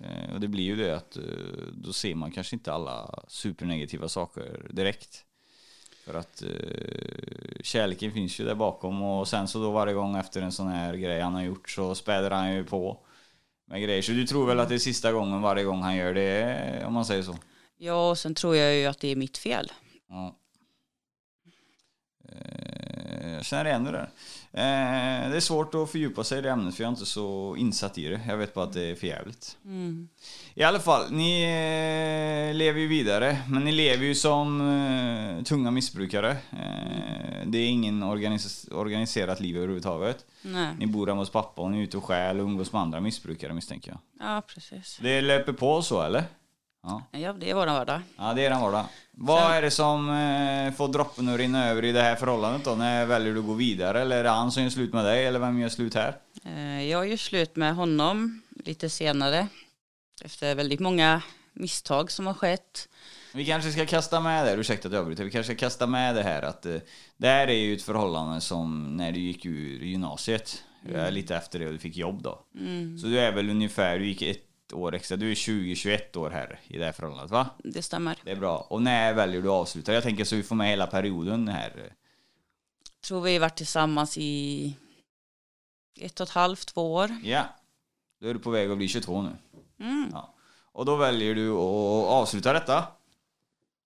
Eh, 0.00 0.34
och 0.34 0.40
det 0.40 0.48
blir 0.48 0.64
ju 0.64 0.76
det 0.76 0.96
att 0.96 1.16
eh, 1.16 1.22
då 1.72 1.92
ser 1.92 2.14
man 2.14 2.30
kanske 2.30 2.56
inte 2.56 2.72
alla 2.72 3.24
supernegativa 3.28 4.08
saker 4.08 4.66
direkt. 4.70 5.24
För 6.04 6.14
att 6.14 6.42
eh, 6.42 6.48
kärleken 7.62 8.12
finns 8.12 8.40
ju 8.40 8.44
där 8.44 8.54
bakom 8.54 9.02
och 9.02 9.28
sen 9.28 9.48
så 9.48 9.58
då 9.62 9.70
varje 9.70 9.94
gång 9.94 10.16
efter 10.16 10.42
en 10.42 10.52
sån 10.52 10.68
här 10.68 10.94
grej 10.94 11.20
han 11.20 11.34
har 11.34 11.42
gjort 11.42 11.70
så 11.70 11.94
späder 11.94 12.30
han 12.30 12.54
ju 12.54 12.64
på 12.64 12.98
med 13.66 13.82
grejer. 13.82 14.02
Så 14.02 14.12
du 14.12 14.26
tror 14.26 14.46
väl 14.46 14.60
att 14.60 14.68
det 14.68 14.74
är 14.74 14.78
sista 14.78 15.12
gången 15.12 15.40
varje 15.42 15.64
gång 15.64 15.82
han 15.82 15.96
gör 15.96 16.14
det, 16.14 16.84
om 16.86 16.92
man 16.94 17.04
säger 17.04 17.22
så? 17.22 17.36
Ja, 17.76 18.10
och 18.10 18.18
sen 18.18 18.34
tror 18.34 18.56
jag 18.56 18.74
ju 18.76 18.86
att 18.86 19.00
det 19.00 19.08
är 19.08 19.16
mitt 19.16 19.38
fel. 19.38 19.72
Ja. 20.08 20.36
Eh, 22.28 23.32
Jag 23.34 23.44
känner 23.44 23.64
igen 23.64 23.84
det 23.84 23.90
där. 23.92 24.10
Eh, 24.56 25.30
Det 25.30 25.36
är 25.36 25.40
svårt 25.40 25.74
att 25.74 25.90
fördjupa 25.90 26.24
sig 26.24 26.38
i 26.38 26.42
det 26.42 26.50
ämnet 26.50 26.74
för 26.74 26.82
jag 26.82 26.88
är 26.88 26.92
inte 26.92 27.06
så 27.06 27.56
insatt 27.58 27.98
i 27.98 28.08
det. 28.08 28.20
Jag 28.28 28.36
vet 28.36 28.54
bara 28.54 28.64
att 28.64 28.72
det 28.72 28.82
är 28.90 28.94
för 28.94 29.06
jävligt. 29.06 29.56
Mm. 29.64 30.08
I 30.54 30.62
alla 30.62 30.78
fall, 30.80 31.10
ni 31.12 31.42
eh, 31.42 32.54
lever 32.56 32.80
ju 32.80 32.88
vidare. 32.88 33.38
Men 33.48 33.64
ni 33.64 33.72
lever 33.72 34.04
ju 34.04 34.14
som 34.14 34.60
eh, 34.60 35.42
tunga 35.44 35.70
missbrukare. 35.70 36.30
Eh, 36.30 37.46
det 37.46 37.58
är 37.58 37.68
ingen 37.68 38.04
organis- 38.04 38.72
organiserat 38.72 39.40
liv 39.40 39.56
överhuvudtaget. 39.56 40.24
Nej. 40.42 40.68
Ni 40.78 40.86
bor 40.86 41.06
hemma 41.06 41.20
hos 41.20 41.30
pappa 41.30 41.62
och 41.62 41.70
ni 41.70 41.78
är 41.78 41.82
ute 41.82 41.96
och 41.96 42.04
stjäl 42.04 42.40
och 42.40 42.44
umgås 42.46 42.72
med 42.72 42.82
andra 42.82 43.00
missbrukare 43.00 43.52
misstänker 43.54 43.90
jag. 43.90 44.28
Ja, 44.28 44.42
precis. 44.54 44.98
Det 45.02 45.20
löper 45.20 45.52
på 45.52 45.82
så 45.82 46.02
eller? 46.02 46.22
Ja. 46.84 47.02
Ja, 47.12 47.32
det 47.32 47.50
är 47.50 47.54
vår 47.54 47.66
vardag. 47.66 48.00
Ja, 48.18 48.34
det 48.34 48.44
är 48.46 48.50
den 48.50 48.60
vardag. 48.60 48.84
Vad 49.10 49.42
Sen- 49.42 49.52
är 49.52 49.62
det 49.62 49.70
som 49.70 50.10
eh, 50.10 50.72
får 50.72 50.88
droppen 50.88 51.28
att 51.28 51.38
rinna 51.38 51.68
över 51.68 51.84
i 51.84 51.92
det 51.92 52.02
här 52.02 52.16
förhållandet 52.16 52.64
då? 52.64 52.74
När 52.74 53.06
väljer 53.06 53.32
du 53.32 53.38
att 53.40 53.46
gå 53.46 53.52
vidare? 53.54 54.00
Eller 54.00 54.18
är 54.18 54.24
det 54.24 54.30
han 54.30 54.52
som 54.52 54.62
gör 54.62 54.70
slut 54.70 54.92
med 54.92 55.04
dig? 55.04 55.26
Eller 55.26 55.38
vem 55.38 55.60
gör 55.60 55.68
slut 55.68 55.94
här? 55.94 56.16
Eh, 56.44 56.82
Jag 56.90 57.08
gör 57.08 57.16
slut 57.16 57.56
med 57.56 57.74
honom 57.74 58.42
lite 58.64 58.90
senare. 58.90 59.48
Efter 60.24 60.54
väldigt 60.54 60.80
många 60.80 61.22
misstag 61.52 62.10
som 62.10 62.26
har 62.26 62.34
skett. 62.34 62.88
Vi 63.34 63.44
kanske 63.44 63.70
ska 63.72 63.86
kasta 63.86 64.20
med 64.20 64.44
det, 64.46 64.50
här, 64.50 64.58
ursäkta 64.58 64.88
att 64.88 64.94
jag 64.94 65.00
avbryter, 65.00 65.24
vi 65.24 65.30
kanske 65.30 65.54
ska 65.54 65.60
kasta 65.66 65.86
med 65.86 66.14
det 66.14 66.22
här 66.22 66.42
att 66.42 66.66
eh, 66.66 66.76
det 67.16 67.28
här 67.28 67.46
är 67.48 67.52
ju 67.54 67.74
ett 67.74 67.82
förhållande 67.82 68.40
som 68.40 68.96
när 68.96 69.12
du 69.12 69.20
gick 69.20 69.46
ur 69.46 69.84
gymnasiet, 69.84 70.62
eh, 70.94 71.10
lite 71.10 71.36
efter 71.36 71.58
det 71.58 71.66
och 71.66 71.72
du 71.72 71.78
fick 71.78 71.96
jobb 71.96 72.22
då. 72.22 72.44
Så 73.00 73.06
du 73.06 73.18
är 73.20 73.32
väl 73.32 73.50
ungefär, 73.50 73.98
du 73.98 74.06
gick 74.06 74.22
ett 74.22 74.42
år 74.74 74.94
extra, 74.94 75.16
du 75.16 75.30
är 75.30 75.34
20-21 75.34 76.16
år 76.16 76.30
här 76.30 76.60
i 76.66 76.78
det 76.78 76.84
här 76.84 76.92
förhållandet 76.92 77.30
va? 77.30 77.50
Det 77.58 77.82
stämmer. 77.82 78.18
Det 78.24 78.30
är 78.30 78.36
bra. 78.36 78.58
Och 78.58 78.82
när 78.82 79.14
väljer 79.14 79.42
du 79.42 79.48
att 79.48 79.52
avsluta? 79.52 79.92
Jag 79.94 80.02
tänker 80.02 80.24
så 80.24 80.36
vi 80.36 80.42
får 80.42 80.56
med 80.56 80.68
hela 80.68 80.86
perioden 80.86 81.48
här. 81.48 81.92
Tror 83.06 83.20
vi 83.20 83.32
har 83.32 83.40
varit 83.40 83.56
tillsammans 83.56 84.18
i 84.18 84.76
ett 86.00 86.20
och 86.20 86.26
ett 86.26 86.32
halvt, 86.32 86.66
två 86.68 86.94
år. 86.94 87.16
Ja. 87.22 87.42
Då 88.20 88.28
är 88.28 88.34
du 88.34 88.40
på 88.40 88.50
väg 88.50 88.70
att 88.70 88.76
bli 88.76 88.88
22 88.88 89.22
nu. 89.22 89.36
Mm. 89.80 90.08
Ja. 90.12 90.34
Och 90.72 90.84
då 90.84 90.96
väljer 90.96 91.34
du 91.34 91.50
att 91.50 92.06
avsluta 92.08 92.52
detta. 92.52 92.78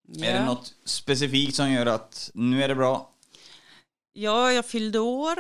Är 0.09 0.20
det 0.20 0.26
Ja. 0.30 0.45
något 0.45 0.74
specifikt 0.84 1.57
som 1.57 1.72
gör 1.72 1.86
att 1.86 2.30
nu 2.34 2.62
är 2.62 2.68
det 2.68 2.74
bra? 2.74 3.11
Ja, 4.12 4.53
jag 4.53 4.66
fyllde 4.66 4.99
år 4.99 5.36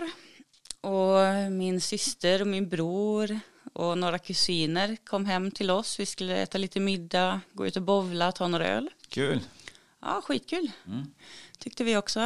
och 0.80 1.52
min 1.52 1.80
syster 1.80 2.40
och 2.40 2.46
min 2.46 2.68
bror 2.68 3.40
och 3.78 3.98
några 3.98 4.18
kusiner 4.18 4.96
kom 5.04 5.24
hem 5.24 5.50
till 5.50 5.70
oss. 5.70 6.00
Vi 6.00 6.06
skulle 6.06 6.36
äta 6.36 6.58
lite 6.58 6.80
middag, 6.80 7.40
gå 7.52 7.66
ut 7.66 7.76
och 7.76 7.82
bowla, 7.82 8.32
ta 8.32 8.48
några 8.48 8.66
öl. 8.66 8.90
Kul. 9.08 9.40
Ja, 10.00 10.20
skitkul. 10.24 10.70
Mm. 10.86 11.06
Tyckte 11.58 11.84
vi 11.84 11.96
också. 11.96 12.20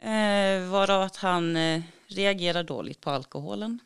Eh, 0.00 0.68
varav 0.70 1.02
att 1.02 1.16
han 1.16 1.56
eh, 1.56 1.82
reagerar 2.06 2.62
dåligt 2.62 3.00
på 3.00 3.10
alkoholen. 3.10 3.78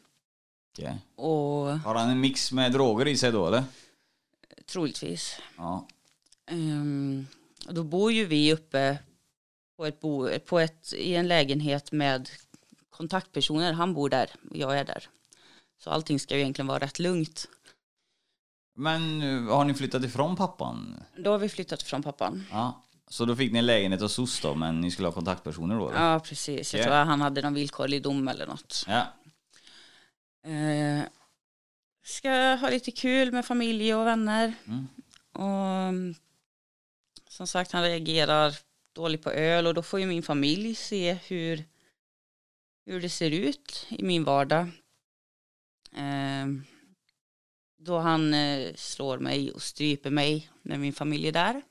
Okej. 0.73 0.99
Och 1.15 1.79
Har 1.79 1.95
han 1.95 2.11
en 2.11 2.21
mix 2.21 2.53
med 2.53 2.73
droger 2.73 3.09
i 3.09 3.17
sig 3.17 3.33
då 3.33 3.47
eller? 3.47 3.65
troligtvis. 4.67 5.37
Ja. 5.57 5.87
Och 7.67 7.75
då 7.75 7.83
bor 7.83 8.13
ju 8.13 8.25
vi 8.27 8.53
uppe 8.53 8.99
på 9.77 9.87
ett 9.87 10.01
bo, 10.01 10.39
på 10.39 10.59
ett, 10.59 10.93
i 10.93 11.15
en 11.15 11.29
lägenhet 11.29 11.93
med 11.93 12.31
kontaktpersoner, 12.91 13.73
han 13.73 13.95
bor 13.95 14.09
där 14.09 14.31
och 14.51 14.57
jag 14.57 14.79
är 14.79 14.85
där. 14.85 15.09
Så 15.85 15.91
allting 15.91 16.20
ska 16.20 16.35
ju 16.35 16.41
egentligen 16.41 16.66
vara 16.66 16.78
rätt 16.78 16.99
lugnt. 16.99 17.49
Men 18.76 19.22
eh, 19.22 19.55
har 19.57 19.64
ni 19.64 19.74
flyttat 19.74 20.05
ifrån 20.05 20.37
pappan? 20.37 21.03
Då 21.16 21.31
har 21.31 21.39
vi 21.39 21.49
flyttat 21.49 21.83
från 21.83 22.03
pappan. 22.03 22.45
Ja. 22.51 22.83
Så 23.09 23.24
då 23.24 23.37
fick 23.37 23.53
ni 23.53 23.59
en 23.59 23.66
lägenhet 23.66 24.01
hos 24.01 24.12
SOS 24.14 24.41
då, 24.41 24.55
men 24.55 24.81
ni 24.81 24.91
skulle 24.91 25.09
ha 25.09 25.12
kontaktpersoner 25.12 25.74
då? 25.78 25.91
eller? 25.91 26.05
Ja, 26.12 26.20
precis. 26.20 26.74
Jag 26.74 26.81
Ja. 26.81 26.85
tror 26.85 26.95
att 26.97 27.07
han 27.07 27.20
hade 27.20 27.43
någon 27.43 27.55
villkorlig 27.55 28.03
dom 28.03 28.28
eller 28.28 28.47
något. 28.47 28.85
Ja. 28.89 29.07
Eh, 30.51 31.03
ska 32.05 32.31
ha 32.55 32.70
lite 32.70 32.91
kul 32.91 33.33
med 33.33 33.47
familj 33.47 33.95
och 33.95 34.07
vänner. 34.07 34.55
Mm. 34.66 34.87
Och 35.33 36.14
som 37.28 37.47
sagt, 37.47 37.72
han 37.72 37.83
reagerar 37.83 38.55
dåligt 38.93 39.22
på 39.22 39.31
öl 39.31 39.66
och 39.66 39.74
då 39.74 39.83
får 39.83 40.01
ju 40.01 40.07
min 40.07 40.22
familj 40.22 40.74
se 40.74 41.12
hur, 41.12 41.64
hur 42.87 43.01
det 43.01 43.09
ser 43.11 43.31
ut 43.31 43.87
i 43.89 44.03
min 44.03 44.24
vardag. 44.24 44.70
Eh, 45.93 46.47
då 47.78 47.99
han 47.99 48.34
eh, 48.34 48.74
slår 48.74 49.18
mig 49.18 49.53
och 49.53 49.62
stryper 49.62 50.11
mig 50.11 50.51
när 50.62 50.78
min 50.78 50.93
familj 50.93 51.28
är 51.28 51.32
där. 51.32 51.62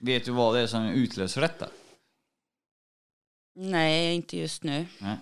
Vet 0.00 0.24
du 0.24 0.32
vad 0.32 0.54
det 0.54 0.60
är 0.60 0.66
som 0.66 0.84
utlöser 0.88 1.40
detta? 1.40 1.68
Nej, 3.54 4.14
inte 4.14 4.36
just 4.38 4.62
nu. 4.62 4.86
Nej. 5.00 5.16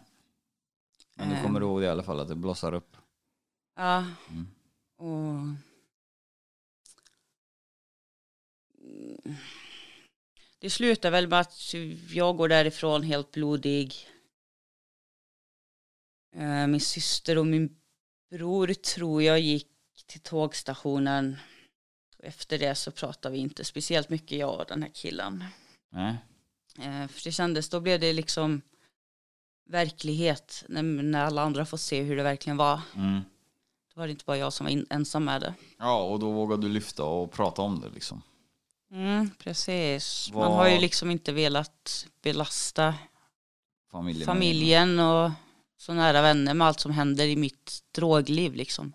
Men 1.15 1.29
du 1.29 1.43
kommer 1.43 1.61
ihåg 1.61 1.81
det 1.81 1.87
i 1.87 1.89
alla 1.91 2.03
fall, 2.03 2.21
att 2.21 2.29
det 2.29 2.35
blossar 2.35 2.73
upp? 2.75 2.97
Ja, 3.77 4.05
Mm. 4.31 4.47
och... 4.97 5.57
Det 10.59 10.71
slutar 10.71 11.11
väl 11.11 11.29
med 11.29 11.41
att 11.41 11.75
jag 12.15 12.37
går 12.37 12.49
därifrån 12.49 13.03
helt 13.03 13.31
blodig. 13.33 13.95
Eh, 16.35 16.67
Min 16.67 16.81
syster 16.81 17.39
och 17.39 17.47
min 17.47 17.77
bror 18.31 18.75
tror 18.75 19.23
jag 19.23 19.41
gick 19.41 19.67
till 20.07 20.21
tågstationen. 20.21 21.37
Efter 22.23 22.59
det 22.59 22.75
så 22.75 22.91
pratade 22.91 23.33
vi 23.33 23.39
inte 23.39 23.65
speciellt 23.65 24.09
mycket, 24.09 24.39
jag 24.39 24.61
och 24.61 24.65
den 24.69 24.83
här 24.83 24.91
killen. 24.95 25.45
Nej. 25.91 26.15
Eh, 26.79 27.09
För 27.09 27.25
det 27.25 27.33
kändes, 27.33 27.69
då 27.69 27.81
blev 27.81 28.01
det 28.01 28.13
liksom 28.13 28.61
verklighet 29.69 30.65
när, 30.69 30.83
när 30.83 31.25
alla 31.25 31.43
andra 31.43 31.67
får 31.67 31.77
se 31.77 32.03
hur 32.03 32.17
det 32.17 32.23
verkligen 32.23 32.57
var. 32.57 32.81
Mm. 32.97 33.21
Då 33.95 34.01
var 34.01 34.07
det 34.07 34.11
inte 34.11 34.25
bara 34.25 34.37
jag 34.37 34.53
som 34.53 34.65
var 34.67 34.71
in, 34.71 34.87
ensam 34.91 35.25
med 35.25 35.41
det. 35.41 35.55
Ja, 35.79 36.03
och 36.03 36.19
då 36.19 36.31
vågade 36.33 36.63
du 36.63 36.69
lyfta 36.69 37.05
och 37.05 37.33
prata 37.33 37.63
om 37.63 37.81
det 37.81 37.89
liksom. 37.89 38.23
Mm, 38.91 39.31
precis. 39.39 40.31
Vad- 40.33 40.49
Man 40.49 40.57
har 40.59 40.69
ju 40.69 40.79
liksom 40.81 41.11
inte 41.11 41.33
velat 41.33 42.07
belasta 42.23 42.95
Familjen. 43.91 44.27
familjen 44.27 45.01
och 45.01 45.31
så 45.77 45.95
nära 45.95 46.23
vänner 46.23 46.55
med 46.55 46.67
allt 46.67 46.81
som 46.81 46.93
händer 46.93 47.27
i 47.27 47.37
mitt 47.37 47.83
drogliv 47.93 48.55
liksom. 48.55 48.93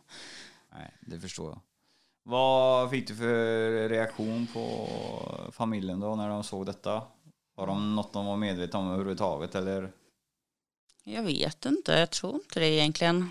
Nej, 0.74 0.94
det 1.02 1.20
förstår 1.20 1.50
jag. 1.50 1.60
Vad 2.24 2.90
fick 2.90 3.08
du 3.08 3.16
för 3.16 3.90
reaktion 3.90 4.48
på 4.54 4.88
familjen 5.52 6.00
då 6.00 6.16
när 6.16 6.30
de 6.30 6.44
såg 6.44 6.66
detta? 6.66 7.04
Var 7.56 7.68
de 7.68 7.96
något 7.96 8.14
de 8.14 8.26
var 8.26 8.38
medvetna 8.38 8.80
om 8.80 8.88
överhuvudtaget 8.88 9.56
eller? 9.56 9.92
Jag 11.04 11.24
vet 11.24 11.66
inte, 11.66 11.92
jag 11.92 12.12
tror 12.12 12.36
inte 12.36 12.60
det 12.60 12.68
egentligen. 12.68 13.30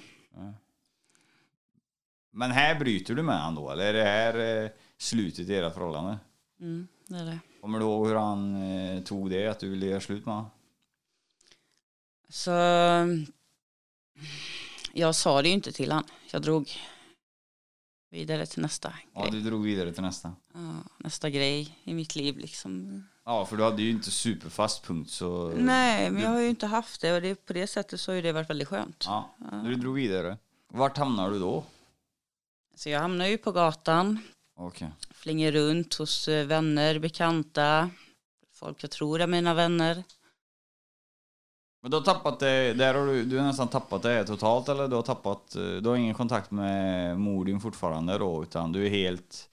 Men 2.30 2.50
här 2.50 2.78
bryter 2.78 3.14
du 3.14 3.22
med 3.22 3.40
han 3.40 3.54
då 3.54 3.70
eller 3.70 3.84
är 3.84 3.92
det 3.92 4.04
här 4.04 4.64
eh, 4.64 4.70
slutet 4.98 5.48
i 5.48 5.52
era 5.52 5.70
förhållande? 5.70 6.18
Mm, 6.60 6.88
det 7.06 7.18
är 7.18 7.24
det. 7.24 7.38
Kommer 7.60 7.78
du 7.78 7.84
ihåg 7.84 8.06
hur 8.06 8.14
han 8.14 8.62
eh, 8.62 9.02
tog 9.02 9.30
det, 9.30 9.46
att 9.46 9.58
du 9.58 9.70
ville 9.70 9.86
göra 9.86 10.00
slut 10.00 10.26
med 10.26 10.34
honom? 10.34 10.50
Så 12.28 12.50
jag 14.92 15.14
sa 15.14 15.42
det 15.42 15.48
ju 15.48 15.54
inte 15.54 15.72
till 15.72 15.92
han. 15.92 16.04
Jag 16.30 16.42
drog 16.42 16.70
vidare 18.10 18.46
till 18.46 18.62
nästa 18.62 18.92
Ja, 19.14 19.22
grej. 19.22 19.30
du 19.32 19.40
drog 19.40 19.64
vidare 19.64 19.92
till 19.92 20.02
nästa. 20.02 20.32
Ja, 20.54 20.74
nästa 20.98 21.30
grej 21.30 21.78
i 21.84 21.94
mitt 21.94 22.16
liv 22.16 22.38
liksom. 22.38 23.04
Ja, 23.24 23.46
för 23.46 23.56
du 23.56 23.62
hade 23.64 23.82
ju 23.82 23.90
inte 23.90 24.10
superfast 24.10 24.84
punkt 24.84 25.10
så... 25.10 25.48
Nej, 25.56 26.10
men 26.10 26.22
jag 26.22 26.30
har 26.30 26.40
ju 26.40 26.48
inte 26.48 26.66
haft 26.66 27.00
det 27.00 27.12
och 27.12 27.22
det, 27.22 27.46
på 27.46 27.52
det 27.52 27.66
sättet 27.66 28.00
så 28.00 28.10
har 28.10 28.16
ju 28.16 28.22
det 28.22 28.32
varit 28.32 28.50
väldigt 28.50 28.68
skönt. 28.68 29.04
Ja, 29.06 29.36
du 29.64 29.74
drog 29.74 29.94
vidare. 29.94 30.38
Vart 30.68 30.96
hamnar 30.96 31.30
du 31.30 31.38
då? 31.38 31.64
Så 32.74 32.88
jag 32.90 33.00
hamnar 33.00 33.26
ju 33.26 33.38
på 33.38 33.52
gatan, 33.52 34.18
Okej. 34.56 34.88
flänger 35.10 35.52
runt 35.52 35.94
hos 35.94 36.28
eh, 36.28 36.46
vänner, 36.46 36.98
bekanta, 36.98 37.90
folk 38.52 38.82
jag 38.84 38.90
tror 38.90 39.20
är 39.20 39.26
mina 39.26 39.54
vänner. 39.54 40.04
Men 41.82 41.90
du 41.90 41.96
har 41.96 42.04
tappat 42.04 42.38
det, 42.40 42.74
där 42.74 42.94
har 42.94 43.06
du, 43.06 43.24
du 43.24 43.38
har 43.38 43.44
nästan 43.46 43.68
tappat 43.68 44.02
det 44.02 44.24
totalt 44.24 44.68
eller 44.68 44.88
du 44.88 44.96
har 44.96 45.02
tappat, 45.02 45.54
eh, 45.56 45.62
du 45.62 45.88
har 45.88 45.96
ingen 45.96 46.14
kontakt 46.14 46.50
med 46.50 47.18
mor 47.20 47.44
din 47.44 47.60
fortfarande 47.60 48.18
då 48.18 48.42
utan 48.42 48.72
du 48.72 48.86
är 48.86 48.90
helt, 48.90 49.48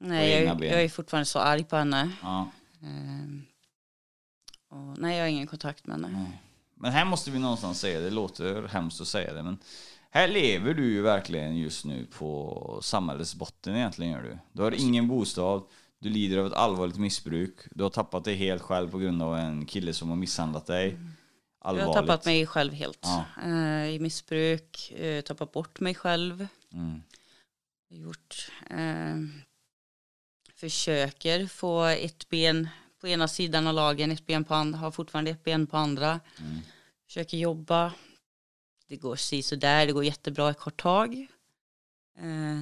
Nej, 0.00 0.44
jag, 0.44 0.64
jag 0.64 0.82
är 0.82 0.88
fortfarande 0.88 1.24
så 1.24 1.38
arg 1.38 1.64
på 1.64 1.76
henne. 1.76 2.10
ja, 2.22 2.50
Ehm, 2.82 3.42
och 4.68 4.98
nej, 4.98 5.16
jag 5.16 5.24
har 5.24 5.28
ingen 5.28 5.46
kontakt 5.46 5.86
med 5.86 5.96
henne. 5.96 6.08
nej. 6.18 6.40
Men 6.74 6.92
här 6.92 7.04
måste 7.04 7.30
vi 7.30 7.38
någonstans 7.38 7.80
säga, 7.80 8.00
det 8.00 8.10
låter 8.10 8.68
hemskt 8.68 9.00
att 9.00 9.06
säga 9.08 9.32
det 9.34 9.42
men 9.42 9.58
här 10.10 10.28
lever 10.28 10.74
du 10.74 10.92
ju 10.92 11.02
verkligen 11.02 11.56
just 11.56 11.84
nu 11.84 12.06
på 12.18 12.78
samhällets 12.82 13.34
botten 13.34 13.76
egentligen 13.76 14.12
gör 14.12 14.22
du. 14.22 14.38
Du 14.52 14.62
har 14.62 14.72
ingen 14.80 15.08
bostad, 15.08 15.62
du 15.98 16.08
lider 16.08 16.38
av 16.38 16.46
ett 16.46 16.52
allvarligt 16.52 16.98
missbruk, 16.98 17.58
du 17.70 17.82
har 17.82 17.90
tappat 17.90 18.24
dig 18.24 18.34
helt 18.34 18.62
själv 18.62 18.90
på 18.90 18.98
grund 18.98 19.22
av 19.22 19.36
en 19.36 19.66
kille 19.66 19.92
som 19.92 20.08
har 20.08 20.16
misshandlat 20.16 20.66
dig. 20.66 20.88
Jag 20.88 20.98
Allvarligt. 21.62 21.94
har 21.94 22.02
tappat 22.02 22.24
mig 22.24 22.46
själv 22.46 22.72
helt. 22.72 22.98
Ja. 23.02 23.24
Eh, 23.42 23.88
I 23.88 23.98
missbruk, 23.98 24.92
uh, 25.00 25.20
tappat 25.20 25.52
bort 25.52 25.80
mig 25.80 25.94
själv. 25.94 26.46
Mm. 26.72 27.02
Gjort. 27.88 28.50
eh, 28.70 29.16
försöker 30.54 31.46
få 31.46 31.84
ett 31.84 32.28
ben 32.28 32.68
på 33.00 33.08
ena 33.08 33.28
sidan 33.28 33.66
av 33.66 33.74
lagen, 33.74 34.10
ett 34.10 34.26
ben 34.26 34.44
på 34.44 34.54
andra, 34.54 34.78
har 34.78 34.90
fortfarande 34.90 35.30
ett 35.30 35.44
ben 35.44 35.66
på 35.66 35.76
andra. 35.76 36.20
Mm. 36.38 36.60
Försöker 37.06 37.36
jobba. 37.36 37.92
Det 38.88 38.96
går 38.96 39.16
si 39.16 39.42
så 39.42 39.56
där, 39.56 39.86
det 39.86 39.92
går 39.92 40.04
jättebra 40.04 40.50
ett 40.50 40.58
kort 40.58 40.82
tag. 40.82 41.26
Eh, 42.18 42.60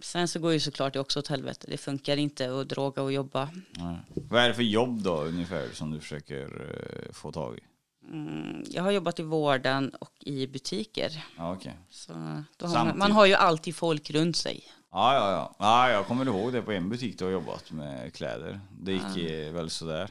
sen 0.00 0.28
så 0.28 0.38
går 0.38 0.52
ju 0.52 0.60
såklart 0.60 0.92
det 0.92 1.00
också 1.00 1.18
åt 1.18 1.28
helvete. 1.28 1.66
Det 1.70 1.76
funkar 1.76 2.16
inte 2.16 2.60
att 2.60 2.68
droga 2.68 3.02
och 3.02 3.12
jobba. 3.12 3.50
Nej. 3.70 3.96
Vad 4.14 4.42
är 4.42 4.48
det 4.48 4.54
för 4.54 4.62
jobb 4.62 5.02
då 5.02 5.22
ungefär 5.22 5.68
som 5.72 5.90
du 5.90 6.00
försöker 6.00 6.44
eh, 6.44 7.12
få 7.12 7.32
tag 7.32 7.58
i? 7.58 7.60
Mm, 8.10 8.64
jag 8.70 8.82
har 8.82 8.90
jobbat 8.90 9.18
i 9.18 9.22
vården 9.22 9.90
och 10.00 10.12
i 10.20 10.46
butiker. 10.46 11.24
Ja, 11.36 11.52
okej. 11.52 11.74
Så 11.90 12.12
har 12.12 12.84
man, 12.84 12.98
man 12.98 13.12
har 13.12 13.26
ju 13.26 13.34
alltid 13.34 13.76
folk 13.76 14.10
runt 14.10 14.36
sig. 14.36 14.64
Ja, 14.92 15.14
ja, 15.14 15.30
ja. 15.30 15.54
ja. 15.58 15.90
Jag 15.90 16.06
kommer 16.06 16.26
ihåg 16.26 16.52
det 16.52 16.62
på 16.62 16.72
en 16.72 16.88
butik 16.88 17.18
du 17.18 17.24
har 17.24 17.32
jobbat 17.32 17.70
med 17.70 18.14
kläder. 18.14 18.60
Det 18.80 18.92
gick 18.92 19.30
eh, 19.30 19.52
väl 19.52 19.70
sådär. 19.70 20.10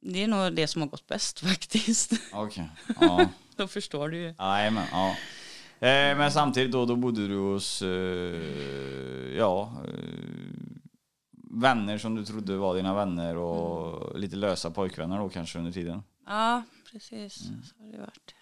Det 0.00 0.22
är 0.22 0.28
nog 0.28 0.52
det 0.52 0.66
som 0.66 0.82
har 0.82 0.88
gått 0.88 1.06
bäst 1.06 1.40
faktiskt. 1.50 2.12
Okej. 2.32 2.70
Ja. 3.00 3.28
Då 3.56 3.66
förstår 3.66 4.08
du 4.08 4.16
ju. 4.16 4.34
Jajamän, 4.38 4.86
ja. 4.92 5.08
Eh, 5.86 6.16
men 6.16 6.32
samtidigt 6.32 6.72
då, 6.72 6.86
då 6.86 6.96
bodde 6.96 7.28
du 7.28 7.36
hos, 7.36 7.82
eh, 7.82 9.36
ja, 9.36 9.72
eh, 9.84 9.92
vänner 11.50 11.98
som 11.98 12.14
du 12.14 12.24
trodde 12.24 12.56
var 12.56 12.74
dina 12.74 12.94
vänner 12.94 13.36
och 13.36 14.18
lite 14.18 14.36
lösa 14.36 14.70
pojkvänner 14.70 15.18
då 15.18 15.28
kanske 15.28 15.58
under 15.58 15.72
tiden. 15.72 16.02
Ja, 16.26 16.62
precis. 16.96 17.48
Mm. 17.48 17.62
Så 17.62 17.74
har 17.78 17.92
det 17.92 17.98
varit. 17.98 18.34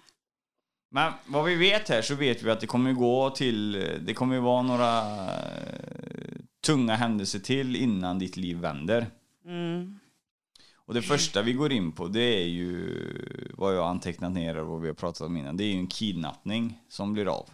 Men 0.88 1.12
vad 1.26 1.44
vi 1.44 1.54
vet 1.54 1.88
här 1.88 2.02
så 2.02 2.14
vet 2.14 2.42
vi 2.42 2.50
att 2.50 2.60
det 2.60 2.66
kommer 2.66 2.92
gå 2.92 3.30
till, 3.30 3.72
det 4.06 4.14
kommer 4.14 4.40
vara 4.40 4.62
några 4.62 4.98
eh, 5.30 6.36
tunga 6.64 6.94
händelser 6.94 7.38
till 7.38 7.76
innan 7.76 8.18
ditt 8.18 8.36
liv 8.36 8.56
vänder. 8.56 9.06
Mm. 9.44 9.98
Och 10.74 10.94
det 10.94 11.02
första 11.02 11.42
vi 11.42 11.52
går 11.52 11.72
in 11.72 11.92
på 11.92 12.08
det 12.08 12.42
är 12.42 12.46
ju 12.46 13.52
vad 13.54 13.76
jag 13.76 13.86
antecknat 13.86 14.32
ner 14.32 14.56
och 14.58 14.66
vad 14.66 14.80
vi 14.80 14.88
har 14.88 14.94
pratat 14.94 15.20
om 15.20 15.36
innan. 15.36 15.56
Det 15.56 15.64
är 15.64 15.72
ju 15.72 15.78
en 15.78 15.86
kidnappning 15.86 16.80
som 16.88 17.12
blir 17.12 17.26
av. 17.38 17.50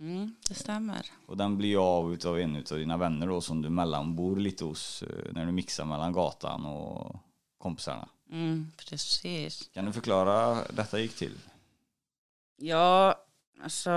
Mm, 0.00 0.34
det 0.48 0.54
stämmer. 0.54 1.06
Och 1.26 1.36
den 1.36 1.58
blir 1.58 1.98
av 1.98 2.12
utav 2.12 2.38
en 2.38 2.56
utav 2.56 2.78
dina 2.78 2.96
vänner 2.96 3.26
då 3.26 3.40
som 3.40 3.62
du 3.62 3.70
mellanbor 3.70 4.36
lite 4.36 4.64
hos 4.64 5.02
eh, 5.02 5.32
när 5.32 5.46
du 5.46 5.52
mixar 5.52 5.84
mellan 5.84 6.12
gatan 6.12 6.66
och 6.66 7.16
kompisarna. 7.58 8.08
Mm, 8.30 8.72
precis. 8.76 9.70
Kan 9.74 9.84
du 9.84 9.92
förklara 9.92 10.54
hur 10.54 10.64
detta 10.72 10.98
gick 11.00 11.14
till? 11.16 11.38
Ja, 12.56 13.24
alltså 13.62 13.90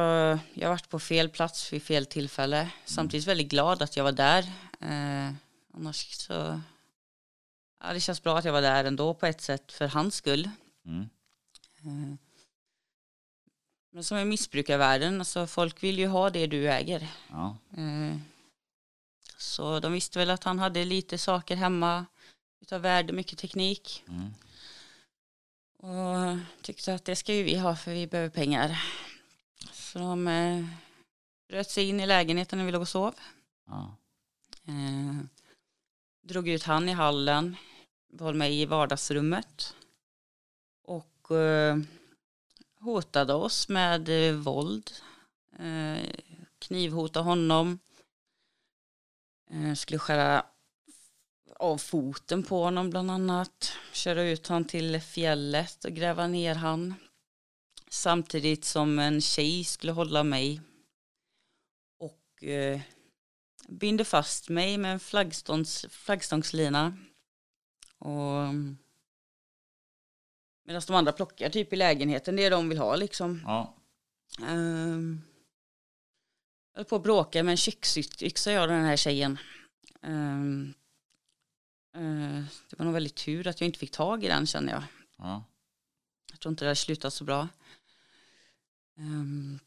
jag 0.54 0.70
varit 0.70 0.90
på 0.90 1.00
fel 1.00 1.30
plats 1.30 1.74
vid 1.74 1.84
fel 1.84 2.06
tillfälle. 2.06 2.70
Samtidigt 2.86 3.28
väldigt 3.28 3.48
glad 3.50 3.82
att 3.82 3.98
jag 3.98 4.04
var 4.04 4.12
där. 4.12 4.44
Eh, 4.80 5.34
annars 5.74 6.12
så... 6.12 6.62
Ja, 7.84 7.94
det 7.94 8.00
känns 8.00 8.24
bra 8.24 8.38
att 8.38 8.46
jag 8.46 8.54
var 8.54 8.62
där 8.62 8.84
ändå 8.84 9.14
på 9.14 9.26
ett 9.26 9.42
sätt 9.42 9.72
för 9.72 9.88
hans 9.88 10.16
skull. 10.16 10.50
Mm. 10.86 11.10
Eh, 11.84 12.16
men 13.94 14.04
som 14.04 14.18
i 14.18 14.26
missbrukarvärlden, 14.26 15.20
alltså 15.22 15.48
folk 15.48 15.84
vill 15.84 16.00
ju 16.00 16.08
ha 16.08 16.30
det 16.30 16.48
du 16.48 16.72
äger. 16.72 17.08
Ja. 17.30 17.58
Eh, 17.78 18.18
Så 19.38 19.80
de 19.80 19.94
visste 19.94 20.20
väl 20.20 20.30
att 20.30 20.44
han 20.44 20.60
hade 20.60 20.86
lite 20.86 21.18
saker 21.18 21.56
hemma 21.56 22.06
utav 22.62 22.82
värde, 22.82 23.14
mycket 23.14 23.40
teknik. 23.40 24.04
Mm. 24.08 24.34
Och 25.78 26.40
tyckte 26.62 26.94
att 26.94 27.06
det 27.06 27.16
ska 27.16 27.34
ju 27.34 27.44
vi 27.44 27.58
ha 27.58 27.76
för 27.76 27.92
vi 27.92 28.08
behöver 28.08 28.30
pengar. 28.30 28.84
Så 29.72 30.00
de 30.00 30.28
eh, 30.28 30.66
bröt 31.48 31.70
sig 31.70 31.90
in 31.90 32.00
i 32.00 32.06
lägenheten 32.06 32.60
när 32.60 32.66
vi 32.66 32.72
låg 32.72 32.82
och 32.82 32.88
sov. 32.88 33.16
Ja. 33.68 33.96
Eh, 34.68 35.18
drog 36.22 36.48
ut 36.48 36.64
han 36.64 36.90
i 36.90 36.92
hallen, 36.92 37.56
var 38.08 38.34
med 38.34 38.54
i 38.54 38.66
vardagsrummet 38.66 39.76
och 40.84 41.38
eh, 41.38 41.78
hotade 42.80 43.34
oss 43.34 43.70
med 43.70 44.10
eh, 44.10 44.36
våld. 44.36 44.92
Eh, 45.60 46.10
knivhotade 46.60 47.26
honom. 47.26 47.80
Eh, 49.52 49.74
skulle 49.74 50.00
skära 50.00 50.46
av 51.62 51.78
foten 51.78 52.44
på 52.44 52.64
honom 52.64 52.90
bland 52.90 53.12
annat. 53.12 53.74
Köra 53.94 54.24
ut 54.24 54.48
honom 54.48 54.66
till 54.66 55.02
fjället 55.02 55.86
och 55.86 55.92
gräva 55.92 56.28
ner 56.28 56.56
han. 56.56 56.94
Samtidigt 57.90 58.66
som 58.66 59.00
en 59.00 59.22
tjej 59.22 59.64
skulle 59.64 59.92
hålla 59.92 60.24
mig. 60.24 60.62
Och 62.00 62.44
eh, 62.44 62.82
binde 63.68 64.06
fast 64.06 64.50
mig 64.50 64.78
med 64.78 64.94
en 64.94 65.00
flaggstångs, 65.00 65.86
flaggstångslina. 65.90 66.98
Och 67.98 68.54
medan 70.66 70.82
de 70.88 70.96
andra 70.96 71.12
plockar 71.12 71.50
typ 71.50 71.74
i 71.74 71.76
lägenheten, 71.76 72.36
det 72.36 72.46
är 72.46 72.52
de 72.52 72.70
vill 72.70 72.78
ha 72.78 72.96
liksom. 72.96 73.42
Ja. 73.46 73.76
Um, 74.50 75.22
jag 76.74 76.80
höll 76.80 76.86
på 76.86 76.96
att 76.96 77.04
bråka 77.04 77.44
med 77.44 77.52
en 77.52 77.58
köksyxa 77.58 78.52
jag 78.52 78.62
och 78.62 78.70
den 78.70 78.86
här 78.86 78.98
tjejen. 78.98 79.38
Eh, 80.04 80.81
det 82.70 82.78
var 82.78 82.86
nog 82.86 82.94
väldigt 82.94 83.16
tur 83.16 83.48
att 83.48 83.62
jag 83.62 83.66
inte 83.66 83.80
fick 83.80 83.92
tag 83.92 84.24
i 84.24 84.28
den 84.28 84.46
känner 84.48 84.74
jag. 84.74 84.84
ja. 85.18 85.44
Jag 86.32 86.40
tror 86.40 86.52
inte 86.52 86.66
det 86.66 86.70
hade 86.70 86.76
slutat 86.76 87.14
så 87.14 87.24
bra. 87.24 87.48
Ehm, 89.00 89.60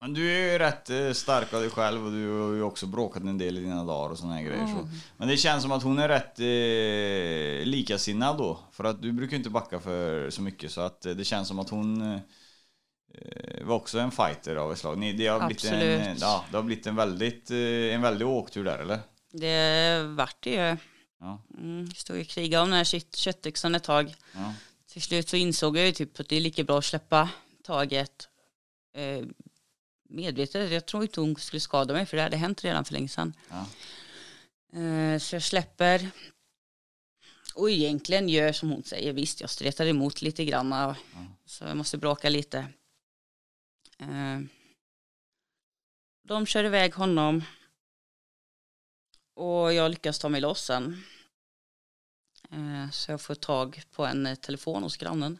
Men 0.00 0.14
du 0.14 0.30
är 0.32 0.52
ju 0.52 0.58
rätt 0.58 0.90
eh, 0.90 1.12
stark 1.12 1.52
av 1.54 1.60
dig 1.60 1.70
själv 1.70 2.06
och 2.06 2.12
du 2.12 2.28
har 2.28 2.52
ju 2.54 2.62
också 2.62 2.86
bråkat 2.86 3.22
en 3.22 3.38
del 3.38 3.58
i 3.58 3.60
dina 3.60 3.84
dagar 3.84 4.10
och 4.10 4.18
såna 4.18 4.34
här 4.34 4.42
grejer. 4.42 4.66
Så. 4.66 4.88
Men 5.16 5.28
det 5.28 5.36
känns 5.36 5.62
som 5.62 5.72
att 5.72 5.82
hon 5.82 5.98
är 5.98 6.08
rätt 6.08 6.40
eh, 6.40 7.66
likasinnad 7.66 8.38
då. 8.38 8.58
För 8.72 8.84
att 8.84 9.02
du 9.02 9.12
brukar 9.12 9.36
inte 9.36 9.50
backa 9.50 9.80
för 9.80 10.30
så 10.30 10.42
mycket 10.42 10.70
så 10.70 10.80
att 10.80 11.06
eh, 11.06 11.12
det 11.12 11.24
känns 11.24 11.48
som 11.48 11.58
att 11.58 11.70
hon 11.70 12.02
eh, 12.02 12.20
var 13.62 13.76
också 13.76 13.98
en 13.98 14.10
fighter 14.10 14.56
av 14.56 14.72
ett 14.72 14.78
slag. 14.78 14.98
Ni, 14.98 15.12
det, 15.12 15.26
har 15.26 15.46
blivit 15.46 15.64
en, 15.64 15.74
Absolut. 15.74 16.20
ja, 16.20 16.44
det 16.50 16.56
har 16.56 16.62
blivit 16.64 16.86
en 16.86 16.96
väldigt, 16.96 17.50
eh, 17.50 17.94
en 17.94 18.02
väldig 18.02 18.26
åktur 18.26 18.64
där 18.64 18.78
eller? 18.78 18.98
det 19.32 20.02
vart 20.02 20.42
det 20.42 20.50
ju. 20.50 20.76
Ja. 21.20 21.42
Mm, 21.58 21.90
stod 21.90 22.20
och 22.20 22.26
krigade 22.26 22.62
om 22.62 22.68
den 22.68 22.76
här 22.76 22.84
kött- 22.84 23.16
köttyxan 23.16 23.74
ett 23.74 23.84
tag. 23.84 24.14
Ja. 24.34 24.54
Till 24.86 25.02
slut 25.02 25.28
så 25.28 25.36
insåg 25.36 25.76
jag 25.76 25.86
ju 25.86 25.92
typ 25.92 26.20
att 26.20 26.28
det 26.28 26.36
är 26.36 26.40
lika 26.40 26.64
bra 26.64 26.78
att 26.78 26.84
släppa 26.84 27.30
taget 27.62 28.28
eh, 28.94 29.24
medvetet. 30.08 30.70
Jag 30.72 30.86
tror 30.86 31.02
inte 31.02 31.20
hon 31.20 31.36
skulle 31.36 31.60
skada 31.60 31.94
mig 31.94 32.06
för 32.06 32.16
det 32.16 32.22
hade 32.22 32.36
hänt 32.36 32.64
redan 32.64 32.84
för 32.84 32.92
länge 32.92 33.08
sedan. 33.08 33.32
Ja. 33.48 33.66
Eh, 34.80 35.18
så 35.18 35.34
jag 35.34 35.42
släpper. 35.42 36.10
Och 37.54 37.70
egentligen 37.70 38.28
gör 38.28 38.52
som 38.52 38.70
hon 38.70 38.82
säger. 38.84 39.12
Visst, 39.12 39.40
jag 39.40 39.50
stretar 39.50 39.86
emot 39.86 40.22
lite 40.22 40.44
grann. 40.44 40.94
Så 41.46 41.64
jag 41.64 41.76
måste 41.76 41.98
bråka 41.98 42.28
lite. 42.28 42.58
Eh, 43.98 44.40
de 46.22 46.46
kör 46.46 46.64
iväg 46.64 46.94
honom. 46.94 47.44
Och 49.40 49.72
jag 49.74 49.90
lyckas 49.90 50.18
ta 50.18 50.28
mig 50.28 50.40
loss 50.40 50.64
sen. 50.64 51.04
Eh, 52.50 52.90
så 52.90 53.10
jag 53.10 53.20
får 53.20 53.34
tag 53.34 53.82
på 53.90 54.06
en 54.06 54.26
eh, 54.26 54.34
telefon 54.34 54.82
hos 54.82 54.96
grannen. 54.96 55.38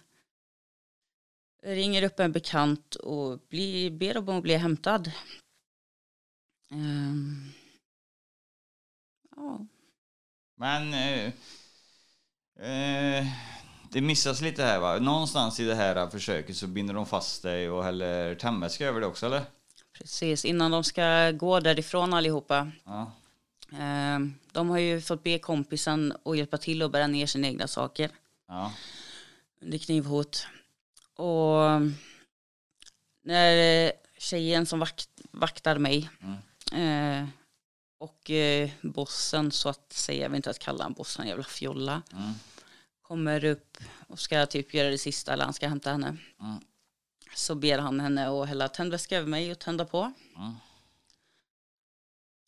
Jag 1.63 1.77
ringer 1.77 2.03
upp 2.03 2.21
en 2.21 2.33
bekant 2.33 2.95
och 2.95 3.39
blir, 3.49 3.91
ber 3.91 4.17
om 4.17 4.29
att 4.29 4.43
bli 4.43 4.57
hämtad. 4.57 5.13
Ehm, 6.71 7.53
ja, 9.37 9.67
Men 10.57 10.95
eh, 10.95 11.33
eh, 12.71 13.27
det 13.91 14.01
missas 14.01 14.41
lite 14.41 14.63
här 14.63 14.81
va? 14.81 14.99
Någonstans 14.99 15.61
i 15.61 15.65
det 15.65 15.75
här 15.75 16.11
försöket 16.11 16.57
så 16.57 16.67
binder 16.67 16.95
de 16.95 17.07
fast 17.07 17.43
dig 17.43 17.71
och 17.71 17.85
häller 17.85 18.35
tändvätska 18.35 18.87
över 18.87 19.01
det 19.01 19.07
också 19.07 19.27
eller? 19.27 19.45
precis. 19.93 20.45
Innan 20.45 20.71
de 20.71 20.85
ska 20.85 21.31
gå 21.31 21.61
därifrån 21.61 22.15
allihopa. 22.15 22.71
Ja. 22.85 23.13
Ehm, 23.79 24.35
de 24.53 24.69
har 24.71 24.79
ju 24.79 25.01
fått 25.01 25.23
be 25.23 25.39
kompisen 25.39 26.17
att 26.25 26.37
hjälpa 26.37 26.59
till 26.59 26.83
att 26.83 26.93
bära 26.93 27.07
ner 27.07 27.27
sina 27.27 27.47
egna 27.47 27.67
saker 27.69 28.11
Ja. 28.49 28.73
under 29.63 29.79
knivhot. 29.79 30.47
Och 31.17 31.61
när 33.23 33.93
tjejen 34.19 34.67
som 34.67 34.79
vakt, 34.79 35.09
vaktar 35.31 35.79
mig 35.79 36.11
eh, 36.73 37.27
och 37.99 38.31
eh, 38.31 38.71
bossen 38.83 39.51
så 39.53 39.69
att 39.69 39.93
säga, 39.93 40.23
jag 40.23 40.29
vill 40.31 40.37
inte 40.37 40.51
att 40.51 40.59
kalla 40.59 40.85
honom 40.85 40.93
bossen, 40.95 41.27
jävla 41.29 41.45
fjolla. 41.45 42.03
Mm. 42.13 42.33
Kommer 43.03 43.45
upp 43.45 43.79
och 44.09 44.21
ska 44.21 44.47
typ 44.47 44.75
göra 44.75 44.91
det 44.91 44.99
sista 44.99 45.33
eller 45.33 45.45
han 45.45 45.55
ska 45.55 45.69
hämta 45.69 45.91
henne. 45.91 46.17
Mm. 46.41 46.61
Så 47.35 47.55
ber 47.55 47.79
han 47.79 48.01
henne 48.01 48.29
att 48.29 48.49
hälla 48.49 48.69
tändvätska 48.69 49.17
över 49.19 49.29
mig 49.29 49.51
och 49.53 49.59
tända 49.59 49.85
på. 49.85 50.13
Mm. 50.37 50.55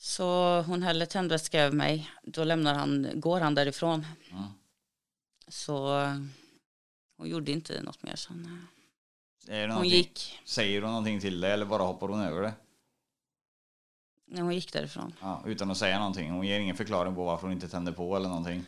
Så 0.03 0.61
hon 0.63 0.83
häller 0.83 1.07
tändvätska 1.07 1.61
över 1.61 1.77
mig. 1.77 2.11
Då 2.23 2.45
lämnar 2.45 2.75
han, 2.75 3.09
går 3.15 3.41
han 3.41 3.55
därifrån. 3.55 4.07
Mm. 4.31 4.45
Så 5.49 6.07
hon 7.17 7.29
gjorde 7.29 7.53
inte 7.53 7.83
något 7.83 8.03
mer 8.03 8.17
sen. 8.17 8.67
Hon 9.73 9.89
gick, 9.89 10.41
Säger 10.45 10.83
hon 10.83 10.91
någonting 10.91 11.21
till 11.21 11.41
dig 11.41 11.53
eller 11.53 11.67
bara 11.67 11.83
hoppar 11.83 12.09
hon 12.09 12.21
över 12.21 12.43
det? 12.43 12.53
när 14.33 14.43
hon 14.43 14.55
gick 14.55 14.73
därifrån. 14.73 15.15
Ja, 15.21 15.43
utan 15.47 15.71
att 15.71 15.79
säga 15.79 15.99
någonting. 15.99 16.31
Hon 16.31 16.47
ger 16.47 16.61
ingen 16.61 16.77
förklaring 16.77 17.15
på 17.15 17.25
varför 17.25 17.47
hon 17.47 17.53
inte 17.53 17.69
tänder 17.69 17.93
på 17.93 18.17
eller 18.17 18.29
någonting. 18.29 18.65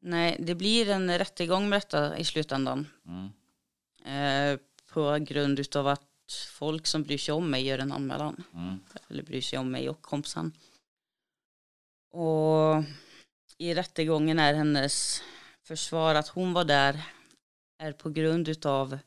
Nej, 0.00 0.36
det 0.40 0.54
blir 0.54 0.88
en 0.88 1.18
rättegång 1.18 1.68
med 1.68 1.76
detta 1.76 2.18
i 2.18 2.24
slutändan. 2.24 2.86
Mm. 3.06 3.30
Eh, 4.04 4.60
på 4.92 5.18
grund 5.20 5.58
utav 5.58 5.88
att 5.88 6.11
folk 6.34 6.86
som 6.86 7.02
bryr 7.02 7.18
sig 7.18 7.34
om 7.34 7.50
mig 7.50 7.66
gör 7.66 7.78
en 7.78 7.92
anmälan. 7.92 8.44
Mm. 8.54 8.80
Eller 9.08 9.22
bryr 9.22 9.40
sig 9.40 9.58
om 9.58 9.70
mig 9.70 9.88
och 9.88 10.02
kompisen. 10.02 10.52
Och 12.10 12.84
i 13.58 13.74
rättegången 13.74 14.38
är 14.38 14.54
hennes 14.54 15.22
försvar 15.62 16.14
att 16.14 16.28
hon 16.28 16.52
var 16.52 16.64
där 16.64 17.04
är 17.78 17.92
på 17.92 18.10
grund 18.10 18.48
utav 18.48 18.98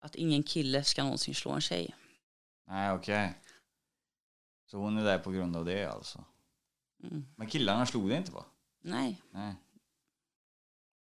att 0.00 0.14
ingen 0.14 0.42
kille 0.42 0.84
ska 0.84 1.02
någonsin 1.02 1.34
slå 1.34 1.50
en 1.50 1.60
tjej. 1.60 1.94
Nej, 2.66 2.92
okej. 2.92 3.34
Så 4.66 4.78
hon 4.78 4.98
är 4.98 5.04
där 5.04 5.18
på 5.18 5.30
grund 5.30 5.56
av 5.56 5.64
det 5.64 5.84
alltså. 5.84 6.24
Mm. 7.02 7.24
Men 7.36 7.46
killarna 7.46 7.86
slog 7.86 8.08
det 8.08 8.16
inte 8.16 8.32
va? 8.32 8.44
Nej, 8.82 9.22
Nej. 9.30 9.54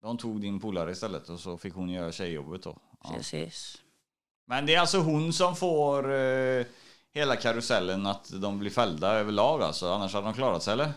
De 0.02 0.18
tog 0.18 0.42
din 0.42 0.60
polare 0.60 0.92
istället 0.92 1.30
och 1.30 1.40
så 1.40 1.58
fick 1.58 1.74
hon 1.74 1.90
göra 1.90 2.12
tjejjobbet 2.12 2.64
då. 2.64 2.78
Ja. 3.04 3.14
precis. 3.14 3.82
Men 4.50 4.66
det 4.66 4.76
är 4.76 4.80
alltså 4.80 4.98
hon 4.98 5.34
som 5.34 5.56
får 5.56 6.14
eh, 6.14 6.66
hela 7.14 7.36
karusellen 7.36 8.06
att 8.06 8.42
de 8.42 8.60
blir 8.60 8.70
fällda 8.72 9.12
överlag 9.14 9.62
alltså. 9.62 9.88
Annars 9.92 10.14
hade 10.14 10.28
de 10.28 10.34
klarat 10.34 10.64
sig 10.64 10.74
eller? 10.74 10.92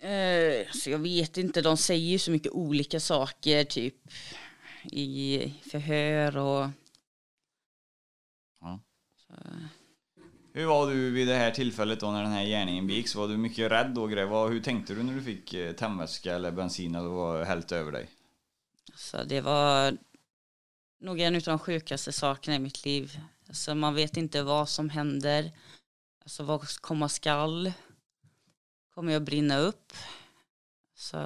Eh, 0.00 0.66
så 0.72 0.90
jag 0.90 0.98
vet 0.98 1.36
inte, 1.36 1.62
de 1.62 1.76
säger 1.76 2.06
ju 2.10 2.18
så 2.18 2.30
mycket 2.30 2.52
olika 2.52 3.00
saker 3.00 3.64
typ 3.64 3.94
i 4.84 5.52
förhör 5.70 6.36
och 6.36 6.68
Ja. 8.60 8.80
så, 9.26 9.34
Hur 10.52 10.66
var 10.66 10.86
du 10.90 11.10
vid 11.10 11.28
det 11.28 11.34
här 11.34 11.50
tillfället 11.50 12.00
då 12.00 12.10
när 12.10 12.22
den 12.22 12.32
här 12.32 12.44
gärningen 12.44 12.86
begicks? 12.86 13.14
Var 13.14 13.28
du 13.28 13.36
mycket 13.36 13.70
rädd 13.72 13.90
då? 13.94 14.06
Grej? 14.06 14.24
Vad- 14.26 14.50
Hur 14.50 14.60
tänkte 14.60 14.94
du 14.94 15.02
när 15.02 15.14
du 15.14 15.22
fick 15.22 15.54
eh, 15.54 15.72
tändvätska 15.72 16.34
eller 16.34 16.50
bensin 16.50 16.94
eller 16.94 17.08
vad 17.08 17.46
hällt 17.46 17.72
över 17.72 17.92
dig? 17.92 18.08
så 18.94 19.24
det 19.24 19.40
var 19.40 19.96
nog 21.02 21.20
en 21.20 21.34
av 21.34 21.42
de 21.42 21.58
sjukaste 21.58 22.12
sakerna 22.12 22.56
i 22.56 22.58
mitt 22.58 22.84
liv. 22.84 23.20
Alltså 23.48 23.74
man 23.74 23.94
vet 23.94 24.16
inte 24.16 24.42
vad 24.42 24.68
som 24.68 24.90
händer, 24.90 25.52
alltså 26.22 26.42
vad 26.42 26.68
komma 26.80 27.08
skall. 27.08 27.72
Kommer 28.94 29.12
jag 29.12 29.22
brinna 29.22 29.58
upp? 29.58 29.92
Så 30.94 31.16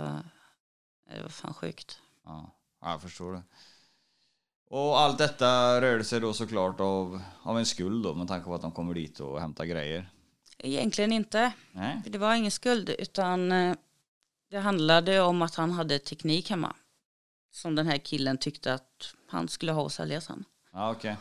det 1.11 1.23
var 1.23 1.29
fan 1.29 1.55
sjukt. 1.55 2.01
Ja, 2.25 2.51
ja, 2.81 2.91
jag 2.91 3.03
förstår 3.03 3.33
det. 3.33 3.43
Och 4.69 5.01
allt 5.01 5.19
detta 5.19 5.81
rörde 5.81 6.05
sig 6.05 6.21
då 6.21 6.33
såklart 6.33 6.81
av, 6.81 7.23
av 7.43 7.59
en 7.59 7.67
skuld 7.67 8.05
då 8.05 8.15
med 8.15 8.29
tanke 8.29 8.45
på 8.45 8.55
att 8.55 8.63
de 8.63 8.73
kommer 8.73 8.95
dit 8.95 9.21
och 9.21 9.41
hämtar 9.41 9.65
grejer. 9.65 10.11
Egentligen 10.59 11.13
inte. 11.13 11.53
Nej? 11.73 12.01
För 12.03 12.11
Det 12.11 12.19
var 12.19 12.35
ingen 12.35 12.51
skuld 12.51 12.91
utan 12.91 13.53
eh, 13.53 13.77
det 14.51 14.59
handlade 14.59 15.21
om 15.21 15.43
att 15.43 15.55
han 15.55 15.71
hade 15.71 15.99
teknik 15.99 16.51
hemma. 16.51 16.77
Som 17.51 17.75
den 17.75 17.87
här 17.87 17.99
killen 17.99 18.39
tyckte 18.39 18.75
att 18.75 19.16
han 19.29 19.49
skulle 19.49 19.73
ha 19.73 19.83
och 19.83 19.93
sälja 19.93 20.21
sen. 20.21 20.45
Ja, 20.73 20.91
okej. 20.91 21.17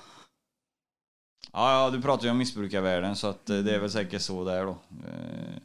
Ja, 1.53 1.73
ja, 1.83 1.89
du 1.89 2.01
pratar 2.01 2.23
ju 2.25 2.29
om 2.31 2.37
missbrukarvärlden 2.37 3.15
så 3.15 3.27
att 3.27 3.49
eh, 3.49 3.57
det 3.57 3.75
är 3.75 3.79
väl 3.79 3.91
säkert 3.91 4.21
så 4.21 4.43
där 4.43 4.65
då. 4.65 4.77
Eh, 5.07 5.57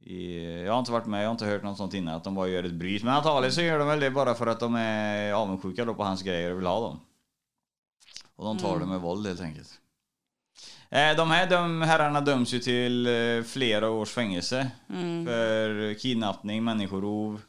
I, 0.00 0.62
jag 0.64 0.72
har 0.72 0.78
inte 0.78 0.92
varit 0.92 1.06
med, 1.06 1.22
jag 1.22 1.28
har 1.28 1.32
inte 1.32 1.44
hört 1.46 1.62
något 1.62 1.76
sånt 1.76 1.94
innan, 1.94 2.14
att 2.14 2.24
de 2.24 2.34
bara 2.34 2.48
gör 2.48 2.64
ett 2.64 2.72
bryt. 2.72 3.02
Men 3.04 3.14
antagligen 3.14 3.52
så 3.52 3.60
gör 3.62 3.78
de 3.78 3.88
väl 3.88 4.00
det 4.00 4.10
bara 4.10 4.34
för 4.34 4.46
att 4.46 4.60
de 4.60 4.74
är 4.74 5.32
avundsjuka 5.32 5.84
då 5.84 5.94
på 5.94 6.04
hans 6.04 6.22
grejer 6.22 6.50
och 6.50 6.58
vill 6.58 6.66
ha 6.66 6.80
dem. 6.80 7.00
Och 8.36 8.44
de 8.44 8.58
tar 8.58 8.78
det 8.78 8.86
med 8.86 9.00
våld 9.00 9.26
helt 9.26 9.40
enkelt. 9.40 9.80
Eh, 10.90 11.16
De 11.16 11.30
här 11.30 11.50
döm, 11.50 11.82
herrarna 11.82 12.20
döms 12.20 12.52
ju 12.54 12.58
till 12.58 13.08
flera 13.46 13.90
års 13.90 14.10
fängelse 14.10 14.70
för 15.26 15.94
kidnappning, 15.94 16.64
människorov 16.64 17.42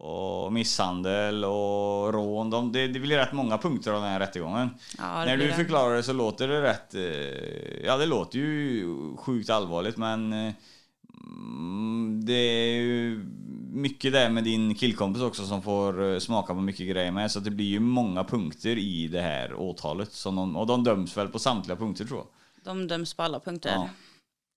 och 0.00 0.52
misshandel 0.52 1.44
och 1.44 2.12
rån. 2.12 2.50
De, 2.50 2.72
det, 2.72 2.88
det 2.88 3.00
blir 3.00 3.16
rätt 3.16 3.32
många 3.32 3.58
punkter 3.58 3.92
av 3.92 4.02
den 4.02 4.10
här 4.10 4.20
rättegången. 4.20 4.70
Ja, 4.98 5.04
det 5.18 5.24
När 5.26 5.36
du 5.36 5.46
det. 5.46 5.54
förklarar 5.54 5.94
det 5.96 6.02
så 6.02 6.12
låter 6.12 6.48
det 6.48 6.62
rätt... 6.62 6.94
eh, 6.94 7.84
Ja, 7.86 7.96
det 7.96 8.06
låter 8.06 8.38
ju 8.38 8.86
sjukt 9.16 9.50
allvarligt 9.50 9.96
men 9.96 10.32
mm, 10.32 12.24
det 12.24 12.32
är 12.32 12.80
ju 12.80 13.24
mycket 13.72 14.12
där 14.12 14.30
med 14.30 14.44
din 14.44 14.74
killkompis 14.74 15.22
också 15.22 15.46
som 15.46 15.62
får 15.62 16.12
eh, 16.12 16.18
smaka 16.18 16.54
på 16.54 16.60
mycket 16.60 16.88
grejer 16.88 17.12
med. 17.12 17.30
Så 17.30 17.40
det 17.40 17.50
blir 17.50 17.66
ju 17.66 17.80
många 17.80 18.24
punkter 18.24 18.78
i 18.78 19.08
det 19.08 19.20
här 19.20 19.54
åtalet. 19.54 20.12
Som 20.12 20.36
de, 20.36 20.56
och 20.56 20.66
de 20.66 20.84
döms 20.84 21.16
väl 21.16 21.28
på 21.28 21.38
samtliga 21.38 21.76
punkter 21.76 22.04
tror 22.04 22.18
jag. 22.18 22.26
De 22.64 22.86
döms 22.88 23.14
på 23.14 23.22
alla 23.22 23.40
punkter. 23.40 23.70
Ja. 23.70 23.88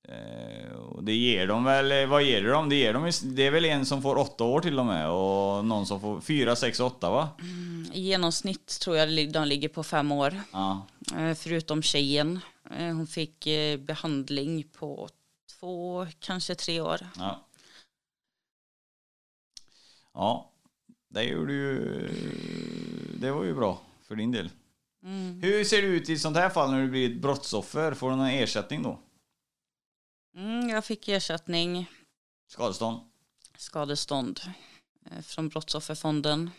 Eh, 0.10 0.72
och 0.74 1.04
det 1.04 1.16
ger 1.16 1.48
de 1.48 1.64
väl, 1.64 1.92
eh, 1.92 2.06
vad 2.08 2.24
ger 2.24 2.42
det 2.44 2.50
dem? 2.50 2.70
Det, 2.70 2.76
ger 2.76 2.94
dem, 2.94 3.12
det 3.24 3.48
är 3.48 3.52
väl 3.52 3.66
en 3.66 3.86
som 3.86 4.02
får 4.02 4.18
åtta 4.18 4.44
år 4.44 4.62
till 4.62 4.80
och 4.80 4.86
med 4.86 5.10
och 5.10 5.66
någon 5.66 5.86
som 5.86 6.02
får 6.02 6.22
fyra, 6.22 6.56
sex, 6.56 6.80
åtta 6.80 7.10
va? 7.10 7.30
I 7.94 8.02
genomsnitt 8.02 8.80
tror 8.82 8.98
jag 8.98 9.32
de 9.32 9.48
ligger 9.48 9.70
på 9.70 9.84
fem 9.84 10.12
år. 10.12 10.42
Ja. 10.52 10.88
Eh, 11.18 11.34
Förutom 11.36 11.82
tjejen. 11.82 12.40
Hon 12.70 13.08
fick 13.08 13.48
eh, 13.48 13.80
behandling 13.80 14.64
på 14.64 15.10
två, 15.60 16.08
kanske 16.20 16.56
tre 16.56 16.82
år. 16.82 17.00
Ja. 17.18 17.48
Ja, 20.14 20.52
det 21.10 21.24
gjorde 21.24 21.54
ju... 21.54 22.10
Det 23.20 23.32
var 23.32 23.44
ju 23.44 23.54
bra 23.54 23.82
för 24.08 24.16
din 24.16 24.32
del. 24.32 24.50
Mm. 25.04 25.42
Hur 25.42 25.64
ser 25.64 25.82
det 25.82 25.88
ut 25.88 26.10
i 26.10 26.18
sånt 26.18 26.38
här 26.38 26.50
fall 26.50 26.72
när 26.72 26.82
du 26.82 26.90
blir 26.90 27.10
ett 27.10 27.22
brottsoffer? 27.22 27.94
Får 27.94 28.10
du 28.10 28.16
någon 28.16 28.28
ersättning 28.28 28.84
då? 28.84 29.00
Mm, 30.36 30.70
jag 30.70 30.86
fick 30.86 31.08
ersättning, 31.08 31.90
Skadestånd? 32.48 33.00
skadestånd 33.58 34.40
eh, 35.12 35.22
från 35.22 35.50
Brottsofferfonden. 35.50 36.50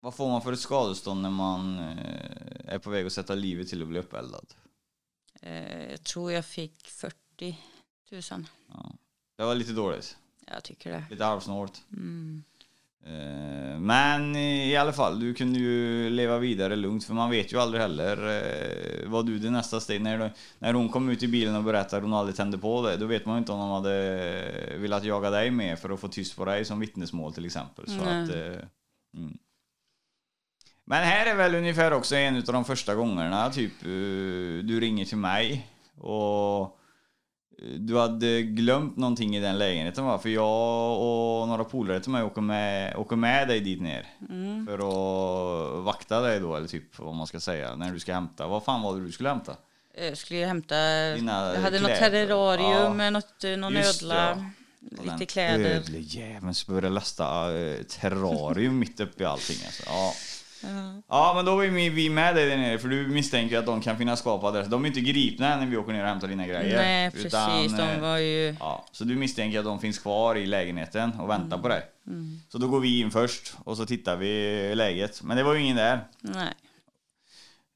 Vad 0.00 0.14
får 0.14 0.28
man 0.28 0.42
för 0.42 0.52
ett 0.52 0.60
skadestånd 0.60 1.22
när 1.22 1.30
man 1.30 1.78
eh, 1.78 2.74
är 2.74 2.78
på 2.78 2.90
väg 2.90 3.06
att 3.06 3.12
sätta 3.12 3.34
livet 3.34 3.68
till 3.68 3.82
att 3.82 3.88
bli 3.88 3.98
uppeldad? 3.98 4.54
Eh, 5.40 5.90
Jag 5.90 6.04
tror 6.04 6.32
jag 6.32 6.44
fick 6.46 6.88
40 6.88 7.58
000. 8.10 8.22
Ja. 8.66 8.92
Det 9.36 9.44
var 9.44 9.54
lite 9.54 9.72
dåligt. 9.72 10.16
Jag 10.46 10.64
tycker 10.64 10.90
det. 10.92 11.04
Lite 11.10 11.24
halvsnålt. 11.24 11.82
Mm. 11.92 12.44
Eh, 13.06 13.78
Men 13.78 14.36
i 14.36 14.76
alla 14.76 14.92
fall, 14.92 15.20
du 15.20 15.34
kunde 15.34 15.58
ju 15.58 16.10
leva 16.10 16.38
vidare 16.38 16.76
lugnt 16.76 17.04
för 17.04 17.14
man 17.14 17.30
vet 17.30 17.52
ju 17.52 17.60
aldrig 17.60 17.82
heller 17.82 18.16
eh, 18.36 19.08
vad 19.08 19.26
du 19.26 19.38
det 19.38 19.50
nästa 19.50 19.80
steg 19.80 20.02
när, 20.02 20.18
du, 20.18 20.30
när 20.58 20.74
hon 20.74 20.88
kom 20.88 21.08
ut 21.08 21.22
i 21.22 21.28
bilen 21.28 21.56
och 21.56 21.64
berättade 21.64 21.96
att 21.96 22.02
hon 22.02 22.14
aldrig 22.14 22.36
tände 22.36 22.58
på 22.58 22.82
det 22.82 22.96
då 22.96 23.06
vet 23.06 23.26
man 23.26 23.34
ju 23.34 23.38
inte 23.38 23.52
om 23.52 23.58
de 23.58 23.70
hade 23.70 24.76
velat 24.76 25.04
jaga 25.04 25.30
dig 25.30 25.50
med 25.50 25.78
för 25.78 25.90
att 25.90 26.00
få 26.00 26.08
tyst 26.08 26.36
på 26.36 26.44
dig 26.44 26.64
som 26.64 26.80
vittnesmål 26.80 27.34
till 27.34 27.46
exempel. 27.46 27.86
Så 27.86 28.00
att, 28.00 28.30
eh, 28.30 28.64
mm. 29.16 29.38
Men 30.86 31.04
här 31.04 31.26
är 31.26 31.34
väl 31.34 31.54
ungefär 31.54 31.92
också 31.92 32.16
en 32.16 32.36
av 32.36 32.42
de 32.42 32.64
första 32.64 32.94
gångerna 32.94 33.50
typ 33.50 33.72
du 34.64 34.80
ringer 34.80 35.04
till 35.04 35.18
mig 35.18 35.68
och 35.98 36.78
du 37.78 37.98
hade 37.98 38.42
glömt 38.42 38.96
någonting 38.96 39.36
i 39.36 39.40
den 39.40 39.58
lägenheten 39.58 40.04
va? 40.04 40.18
För 40.18 40.28
jag 40.28 41.00
och 41.00 41.48
några 41.48 41.64
polare 41.64 42.00
till 42.00 42.10
mig 42.10 42.22
åker 42.22 42.40
med, 42.40 42.96
åker 42.96 43.16
med 43.16 43.48
dig 43.48 43.60
dit 43.60 43.80
ner. 43.82 44.06
Mm. 44.30 44.66
För 44.66 44.74
att 44.78 45.84
vakta 45.84 46.20
dig 46.20 46.40
då, 46.40 46.56
eller 46.56 46.68
typ 46.68 46.98
vad 46.98 47.14
man 47.14 47.26
ska 47.26 47.40
säga, 47.40 47.76
när 47.76 47.92
du 47.92 48.00
ska 48.00 48.14
hämta. 48.14 48.46
Vad 48.46 48.64
fan 48.64 48.82
var 48.82 48.96
det 48.96 49.04
du 49.04 49.12
skulle 49.12 49.28
hämta? 49.28 49.56
Jag 50.08 50.16
skulle 50.18 50.40
ju 50.40 50.46
hämta, 50.46 50.74
Dina 51.14 51.54
jag 51.54 51.60
hade 51.60 51.80
något 51.80 51.96
kläder. 51.96 52.26
terrarium, 52.26 52.70
Ja. 52.70 52.94
med 52.94 53.12
något, 53.12 53.44
eh, 53.44 53.56
någon 53.56 53.72
Just 53.74 54.02
ödla, 54.02 54.50
Och 54.98 55.04
lite 55.04 55.16
den 55.16 55.26
kläder. 55.26 55.70
Ödle 55.76 55.98
jäveln 55.98 56.54
ska 56.54 56.72
börja 56.72 56.88
lasta 56.88 57.56
äh, 57.58 57.82
terrarium 57.82 58.78
mitt 58.78 59.00
uppe 59.00 59.22
i 59.22 59.26
allting 59.26 59.56
alltså. 59.66 59.82
Ja. 59.86 60.12
Ja. 60.64 61.02
ja 61.08 61.32
men 61.36 61.44
då 61.44 61.64
ju 61.64 61.90
vi 61.90 62.10
med 62.10 62.34
dig 62.34 62.46
där 62.48 62.56
nere 62.56 62.78
för 62.78 62.88
du 62.88 63.08
misstänker 63.08 63.58
att 63.58 63.66
de 63.66 63.80
kan 63.80 63.98
finnas 63.98 64.22
kvar 64.22 64.38
på 64.38 64.46
adressen. 64.46 64.70
De 64.70 64.84
är 64.84 64.88
inte 64.88 65.00
gripna 65.00 65.56
när 65.56 65.66
vi 65.66 65.76
åker 65.76 65.92
ner 65.92 66.02
och 66.02 66.08
hämtar 66.08 66.28
dina 66.28 66.46
grejer. 66.46 66.76
Nej, 66.76 67.10
precis. 67.10 67.26
Utan, 67.26 67.76
de 67.76 67.82
eh, 67.82 68.00
var 68.00 68.18
ju... 68.18 68.56
Ja, 68.60 68.86
så 68.92 69.04
du 69.04 69.16
misstänker 69.16 69.58
att 69.58 69.64
de 69.64 69.80
finns 69.80 69.98
kvar 69.98 70.36
i 70.36 70.46
lägenheten 70.46 71.20
och 71.20 71.30
väntar 71.30 71.58
på 71.58 71.68
dig. 71.68 71.82
Mm. 72.06 72.40
Så 72.48 72.58
då 72.58 72.68
går 72.68 72.80
vi 72.80 73.00
in 73.00 73.10
först 73.10 73.54
och 73.64 73.76
så 73.76 73.86
tittar 73.86 74.16
vi 74.16 74.74
läget. 74.74 75.22
Men 75.22 75.36
det 75.36 75.42
var 75.42 75.54
ju 75.54 75.60
ingen 75.60 75.76
där. 75.76 76.00
Nej. 76.20 76.54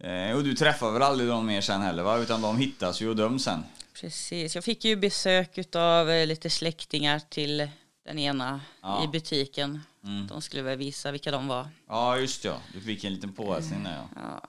Eh, 0.00 0.36
och 0.36 0.44
du 0.44 0.54
träffar 0.54 0.90
väl 0.90 1.02
aldrig 1.02 1.28
dem 1.28 1.46
mer 1.46 1.60
sen 1.60 1.82
heller 1.82 2.02
va? 2.02 2.18
Utan 2.18 2.42
de 2.42 2.58
hittas 2.58 3.00
ju 3.00 3.08
och 3.08 3.16
döms 3.16 3.44
sen. 3.44 3.64
Precis. 4.00 4.54
Jag 4.54 4.64
fick 4.64 4.84
ju 4.84 4.96
besök 4.96 5.76
av 5.76 6.26
lite 6.26 6.50
släktingar 6.50 7.20
till 7.28 7.68
den 8.06 8.18
ena 8.18 8.60
Ja. 8.82 9.04
i 9.04 9.08
butiken. 9.08 9.80
Mm. 10.08 10.26
De 10.26 10.42
skulle 10.42 10.62
väl 10.62 10.78
visa 10.78 11.10
vilka 11.12 11.30
de 11.30 11.48
var. 11.48 11.68
Ja 11.86 12.18
just 12.18 12.44
ja, 12.44 12.60
du 12.72 12.80
fick 12.80 13.04
en 13.04 13.12
liten 13.14 13.32
påhälsning 13.32 13.84
där 13.84 13.96
ja. 13.96 14.08
Ja. 14.16 14.48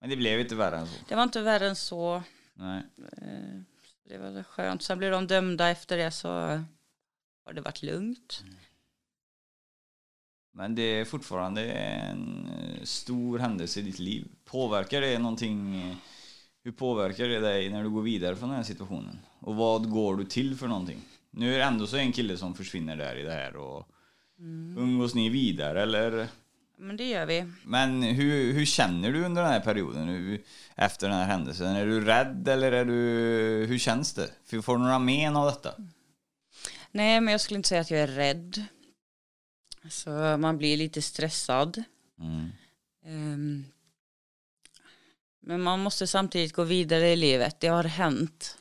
Men 0.00 0.10
det 0.10 0.16
blev 0.16 0.40
inte 0.40 0.54
värre 0.54 0.76
än 0.78 0.86
så. 0.86 0.96
Det 1.08 1.14
var 1.14 1.22
inte 1.22 1.40
värre 1.42 1.68
än 1.68 1.76
så. 1.76 2.22
Nej. 2.54 2.82
Eh, 3.22 3.60
Det 4.08 4.18
var 4.18 4.42
skönt. 4.42 4.82
Sen 4.82 4.98
blev 4.98 5.10
de 5.12 5.26
dömda 5.26 5.68
efter 5.70 5.96
det 5.96 6.10
så 6.10 6.28
har 7.46 7.52
det 7.52 7.60
varit 7.60 7.82
lugnt. 7.82 8.44
Men 10.52 10.74
det 10.74 10.82
är 10.82 11.04
fortfarande 11.04 11.72
en 11.72 12.46
eh, 12.48 12.82
stor 12.84 13.38
händelse 13.38 13.80
i 13.80 13.82
ditt 13.82 13.98
liv. 13.98 14.28
Påverkar 14.44 15.00
det 15.00 15.18
någonting? 15.18 15.82
eh, 15.90 15.96
Hur 16.64 16.72
påverkar 16.72 17.28
det 17.28 17.40
dig 17.40 17.70
när 17.70 17.82
du 17.82 17.90
går 17.90 18.02
vidare 18.02 18.36
från 18.36 18.48
den 18.48 18.56
här 18.56 18.64
situationen? 18.64 19.18
Och 19.40 19.56
vad 19.56 19.90
går 19.90 20.16
du 20.16 20.24
till 20.24 20.56
för 20.56 20.68
någonting? 20.68 21.00
Nu 21.30 21.54
är 21.54 21.58
det 21.58 21.64
ändå 21.64 21.86
så 21.86 21.96
en 21.96 22.12
kille 22.12 22.36
som 22.36 22.54
försvinner 22.54 22.96
där 22.96 23.16
i 23.16 23.22
det 23.22 23.32
här 23.32 23.56
och 23.56 23.88
umgås 24.76 25.14
ni 25.14 25.28
vidare 25.28 25.82
eller? 25.82 26.28
Men 26.76 26.96
det 26.96 27.08
gör 27.08 27.26
vi. 27.26 27.46
Men 27.64 28.02
hur, 28.02 28.52
hur 28.52 28.64
känner 28.64 29.12
du 29.12 29.24
under 29.24 29.42
den 29.42 29.50
här 29.50 29.60
perioden? 29.60 30.08
Hur, 30.08 30.42
efter 30.74 31.08
den 31.08 31.16
här 31.16 31.26
händelsen? 31.26 31.76
Är 31.76 31.86
du 31.86 32.00
rädd 32.04 32.48
eller 32.48 32.72
är 32.72 32.84
du... 32.84 33.66
Hur 33.68 33.78
känns 33.78 34.14
det? 34.14 34.30
För 34.44 34.60
Får 34.60 34.76
du 34.76 34.82
några 34.82 34.98
men 34.98 35.36
av 35.36 35.46
detta? 35.46 35.74
Nej, 36.90 37.20
men 37.20 37.32
jag 37.32 37.40
skulle 37.40 37.56
inte 37.56 37.68
säga 37.68 37.80
att 37.80 37.90
jag 37.90 38.00
är 38.00 38.06
rädd. 38.06 38.64
Så 39.88 40.10
man 40.36 40.58
blir 40.58 40.76
lite 40.76 41.02
stressad. 41.02 41.82
Mm. 42.20 42.48
Ehm, 43.06 43.64
Men 45.40 45.60
man 45.60 45.80
måste 45.80 46.06
samtidigt 46.06 46.52
gå 46.52 46.64
vidare 46.64 47.08
i 47.08 47.16
livet. 47.16 47.60
Det 47.60 47.68
har 47.68 47.84
hänt. 47.84 48.58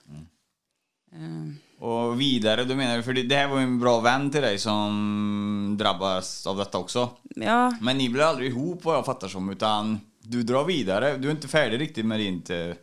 Ehm, 1.12 1.58
Och 1.80 2.22
vidare, 2.22 2.64
då 2.64 2.76
menar 2.76 2.98
du, 2.98 3.04
för 3.04 3.14
det, 3.14 3.36
här 3.36 3.48
var 3.48 3.58
ju 3.58 3.64
en 3.64 3.80
bra 3.80 4.00
vän 4.00 4.32
till 4.32 4.42
dig 4.42 4.60
som 4.60 5.76
drabbas 5.80 6.48
av 6.48 6.58
detta 6.58 6.78
också. 6.78 7.10
Ja, 7.36 7.78
Men 7.82 7.98
ni 7.98 8.10
blir 8.10 8.24
aldrig 8.24 8.50
ihop 8.50 8.84
vad 8.84 8.96
jag 8.96 9.06
fattar 9.06 9.28
som, 9.28 9.50
utan 9.50 10.00
du 10.22 10.44
drar 10.44 10.66
vidare. 10.66 11.18
Du 11.18 11.28
är 11.28 11.32
inte 11.32 11.48
färdig 11.48 11.80
riktigt 11.80 12.06
med 12.06 12.20
ditt 12.20 12.50
eh, 12.50 12.74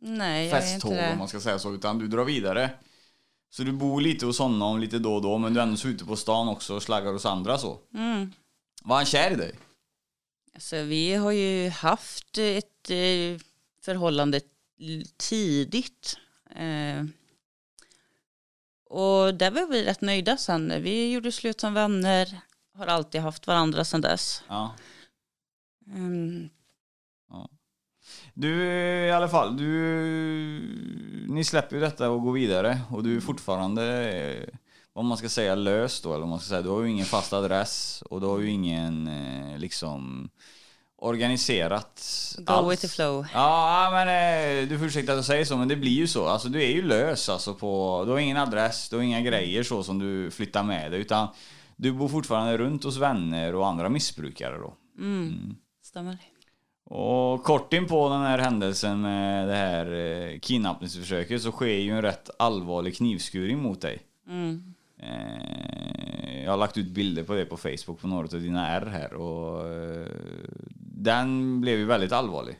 nej 0.00 0.80
om 0.84 1.18
man 1.18 1.28
ska 1.28 1.40
säga 1.40 1.58
så, 1.58 1.74
utan 1.74 1.98
du 1.98 2.08
drar 2.08 2.24
vidare. 2.24 2.70
Så 3.50 3.62
du 3.62 3.72
bor 3.72 4.00
lite 4.00 4.26
hos 4.26 4.38
honom 4.38 4.80
lite 4.80 4.98
då 4.98 5.14
och 5.14 5.22
då, 5.22 5.38
men 5.38 5.54
du 5.54 5.60
är 5.60 5.64
ändå 5.64 5.76
så 5.76 5.88
ute 5.88 6.04
på 6.04 6.16
stan 6.16 6.48
också 6.48 6.74
och 6.74 6.82
slaggar 6.82 7.12
hos 7.12 7.26
andra 7.26 7.58
så. 7.58 7.78
Mm. 7.94 8.32
Var 8.82 8.96
han 8.96 9.04
kär 9.04 9.30
i 9.30 9.34
dig? 9.34 9.52
Alltså, 10.54 10.76
vi 10.76 11.14
har 11.14 11.32
ju 11.32 11.68
haft 11.68 12.38
ett 12.38 12.90
eh, 12.90 13.40
förhållande 13.84 14.40
tidigt. 15.16 16.18
Eh, 18.92 18.98
och 18.98 19.34
där 19.34 19.50
var 19.50 19.66
vi 19.66 19.84
rätt 19.84 20.00
nöjda 20.00 20.36
sen. 20.36 20.82
Vi 20.82 21.12
gjorde 21.12 21.32
slut 21.32 21.60
som 21.60 21.74
vänner. 21.74 22.40
Har 22.78 22.86
alltid 22.86 23.20
haft 23.20 23.46
varandra 23.46 23.84
sedan 23.84 24.00
dess. 24.00 24.42
Ja. 24.48 24.74
Mm, 25.86 26.50
Du 28.34 28.64
i 29.06 29.10
alla 29.10 29.28
fall, 29.28 29.56
du... 29.56 29.66
Ni 31.28 31.44
släpper 31.44 31.76
ju 31.76 31.82
detta 31.82 32.10
och 32.10 32.22
går 32.22 32.32
vidare 32.32 32.80
och 32.90 33.02
du 33.02 33.16
är 33.16 33.20
fortfarande, 33.20 34.12
eh, 34.12 34.48
vad 34.92 35.04
man 35.04 35.18
ska 35.18 35.28
säga, 35.28 35.54
lös 35.54 36.00
då, 36.00 36.14
eller 36.14 36.26
man 36.26 36.38
ska 36.38 36.48
säga. 36.48 36.62
Du 36.62 36.68
har 36.68 36.82
ju 36.82 36.90
ingen 36.90 37.06
fast 37.06 37.32
adress 37.32 38.02
och 38.10 38.20
du 38.20 38.26
har 38.26 38.38
ju 38.38 38.50
ingen, 38.50 39.08
eh, 39.08 39.58
liksom, 39.58 40.30
organiserat 41.02 42.02
go 42.38 42.52
alls. 42.52 42.72
with 42.72 42.82
the 42.82 42.88
flow. 42.88 43.26
Ja, 43.34 43.88
men 43.92 44.08
eh, 44.08 44.68
du 44.68 44.78
får 44.78 44.86
ursäkta 44.86 45.12
att 45.12 45.18
jag 45.18 45.24
säger 45.24 45.44
så, 45.44 45.56
men 45.56 45.68
det 45.68 45.76
blir 45.76 45.92
ju 45.92 46.06
så. 46.06 46.26
Alltså 46.26 46.48
du 46.48 46.62
är 46.62 46.70
ju 46.70 46.82
lös 46.82 47.28
alltså 47.28 47.54
på, 47.54 48.02
du 48.06 48.12
har 48.12 48.18
ingen 48.18 48.36
adress, 48.36 48.88
du 48.88 48.96
har 48.96 49.02
inga 49.02 49.20
grejer 49.20 49.62
så 49.62 49.82
som 49.82 49.98
du 49.98 50.30
flyttar 50.30 50.62
med 50.62 50.90
dig, 50.90 51.00
utan 51.00 51.28
du 51.76 51.92
bor 51.92 52.08
fortfarande 52.08 52.58
runt 52.58 52.84
hos 52.84 52.96
vänner 52.96 53.54
och 53.54 53.66
andra 53.66 53.88
missbrukare 53.88 54.58
då. 54.58 54.74
Mm. 54.98 55.56
Stämmer. 55.82 56.18
Och 56.84 57.44
kort 57.44 57.72
in 57.72 57.86
på 57.86 58.08
den 58.08 58.20
här 58.20 58.38
händelsen 58.38 59.00
med 59.00 59.48
det 59.48 59.54
här 59.54 59.92
eh, 59.92 60.38
kidnappningsförsöket 60.38 61.42
så 61.42 61.50
sker 61.50 61.66
ju 61.66 61.90
en 61.90 62.02
rätt 62.02 62.30
allvarlig 62.38 62.96
knivskuring 62.96 63.58
mot 63.58 63.80
dig. 63.80 63.98
Mm. 64.28 64.74
Eh, 64.98 66.44
jag 66.44 66.50
har 66.50 66.56
lagt 66.56 66.76
ut 66.76 66.88
bilder 66.88 67.22
på 67.22 67.34
det 67.34 67.44
på 67.44 67.56
Facebook 67.56 68.00
på 68.00 68.08
några 68.08 68.22
av 68.22 68.42
dina 68.42 68.68
R 68.68 68.88
här 68.92 69.14
och 69.14 69.66
den 70.94 71.60
blev 71.60 71.78
ju 71.78 71.84
väldigt 71.84 72.12
allvarlig. 72.12 72.58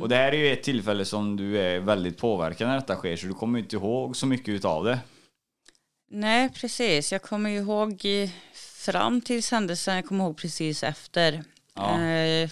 Och 0.00 0.08
det 0.08 0.16
här 0.16 0.32
är 0.32 0.36
ju 0.36 0.52
ett 0.52 0.62
tillfälle 0.62 1.04
som 1.04 1.36
du 1.36 1.58
är 1.58 1.80
väldigt 1.80 2.18
påverkad 2.18 2.68
när 2.68 2.74
detta 2.74 2.96
sker 2.96 3.16
så 3.16 3.26
du 3.26 3.34
kommer 3.34 3.58
inte 3.58 3.76
ihåg 3.76 4.16
så 4.16 4.26
mycket 4.26 4.48
utav 4.48 4.84
det. 4.84 4.98
Nej, 6.10 6.48
precis. 6.48 7.12
Jag 7.12 7.22
kommer 7.22 7.50
ihåg 7.50 8.02
fram 8.54 9.20
till 9.20 9.42
händelsen, 9.50 9.96
jag 9.96 10.06
kommer 10.06 10.24
ihåg 10.24 10.36
precis 10.36 10.82
efter. 10.82 11.44
Ja. 11.74 12.00
Eh, 12.00 12.50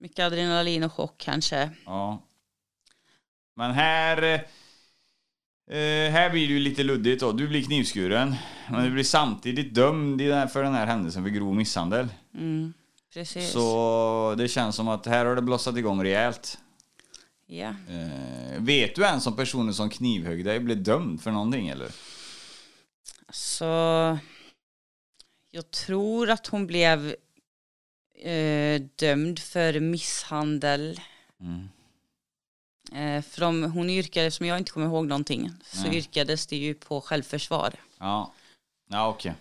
mycket 0.00 0.26
adrenalin 0.26 0.82
och 0.82 0.92
chock 0.92 1.14
kanske. 1.18 1.70
Ja. 1.86 2.22
Men 3.56 3.70
här... 3.70 4.22
Eh, 5.70 6.10
här 6.12 6.30
blir 6.30 6.48
det 6.48 6.52
ju 6.52 6.58
lite 6.58 6.82
luddigt 6.82 7.20
då. 7.20 7.32
Du 7.32 7.48
blir 7.48 7.64
knivskuren. 7.64 8.34
Men 8.70 8.84
du 8.84 8.90
blir 8.90 9.04
samtidigt 9.04 9.74
dömd 9.74 10.20
för 10.52 10.62
den 10.62 10.74
här 10.74 10.86
händelsen 10.86 11.22
för 11.22 11.30
grov 11.30 11.54
misshandel. 11.54 12.08
Mm, 12.34 12.72
precis. 13.14 13.52
Så 13.52 14.34
det 14.38 14.48
känns 14.48 14.76
som 14.76 14.88
att 14.88 15.06
här 15.06 15.24
har 15.24 15.36
det 15.36 15.42
blossat 15.42 15.76
igång 15.76 16.04
rejält. 16.04 16.58
Ja. 17.46 17.74
Eh, 17.88 18.60
vet 18.60 18.94
du 18.94 19.02
ens 19.02 19.26
om 19.26 19.36
personen 19.36 19.74
som 19.74 19.90
knivhögg 19.90 20.44
dig 20.44 20.60
blev 20.60 20.82
dömd 20.82 21.22
för 21.22 21.30
någonting 21.30 21.68
eller? 21.68 21.90
Så 23.28 23.64
jag 25.50 25.70
tror 25.70 26.30
att 26.30 26.46
hon 26.46 26.66
blev 26.66 27.14
eh, 28.22 28.82
dömd 28.96 29.38
för 29.38 29.80
misshandel. 29.80 31.00
Mm. 31.40 31.68
Eh, 32.92 33.22
för 33.22 33.40
de, 33.40 33.62
hon 33.62 33.90
yrkade, 33.90 34.30
som 34.30 34.46
jag 34.46 34.58
inte 34.58 34.72
kommer 34.72 34.86
ihåg 34.86 35.06
någonting, 35.06 35.50
så 35.64 35.88
Nej. 35.88 35.96
yrkades 35.96 36.46
det 36.46 36.56
ju 36.56 36.74
på 36.74 37.00
självförsvar. 37.00 37.74
Ja, 37.98 38.32
ja 38.88 39.08
okej. 39.08 39.34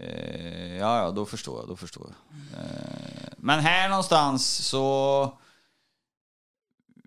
Eh, 0.00 0.76
ja, 0.76 0.98
ja, 1.04 1.10
då 1.10 1.26
förstår 1.26 1.60
jag, 1.60 1.68
då 1.68 1.76
förstår 1.76 2.06
jag. 2.06 2.60
Eh, 2.60 3.32
men 3.36 3.60
här 3.60 3.88
någonstans 3.88 4.66
så... 4.66 5.38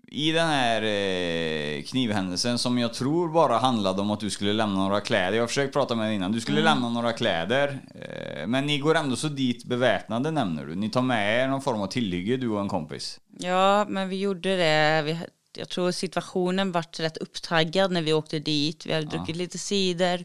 I 0.08 0.32
den 0.32 0.48
här 0.48 0.82
eh, 0.82 1.82
knivhändelsen 1.82 2.58
som 2.58 2.78
jag 2.78 2.94
tror 2.94 3.28
bara 3.28 3.58
handlade 3.58 4.00
om 4.00 4.10
att 4.10 4.20
du 4.20 4.30
skulle 4.30 4.52
lämna 4.52 4.78
några 4.78 5.00
kläder. 5.00 5.32
Jag 5.32 5.42
har 5.42 5.48
försökt 5.48 5.72
prata 5.72 5.94
med 5.94 6.06
dig 6.06 6.14
innan. 6.14 6.32
Du 6.32 6.40
skulle 6.40 6.62
lämna 6.62 6.88
några 6.88 7.12
kläder. 7.12 7.80
Eh, 7.94 8.46
men 8.46 8.66
ni 8.66 8.78
går 8.78 8.94
ändå 8.94 9.16
så 9.16 9.28
dit 9.28 9.64
beväpnade 9.64 10.30
nämner 10.30 10.66
du. 10.66 10.74
Ni 10.74 10.90
tar 10.90 11.02
med 11.02 11.44
er 11.44 11.48
någon 11.48 11.62
form 11.62 11.80
av 11.80 11.86
tillhygge 11.86 12.36
du 12.36 12.48
och 12.48 12.60
en 12.60 12.68
kompis. 12.68 13.20
Ja, 13.38 13.86
men 13.88 14.08
vi 14.08 14.20
gjorde 14.20 14.56
det. 14.56 15.02
Vi, 15.02 15.18
jag 15.56 15.68
tror 15.68 15.90
situationen 15.90 16.72
vart 16.72 17.00
rätt 17.00 17.16
upptaggad 17.16 17.92
när 17.92 18.02
vi 18.02 18.12
åkte 18.12 18.38
dit. 18.38 18.86
Vi 18.86 18.92
hade 18.92 19.06
druckit 19.06 19.36
lite 19.36 19.58
cider. 19.58 20.24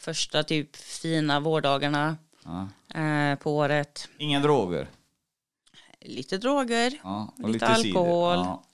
Första 0.00 0.42
typ 0.42 0.76
fina 0.76 1.40
vårdagarna 1.40 2.16
Ja. 2.44 2.68
eh, 3.00 3.38
på 3.38 3.56
året. 3.56 4.08
Inga 4.18 4.40
droger. 4.40 4.90
Lite 6.00 6.38
droger. 6.38 7.00
Ja, 7.02 7.34
Lite 7.38 7.48
lite, 7.52 7.66
alkohol. 7.66 8.36
Ja. 8.36 8.64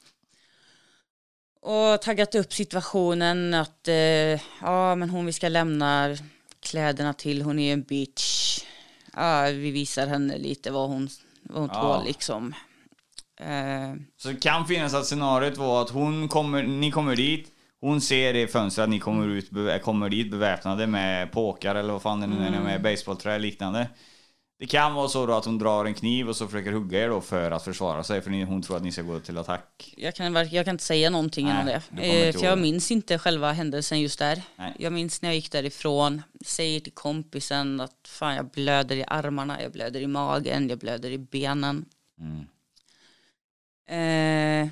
Och 1.60 2.02
taggat 2.02 2.34
upp 2.34 2.52
situationen 2.52 3.54
att 3.54 3.88
eh, 3.88 3.94
ja, 4.60 4.94
men 4.94 5.10
hon 5.10 5.26
vi 5.26 5.32
ska 5.32 5.48
lämna 5.48 6.16
kläderna 6.60 7.12
till, 7.12 7.42
hon 7.42 7.58
är 7.58 7.72
en 7.72 7.82
bitch. 7.82 8.58
Ja, 9.14 9.42
vi 9.46 9.70
visar 9.70 10.06
henne 10.06 10.38
lite 10.38 10.70
vad 10.70 10.88
hon, 10.88 11.08
vad 11.42 11.60
hon 11.60 11.68
tål 11.68 12.04
liksom. 12.04 12.54
Eh, 13.40 13.94
Så 14.16 14.28
det 14.28 14.40
kan 14.40 14.66
finnas 14.66 14.94
att 14.94 15.06
scenariot 15.06 15.56
var 15.56 15.82
att 15.82 15.90
hon 15.90 16.28
kommer, 16.28 16.62
ni 16.62 16.90
kommer 16.90 17.16
dit, 17.16 17.52
hon 17.80 18.00
ser 18.00 18.34
i 18.34 18.46
fönstret 18.46 18.82
att 18.84 18.90
ni 18.90 18.98
kommer, 18.98 19.28
ut, 19.28 19.50
kommer 19.82 20.08
dit 20.08 20.30
beväpnade 20.30 20.86
med 20.86 21.32
påkar 21.32 21.74
eller 21.74 21.92
vad 21.92 22.02
fan 22.02 22.20
det 22.20 22.26
nu 22.26 22.42
är, 22.42 22.46
Mm. 22.48 22.62
med 22.62 22.82
basebollträ 22.82 23.34
och 23.34 23.40
liknande. 23.40 23.88
Det 24.58 24.66
kan 24.66 24.94
vara 24.94 25.08
så 25.08 25.26
då 25.26 25.32
att 25.34 25.44
hon 25.44 25.58
drar 25.58 25.84
en 25.84 25.94
kniv 25.94 26.28
och 26.28 26.36
så 26.36 26.46
försöker 26.46 26.72
hugga 26.72 27.04
er 27.04 27.08
då 27.08 27.20
för 27.20 27.50
att 27.50 27.64
försvara 27.64 28.04
sig 28.04 28.20
för 28.20 28.44
hon 28.44 28.62
tror 28.62 28.76
att 28.76 28.82
ni 28.82 28.92
ska 28.92 29.02
gå 29.02 29.20
till 29.20 29.38
attack. 29.38 29.94
jag, 29.96 30.14
kan, 30.14 30.34
jag 30.34 30.64
kan 30.64 30.74
inte 30.74 30.84
säga 30.84 31.10
någonting 31.10 31.46
Nej, 31.46 31.60
om 31.60 31.66
det. 31.96 32.26
Eh, 32.28 32.32
för 32.32 32.44
jag 32.44 32.58
minns 32.58 32.90
inte 32.90 33.18
själva 33.18 33.52
händelsen 33.52 34.00
just 34.00 34.18
där. 34.18 34.42
Nej. 34.56 34.74
Jag 34.78 34.92
minns 34.92 35.22
när 35.22 35.28
jag 35.28 35.36
gick 35.36 35.52
därifrån, 35.52 36.22
säger 36.46 36.80
till 36.80 36.92
kompisen 36.92 37.80
att 37.80 38.08
fan 38.08 38.34
jag 38.36 38.50
blöder 38.50 38.96
i 38.96 39.04
armarna, 39.08 39.62
jag 39.62 39.72
blöder 39.72 40.00
i 40.00 40.06
magen, 40.06 40.68
jag 40.68 40.78
blöder 40.78 41.10
i 41.10 41.18
benen. 41.18 41.84
Mm. 42.20 42.46
Eh, 43.88 44.68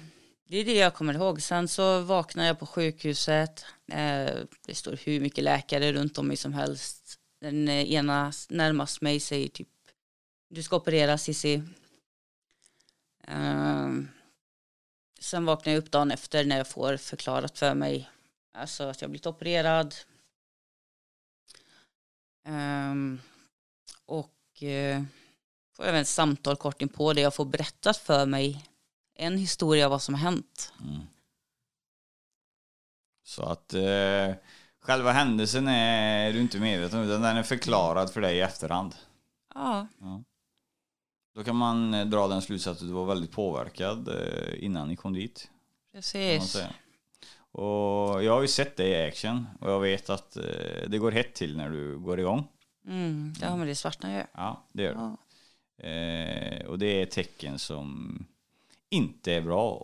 det 0.46 0.56
är 0.56 0.64
det 0.64 0.74
jag 0.74 0.94
kommer 0.94 1.14
ihåg. 1.14 1.42
Sen 1.42 1.68
så 1.68 2.00
vaknar 2.00 2.44
jag 2.44 2.58
på 2.58 2.66
sjukhuset. 2.66 3.64
Eh, 3.86 4.34
det 4.66 4.74
står 4.74 4.98
hur 5.04 5.20
mycket 5.20 5.44
läkare 5.44 5.92
runt 5.92 6.18
om 6.18 6.28
mig 6.28 6.36
som 6.36 6.52
helst. 6.52 7.18
Den 7.40 7.68
ena 7.68 8.32
närmast 8.48 9.00
mig 9.00 9.20
säger 9.20 9.48
typ 9.48 9.68
du 10.48 10.62
ska 10.62 10.76
operera 10.76 11.18
Cissi. 11.18 11.62
Ehm, 13.26 14.08
sen 15.20 15.44
vaknar 15.44 15.72
jag 15.72 15.82
upp 15.82 15.90
dagen 15.90 16.10
efter 16.10 16.44
när 16.44 16.56
jag 16.56 16.68
får 16.68 16.96
förklarat 16.96 17.58
för 17.58 17.74
mig 17.74 18.10
alltså 18.52 18.84
att 18.84 19.00
jag 19.00 19.10
blivit 19.10 19.26
opererad. 19.26 19.94
Ehm, 22.44 23.20
och 24.06 24.62
eh, 24.62 25.02
får 25.76 25.84
även 25.84 26.00
ett 26.00 26.08
samtal 26.08 26.56
kort 26.56 26.82
in 26.82 26.88
på 26.88 27.12
det 27.12 27.20
jag 27.20 27.34
får 27.34 27.44
berättat 27.44 27.96
för 27.96 28.26
mig 28.26 28.64
en 29.14 29.38
historia 29.38 29.84
av 29.84 29.90
vad 29.90 30.02
som 30.02 30.14
har 30.14 30.20
hänt. 30.22 30.72
Mm. 30.80 31.00
Så 33.24 33.42
att 33.42 33.74
eh, 33.74 34.34
själva 34.80 35.12
händelsen 35.12 35.68
är 35.68 36.32
du 36.32 36.40
inte 36.40 36.58
medveten 36.58 36.98
om 36.98 37.04
utan 37.06 37.22
den 37.22 37.36
är 37.36 37.42
förklarad 37.42 38.10
för 38.10 38.20
dig 38.20 38.36
i 38.36 38.40
efterhand. 38.40 38.94
Ja, 39.54 39.86
Då 41.34 41.44
kan 41.44 41.56
man 41.56 41.94
eh, 41.94 42.06
dra 42.06 42.28
den 42.28 42.42
slutsatsen 42.42 42.86
att 42.86 42.90
du 42.90 42.94
var 42.94 43.06
väldigt 43.06 43.32
påverkad 43.32 44.08
eh, 44.08 44.64
innan 44.64 44.88
ni 44.88 44.96
kom 44.96 45.12
dit. 45.12 45.50
precis. 45.92 46.56
Och 47.36 48.24
jag 48.24 48.32
har 48.32 48.42
ju 48.42 48.48
sett 48.48 48.76
det 48.76 48.88
i 48.88 49.08
action 49.08 49.46
och 49.60 49.70
jag 49.70 49.80
vet 49.80 50.10
att 50.10 50.36
eh, 50.36 50.88
det 50.88 50.98
går 50.98 51.12
hett 51.12 51.34
till 51.34 51.56
när 51.56 51.70
du 51.70 51.98
går 51.98 52.20
igång. 52.20 52.48
Mm, 52.86 53.34
ja, 53.40 53.56
men 53.56 53.66
det 53.66 53.74
svartnar 53.74 54.16
ju. 54.18 54.22
Ja, 54.32 54.62
det 54.72 54.82
gör 54.82 54.94
det. 54.94 55.00
Ja. 55.00 55.16
Och 56.66 56.78
det 56.78 56.86
är 57.02 57.06
tecken 57.06 57.58
som 57.58 58.18
inte 58.94 59.32
är 59.32 59.40
bra 59.40 59.74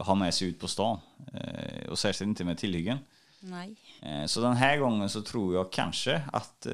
att 0.00 0.06
ha 0.06 0.14
med 0.14 0.34
sig 0.34 0.48
ut 0.48 0.60
på 0.60 0.68
stan. 0.68 0.98
Eh, 1.34 1.88
och 1.90 1.98
särskilt 1.98 2.28
inte 2.28 2.44
med 2.44 2.58
tillhyggen. 2.58 2.98
Nej. 3.40 3.74
Eh, 4.02 4.26
så 4.26 4.40
den 4.40 4.56
här 4.56 4.76
gången 4.76 5.08
så 5.08 5.22
tror 5.22 5.54
jag 5.54 5.72
kanske 5.72 6.22
att 6.32 6.66
eh, 6.66 6.72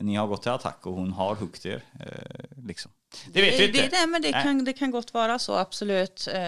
ni 0.00 0.14
har 0.14 0.26
gått 0.26 0.42
till 0.42 0.50
attack 0.52 0.86
och 0.86 0.94
hon 0.94 1.12
har 1.12 1.34
huggit 1.34 1.66
er. 1.66 1.82
Eh, 2.00 2.64
liksom. 2.66 2.90
Det 3.32 3.42
vet 3.42 3.54
vi 3.54 3.66
det, 3.66 3.84
inte. 3.84 4.00
det, 4.00 4.06
men 4.06 4.22
det 4.22 4.30
Nej. 4.30 4.42
kan, 4.42 4.64
det 4.64 4.72
kan 4.72 4.90
gott 4.90 5.14
vara 5.14 5.38
så, 5.38 5.54
absolut. 5.54 6.28
Eh, 6.32 6.40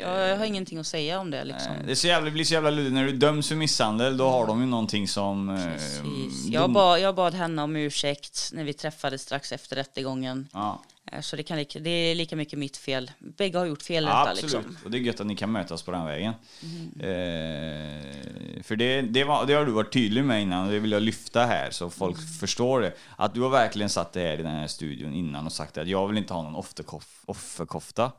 jag, 0.00 0.28
jag 0.28 0.36
har 0.36 0.44
ingenting 0.44 0.78
att 0.78 0.86
säga 0.86 1.20
om 1.20 1.30
det 1.30 1.44
liksom. 1.44 1.72
Eh, 1.72 1.84
Det 1.86 1.90
är 1.90 1.94
så 1.94 2.06
jävla, 2.06 2.30
blir 2.30 2.44
så 2.44 2.54
jävla 2.54 2.70
luddigt. 2.70 2.94
När 2.94 3.04
du 3.04 3.12
döms 3.12 3.48
för 3.48 3.56
misshandel 3.56 4.16
då 4.16 4.28
har 4.28 4.46
de 4.46 4.60
ju 4.60 4.66
någonting 4.66 5.08
som... 5.08 5.48
eh, 5.48 5.64
Precis. 5.72 6.46
Jag, 6.46 6.72
bad, 6.72 7.00
jag 7.00 7.14
bad 7.14 7.34
henne 7.34 7.62
om 7.62 7.76
ursäkt 7.76 8.50
när 8.52 8.64
vi 8.64 8.72
träffades 8.72 9.22
strax 9.22 9.52
efter 9.52 9.76
rättegången. 9.76 10.48
Ja, 10.52 10.82
Eh, 10.84 10.91
Så 11.20 11.36
det, 11.36 11.42
kan, 11.42 11.56
lika- 11.58 11.78
det 11.78 11.90
är 11.90 12.14
lika 12.14 12.36
mycket 12.36 12.58
mitt 12.58 12.76
fel. 12.76 13.10
Bägge 13.18 13.58
har 13.58 13.66
gjort 13.66 13.82
fel 13.82 14.04
ja, 14.04 14.28
absolut. 14.28 14.42
liksom. 14.52 14.76
Och 14.84 14.90
det 14.90 14.98
är 14.98 15.00
gött 15.00 15.20
att 15.20 15.26
ni 15.26 15.36
kan 15.36 15.52
mötas 15.52 15.82
på 15.82 15.90
den 15.90 16.04
vägen. 16.06 16.32
Mm. 16.62 16.90
Eh, 17.00 18.62
för 18.62 18.76
det, 18.76 19.02
det, 19.02 19.24
var, 19.24 19.46
det 19.46 19.54
har 19.54 19.66
du 19.66 19.72
varit 19.72 19.92
tydlig 19.92 20.24
med 20.24 20.42
innan 20.42 20.66
och 20.66 20.72
det 20.72 20.78
vill 20.78 20.92
jag 20.92 21.02
lyfta 21.02 21.44
här 21.46 21.70
så 21.70 21.90
folk 21.90 22.16
Mm. 22.18 22.28
förstår 22.28 22.80
det. 22.80 22.92
Att 23.16 23.34
du 23.34 23.40
har 23.40 23.50
verkligen 23.50 23.88
satt 23.88 24.12
det 24.12 24.20
här 24.20 24.34
i 24.34 24.42
den 24.42 24.46
här 24.56 24.66
studion 24.66 25.14
innan 25.14 25.46
och 25.46 25.52
sagt 25.52 25.78
att 25.78 25.88
jag 25.88 26.08
vill 26.08 26.18
inte 26.18 26.34
ha 26.34 26.42
någon 26.42 26.54
offerkof, 26.54 27.22
offerkofta. 27.26 28.12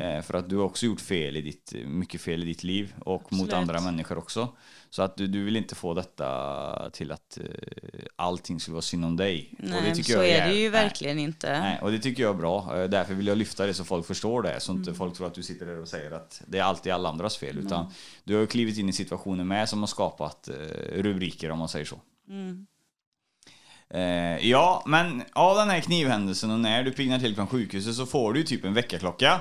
Eh, 0.00 0.22
för 0.22 0.34
att 0.34 0.48
du 0.48 0.56
har 0.56 0.64
också 0.64 0.86
gjort 0.86 1.00
fel 1.00 1.36
i 1.36 1.40
ditt, 1.42 1.72
mycket 1.86 2.20
fel 2.20 2.42
i 2.42 2.46
ditt 2.46 2.64
liv 2.64 2.94
och 3.00 3.22
mot 3.22 3.32
Absolut. 3.32 3.52
andra 3.54 3.80
människor 3.80 4.18
också. 4.18 4.48
Så 4.96 5.02
att 5.02 5.16
du, 5.16 5.26
du 5.26 5.44
vill 5.44 5.56
inte 5.56 5.74
få 5.74 5.94
detta 5.94 6.90
till 6.92 7.12
att 7.12 7.38
eh, 7.38 7.44
allting 8.16 8.60
skulle 8.60 8.72
vara 8.72 8.82
synd 8.82 9.04
om 9.04 9.16
dig. 9.16 9.54
Och 9.58 9.64
Nej, 9.64 9.80
det 9.80 9.86
men 9.86 9.96
tycker 9.96 10.12
så 10.12 10.18
jag 10.18 10.28
är 10.28 10.48
det 10.48 10.54
ju 10.54 10.60
nej. 10.60 10.68
verkligen 10.82 11.18
inte. 11.18 11.60
Nej, 11.60 11.78
och 11.82 11.92
det 11.92 11.98
tycker 11.98 12.22
jag 12.22 12.34
är 12.34 12.38
bra. 12.38 12.76
Eh, 12.82 12.88
Därför 12.88 13.14
vill 13.14 13.26
jag 13.26 13.38
lyfta 13.38 13.66
det 13.66 13.74
så 13.74 13.84
folk 13.84 14.06
förstår 14.06 14.42
det. 14.42 14.60
Så 14.60 14.72
Mm. 14.72 14.82
inte 14.82 14.94
folk 14.94 15.16
tror 15.16 15.26
att 15.26 15.34
du 15.34 15.42
sitter 15.42 15.66
där 15.66 15.80
och 15.80 15.88
säger 15.88 16.10
att 16.10 16.42
det 16.46 16.58
är 16.58 16.62
alltid 16.62 16.92
alla 16.92 17.08
andras 17.08 17.36
fel. 17.36 17.58
Utan 17.58 17.92
du 18.24 18.34
har 18.34 18.40
ju 18.40 18.46
klivit 18.46 18.78
in 18.78 18.88
i 18.88 18.92
situationen 18.92 19.48
med 19.48 19.68
som 19.68 19.80
har 19.80 19.86
skapat 19.86 20.48
eh, 20.48 20.54
rubriker 21.02 21.50
om 21.50 21.58
man 21.58 21.68
säger 21.68 21.84
så. 21.84 22.00
Mm. 22.28 22.66
Eh, 23.90 24.48
ja, 24.48 24.82
men 24.86 25.22
av 25.32 25.56
den 25.56 25.70
här 25.70 25.80
knivhändelsen 25.80 26.50
och 26.50 26.60
när 26.60 26.82
du 26.82 26.92
piggnar 26.92 27.18
till 27.18 27.34
från 27.34 27.46
sjukhuset 27.46 27.94
så 27.94 28.06
får 28.06 28.32
du 28.32 28.40
ju 28.40 28.46
typ 28.46 28.64
en 28.64 28.74
väckarklocka. 28.74 29.40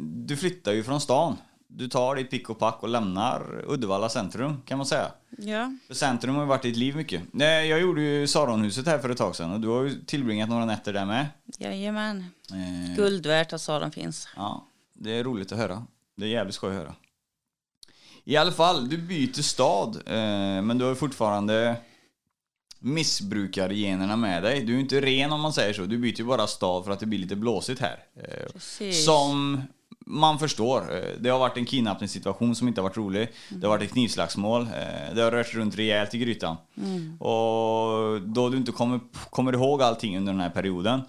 Du 0.00 0.36
flyttar 0.36 0.72
ju 0.72 0.84
från 0.84 1.00
stan. 1.00 1.36
Du 1.70 1.88
tar 1.88 2.16
ditt 2.16 2.30
pick 2.30 2.50
och 2.50 2.58
pack 2.58 2.82
och 2.82 2.88
lämnar 2.88 3.64
Uddevalla 3.68 4.08
centrum 4.08 4.62
kan 4.64 4.78
man 4.78 4.86
säga. 4.86 5.12
Ja, 5.38 5.72
För 5.86 5.94
centrum 5.94 6.34
har 6.34 6.42
ju 6.42 6.48
varit 6.48 6.62
ditt 6.62 6.76
liv 6.76 6.96
mycket. 6.96 7.22
Jag 7.32 7.80
gjorde 7.80 8.00
ju 8.02 8.26
Saronhuset 8.26 8.86
här 8.86 8.98
för 8.98 9.10
ett 9.10 9.18
tag 9.18 9.36
sedan 9.36 9.52
och 9.52 9.60
du 9.60 9.68
har 9.68 9.82
ju 9.82 10.04
tillbringat 10.04 10.48
några 10.48 10.64
nätter 10.64 10.92
där 10.92 11.04
med. 11.04 11.26
jajamän. 11.58 12.24
Eh, 12.50 12.96
Guld 12.96 13.26
värt 13.26 13.52
att 13.52 13.60
Saron 13.60 13.90
finns. 13.90 14.28
Ja, 14.36 14.66
det 14.94 15.10
är 15.18 15.24
roligt 15.24 15.52
att 15.52 15.58
höra. 15.58 15.86
Det 16.16 16.24
är 16.24 16.28
jävligt 16.30 16.54
skoj 16.54 16.70
att 16.70 16.76
höra. 16.76 16.94
I 18.24 18.36
alla 18.36 18.52
fall, 18.52 18.88
du 18.88 18.98
byter 18.98 19.42
stad, 19.42 19.96
eh, 20.06 20.62
men 20.62 20.78
du 20.78 20.84
har 20.84 20.94
fortfarande 20.94 21.76
missbrukargenerna 22.78 24.16
med 24.16 24.42
dig. 24.42 24.60
Du 24.64 24.74
är 24.76 24.80
inte 24.80 25.00
ren 25.00 25.32
om 25.32 25.40
man 25.40 25.52
säger 25.52 25.72
så. 25.72 25.82
Du 25.82 25.98
byter 25.98 26.18
ju 26.18 26.24
bara 26.24 26.46
stad 26.46 26.84
för 26.84 26.92
att 26.92 27.00
det 27.00 27.06
blir 27.06 27.18
lite 27.18 27.36
blåsigt 27.36 27.80
här. 27.80 28.04
Eh, 28.16 28.52
Precis. 28.52 29.04
som 29.04 29.62
man 30.10 30.38
förstår. 30.38 30.96
Eh, 30.96 31.02
Det 31.20 31.28
har 31.30 31.38
varit 31.38 31.56
en 31.56 31.64
kidnappningssituation 31.66 32.54
som 32.54 32.68
inte 32.68 32.80
har 32.80 32.88
varit 32.88 32.96
rolig. 32.96 33.28
Det 33.48 33.66
har 33.66 33.68
varit 33.76 33.82
ett 33.84 33.92
knivslagsmål. 33.92 34.62
Eh, 34.62 35.14
Det 35.14 35.22
har 35.22 35.30
rört 35.30 35.54
runt 35.54 35.76
rejält 35.78 36.14
i 36.14 36.18
grytan. 36.18 36.56
Och 37.20 38.20
då 38.22 38.48
du 38.48 38.56
inte 38.56 38.72
kommer, 38.72 39.00
kommer 39.30 39.52
ihåg 39.52 39.82
allting 39.82 40.16
under 40.16 40.32
den 40.32 40.40
här 40.40 40.50
perioden 40.50 41.00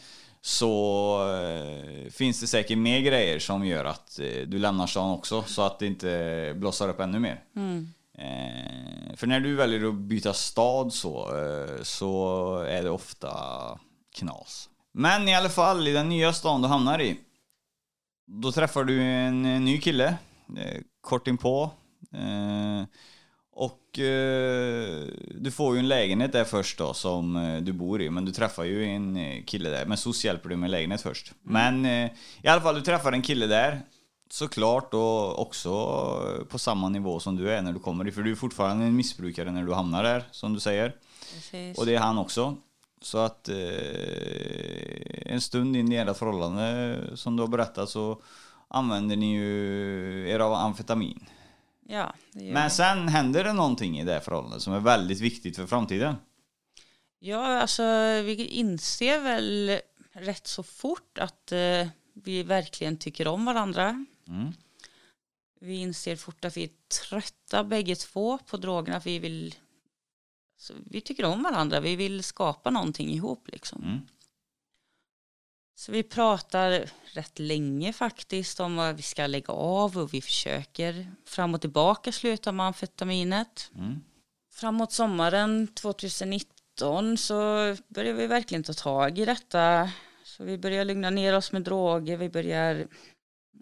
så 0.41 1.21
eh, 1.33 2.11
finns 2.11 2.41
det 2.41 2.47
säkert 2.47 2.77
mer 2.77 2.99
grejer 2.99 3.39
som 3.39 3.65
gör 3.65 3.85
att 3.85 4.19
du 4.47 4.59
lämnar 4.59 4.87
stan 4.87 5.09
också 5.11 5.41
så 5.47 5.61
att 5.61 5.79
det 5.79 5.85
inte 5.87 6.53
blossar 6.55 6.89
upp 6.89 6.99
ännu 6.99 7.19
mer. 7.19 7.41
Eh, 8.17 9.15
för 9.15 9.27
när 9.27 9.39
du 9.39 9.55
väljer 9.55 9.87
att 9.89 9.93
byta 9.95 10.33
stad 10.33 10.93
så, 10.93 11.29
så 11.83 12.55
är 12.69 12.83
det 12.83 12.89
ofta 12.89 13.29
knas. 14.15 14.69
Men 14.93 15.27
i 15.27 15.35
alla 15.35 15.49
fall, 15.49 15.87
i 15.87 15.91
den 15.91 16.09
nya 16.09 16.33
stan 16.33 16.61
du 16.61 16.67
hamnar 16.67 17.01
i, 17.01 17.17
då 18.29 18.51
träffar 18.51 18.83
du 18.83 19.01
en 19.01 19.41
ny 19.65 19.77
kille, 19.77 20.17
eh, 20.57 20.81
kort 21.01 21.27
inpå. 21.27 21.71
Eh, 22.13 22.83
och 23.51 23.99
eh, 23.99 25.07
du 25.35 25.51
får 25.51 25.75
ju 25.75 25.79
en 25.79 25.87
lägenhet 25.87 26.31
där 26.31 26.43
först 26.43 26.77
då 26.77 26.93
som 26.93 27.59
du 27.61 27.73
bor 27.73 28.01
i, 28.01 28.09
men 28.09 28.25
du 28.25 28.31
träffar 28.31 28.63
ju 28.63 28.85
en 28.85 29.43
kille 29.43 29.69
där. 29.69 29.85
Men 29.85 29.97
SOS 29.97 30.25
hjälper 30.25 30.49
du 30.49 30.55
med 30.55 30.71
lägenhet 30.71 31.01
först. 31.01 31.33
Men 31.43 31.85
eh, 31.85 32.11
i 32.41 32.47
alla 32.47 32.61
fall, 32.61 32.75
du 32.75 32.81
träffar 32.81 33.11
en 33.11 33.21
kille 33.21 33.47
där. 33.47 33.81
Såklart 34.31 34.93
och 34.93 35.41
också 35.41 35.69
på 36.49 36.59
samma 36.59 36.89
nivå 36.89 37.19
som 37.19 37.35
du 37.35 37.51
är 37.51 37.61
när 37.61 37.73
du 37.73 37.79
kommer 37.79 38.03
dit. 38.03 38.15
För 38.15 38.21
du 38.21 38.31
är 38.31 38.35
fortfarande 38.35 38.85
en 38.85 38.95
missbrukare 38.95 39.51
när 39.51 39.63
du 39.63 39.73
hamnar 39.73 40.03
där, 40.03 40.23
som 40.31 40.53
du 40.53 40.59
säger. 40.59 40.95
Precis. 41.33 41.77
Och 41.77 41.85
det 41.85 41.95
är 41.95 41.99
han 41.99 42.17
också. 42.17 42.57
Så 43.01 43.17
att 43.17 43.49
eh, 43.49 43.55
en 45.25 45.41
stund 45.41 45.75
in 45.75 45.91
i 45.91 45.95
ert 45.95 46.17
förhållande, 46.17 46.99
som 47.15 47.35
du 47.35 47.43
har 47.43 47.47
berättat, 47.47 47.89
så 47.89 48.21
använder 48.67 49.15
ni 49.15 49.35
ju 49.35 50.29
er 50.29 50.39
av 50.39 50.53
amfetamin. 50.53 51.25
Ja, 51.87 52.13
det 52.31 52.43
gör 52.45 52.53
Men 52.53 52.63
vi. 52.63 52.69
sen 52.69 53.07
händer 53.07 53.43
det 53.43 53.53
någonting 53.53 53.99
i 53.99 54.03
det 54.05 54.21
förhållandet 54.21 54.61
som 54.61 54.73
är 54.73 54.79
väldigt 54.79 55.19
viktigt 55.19 55.55
för 55.55 55.67
framtiden. 55.67 56.15
Ja, 57.19 57.59
alltså 57.61 57.83
vi 58.21 58.45
inser 58.45 59.19
väl 59.19 59.79
rätt 60.11 60.47
så 60.47 60.63
fort 60.63 61.17
att 61.17 61.51
eh, 61.51 61.87
vi 62.13 62.43
verkligen 62.43 62.97
tycker 62.97 63.27
om 63.27 63.45
varandra. 63.45 64.05
Mm. 64.27 64.53
Vi 65.61 65.75
inser 65.75 66.15
fort 66.15 66.45
att 66.45 66.57
vi 66.57 66.63
är 66.63 66.69
trötta 67.03 67.63
bägge 67.63 67.95
två 67.95 68.37
på 68.37 68.57
drogerna. 68.57 69.01
Vi 69.05 69.19
vill 69.19 69.55
så 70.59 70.73
vi 70.85 71.01
tycker 71.01 71.25
om 71.25 71.43
varandra. 71.43 71.79
Vi 71.79 71.95
vill 71.95 72.23
skapa 72.23 72.69
någonting 72.69 73.09
ihop 73.09 73.47
liksom. 73.47 73.83
Mm. 73.83 73.99
Så 75.75 75.91
vi 75.91 76.03
pratar 76.03 76.91
rätt 77.03 77.39
länge 77.39 77.93
faktiskt 77.93 78.59
om 78.59 78.75
vad 78.75 78.95
vi 78.95 79.01
ska 79.01 79.27
lägga 79.27 79.53
av 79.53 79.97
och 79.97 80.13
vi 80.13 80.21
försöker 80.21 81.11
fram 81.25 81.53
och 81.53 81.61
tillbaka 81.61 82.11
sluta 82.11 82.51
med 82.51 82.65
amfetaminet. 82.65 83.71
Mm. 83.75 83.99
Framåt 84.51 84.91
sommaren 84.91 85.67
2019 85.67 87.17
så 87.17 87.35
börjar 87.87 88.13
vi 88.13 88.27
verkligen 88.27 88.63
ta 88.63 88.73
tag 88.73 89.19
i 89.19 89.25
detta. 89.25 89.91
Så 90.23 90.43
vi 90.43 90.57
börjar 90.57 90.85
lugna 90.85 91.09
ner 91.09 91.35
oss 91.35 91.51
med 91.51 91.63
droger, 91.63 92.17
vi 92.17 92.29
börjar 92.29 92.87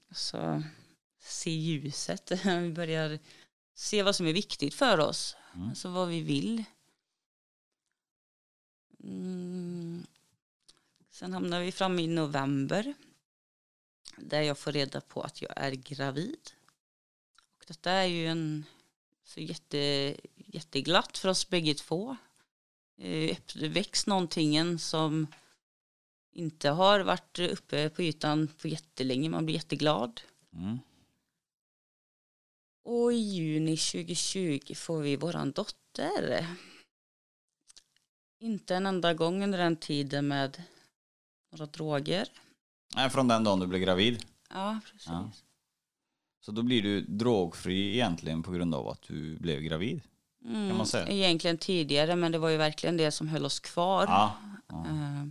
alltså, 0.10 0.64
se 1.24 1.50
ljuset, 1.52 2.32
vi 2.45 2.72
börjar 2.72 3.20
se 3.76 4.04
vad 4.04 4.16
som 4.16 4.28
är 4.28 4.34
viktigt 4.34 4.74
för 4.74 5.00
oss, 5.00 5.36
Mm. 5.56 5.70
alltså 5.70 5.89
vad 5.89 6.08
vi 6.08 6.22
vill. 6.22 6.64
Mm. 9.08 10.05
Sen 11.10 11.34
hamnar 11.34 11.62
vi 11.62 11.72
framme 11.72 12.01
i 12.01 12.08
november 12.08 12.93
där 14.18 14.41
jag 14.41 14.58
får 14.58 14.72
reda 14.72 15.01
på 15.01 15.22
att 15.22 15.41
jag 15.41 15.53
är 15.55 15.72
gravid. 15.72 16.51
Och 17.58 17.64
detta 17.68 17.91
är 17.91 18.05
ju 18.05 18.28
en 18.28 18.66
så 19.24 19.39
jätte, 19.39 20.16
jätteglatt 20.36 21.18
för 21.18 21.30
oss 21.30 21.49
bägge 21.49 21.74
två. 21.74 22.18
Eh, 22.97 23.38
Det 23.55 23.68
väcks 23.68 24.08
någonting 24.08 24.80
som 24.80 25.28
inte 26.32 26.70
har 26.70 26.99
varit 26.99 27.39
uppe 27.39 27.89
på 27.89 28.03
ytan 28.03 28.47
på 28.47 28.68
jättelänge. 28.68 29.30
Man 29.30 29.45
blir 29.45 29.55
jätteglad. 29.55 30.22
Mm. 30.53 30.80
Och 32.84 33.14
i 33.14 33.16
juni 33.16 33.78
2020 33.78 34.76
får 34.76 35.01
vi 35.01 35.16
våran 35.16 35.51
dotter. 35.51 36.47
Inte 38.40 38.76
en 38.76 38.86
enda 38.86 39.14
gång 39.14 39.44
under 39.44 39.58
den 39.58 39.76
tiden 39.76 40.28
med 40.28 40.64
några 41.52 41.66
droger. 41.66 42.28
Nej, 42.96 43.10
från 43.10 43.28
den 43.28 43.44
dagen 43.44 43.60
du 43.60 43.68
blev 43.68 43.82
gravid. 43.82 44.26
Ja, 44.50 44.80
precis. 44.86 45.08
Ja. 45.08 45.32
Så 46.40 46.52
då 46.52 46.64
blir 46.64 46.82
du 46.82 47.02
drogfri 47.02 47.94
egentligen 47.94 48.44
på 48.44 48.52
grund 48.52 48.76
av 48.76 48.88
att 48.88 49.02
du 49.02 49.38
blev 49.40 49.62
gravid. 49.62 50.02
Mm, 50.46 50.78
man 50.78 50.88
säga. 50.88 51.08
Egentligen 51.08 51.58
tidigare, 51.58 52.16
men 52.16 52.32
det 52.32 52.38
var 52.38 52.50
ju 52.50 52.58
verkligen 52.58 52.98
det 52.98 53.12
som 53.12 53.28
höll 53.28 53.46
oss 53.46 53.60
kvar. 53.60 54.06
Ja. 54.08 54.38
ja. 54.68 54.86
Eh, 54.88 55.28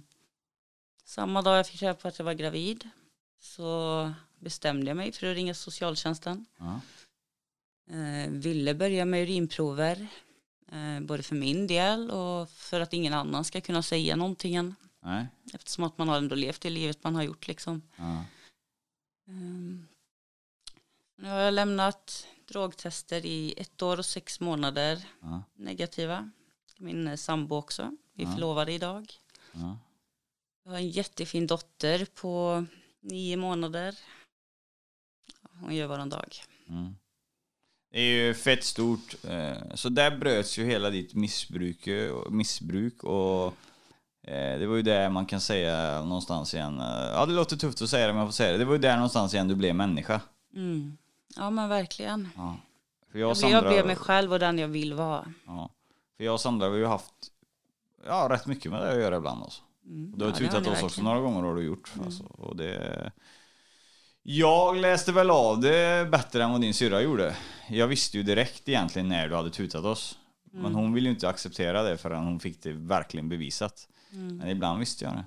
samma 1.04 1.42
dag 1.42 1.58
jag 1.58 1.66
fick 1.66 1.82
reda 1.82 1.94
på 1.94 2.08
att 2.08 2.18
jag 2.18 2.24
var 2.24 2.34
gravid 2.34 2.88
så 3.40 4.12
bestämde 4.38 4.86
jag 4.86 4.96
mig 4.96 5.12
för 5.12 5.26
att 5.26 5.36
ringa 5.36 5.54
socialtjänsten. 5.54 6.46
ja. 6.58 6.80
Eh, 7.90 8.30
ville 8.30 8.74
börja 8.74 9.04
med 9.04 9.22
urinprover, 9.22 10.06
både 11.02 11.22
för 11.22 11.34
min 11.34 11.66
del 11.66 12.10
och 12.10 12.50
för 12.50 12.80
att 12.80 12.92
ingen 12.92 13.12
annan 13.14 13.44
ska 13.44 13.60
kunna 13.60 13.82
säga 13.82 14.16
någonting 14.16 14.54
än. 14.54 14.74
Nej. 15.00 15.26
Eftersom 15.54 15.84
att 15.84 15.98
man 15.98 16.08
har 16.08 16.16
ändå 16.18 16.34
levt 16.34 16.60
det 16.60 16.70
livet 16.70 17.04
man 17.04 17.14
har 17.14 17.22
gjort 17.22 17.48
liksom. 17.48 17.82
Ja. 17.96 18.24
Ehm, 19.28 19.86
Nu 21.18 21.28
har 21.28 21.38
jag 21.38 21.54
lämnat 21.54 22.26
drogtester 22.48 23.26
i 23.26 23.54
ett 23.56 23.82
år 23.82 23.98
och 23.98 24.06
sex 24.06 24.40
månader 24.40 25.04
Ja. 25.20 25.42
negativa. 25.54 26.30
Min 26.78 27.08
eh, 27.08 27.16
sambo 27.16 27.56
också. 27.56 27.96
Vi 28.12 28.22
är 28.22 28.26
Ja. 28.28 28.34
förlovade 28.34 28.72
idag. 28.72 29.12
Ja. 29.52 29.78
Jag 30.64 30.70
har 30.70 30.78
en 30.78 30.90
jättefin 30.90 31.46
dotter 31.46 32.04
på 32.04 32.64
nio 33.00 33.36
månader. 33.36 33.98
Hon 35.60 35.74
gör 35.74 35.86
varann 35.86 36.08
dag. 36.08 36.36
Mm. 36.68 36.96
Det 37.96 38.02
är 38.02 38.26
ju 38.26 38.34
fett 38.34 38.64
stort. 38.64 39.14
eh, 39.28 39.52
Så 39.74 39.88
där 39.88 40.16
bröts 40.18 40.58
ju 40.58 40.64
hela 40.64 40.90
ditt 40.90 41.14
missbruk, 41.14 41.86
eh, 41.86 42.14
missbruk 42.30 43.04
och 43.04 43.46
eh, 44.22 44.58
det 44.58 44.66
var 44.66 44.76
ju 44.76 44.82
där 44.82 45.10
man 45.10 45.26
kan 45.26 45.40
säga 45.40 46.02
någonstans 46.02 46.54
igen. 46.54 46.78
Ja, 47.12 47.26
det 47.26 47.32
låter 47.32 47.56
tufft 47.56 47.82
att 47.82 47.88
säga 47.90 48.06
det, 48.06 48.12
men 48.12 48.20
jag 48.20 48.28
får 48.28 48.32
säga 48.32 48.52
det. 48.52 48.58
Det 48.58 48.64
var 48.64 48.72
ju 48.72 48.78
där 48.78 48.94
någonstans 48.96 49.34
igen 49.34 49.48
du 49.48 49.54
blev 49.54 49.74
människa. 49.74 50.20
Mm. 50.54 50.96
Ja 51.36 51.50
men 51.50 51.68
verkligen. 51.68 52.28
Ja. 52.36 52.56
För 53.12 53.18
jag 53.18 53.30
och 53.30 53.36
Jag 53.36 53.40
blev, 53.40 53.50
jag 53.52 53.62
Sandra, 53.62 53.70
blev 53.70 53.86
mig 53.86 53.96
själv 53.96 54.32
och 54.32 54.38
den 54.38 54.58
jag 54.58 54.68
vill 54.68 54.94
vara. 54.94 55.24
ja. 55.46 55.70
För 56.16 56.24
jag 56.24 56.34
och 56.34 56.40
Sandra 56.40 56.68
har 56.68 56.74
ju 56.76 56.86
haft 56.86 57.14
ja, 58.06 58.26
rätt 58.30 58.46
mycket 58.46 58.70
med 58.72 58.80
det 58.82 58.90
att 58.92 58.98
göra 59.00 59.16
ibland. 59.16 59.42
Alltså. 59.42 59.62
Mm. 59.86 60.12
Du 60.16 60.24
har 60.24 60.32
Ja, 60.32 60.36
tutat 60.36 60.60
oss 60.62 60.66
också 60.68 60.82
verkligen. 60.82 61.04
några 61.04 61.20
gånger 61.20 61.42
har 61.42 61.54
du 61.54 61.62
gjort. 61.62 61.92
Alltså, 62.04 62.22
och 62.24 62.56
det... 62.56 63.12
Jag 64.28 64.76
läste 64.76 65.12
väl 65.12 65.30
av 65.30 65.60
det 65.60 66.10
bättre 66.10 66.44
än 66.44 66.50
vad 66.50 66.60
din 66.60 66.74
syrra 66.74 67.02
gjorde. 67.02 67.36
Jag 67.68 67.86
visste 67.86 68.16
ju 68.16 68.22
direkt 68.22 68.68
egentligen 68.68 69.08
när 69.08 69.28
du 69.28 69.34
hade 69.34 69.50
tutat 69.50 69.84
oss. 69.84 70.18
Mm. 70.52 70.62
Men 70.62 70.74
hon 70.74 70.92
ville 70.92 71.08
ju 71.08 71.14
inte 71.14 71.28
acceptera 71.28 71.82
det 71.82 71.96
förrän 71.96 72.24
hon 72.24 72.40
fick 72.40 72.62
det 72.62 72.72
verkligen 72.72 73.28
bevisat. 73.28 73.88
Mm. 74.12 74.36
Men 74.36 74.48
ibland 74.48 74.78
visste 74.78 75.04
jag 75.04 75.14
det. 75.14 75.24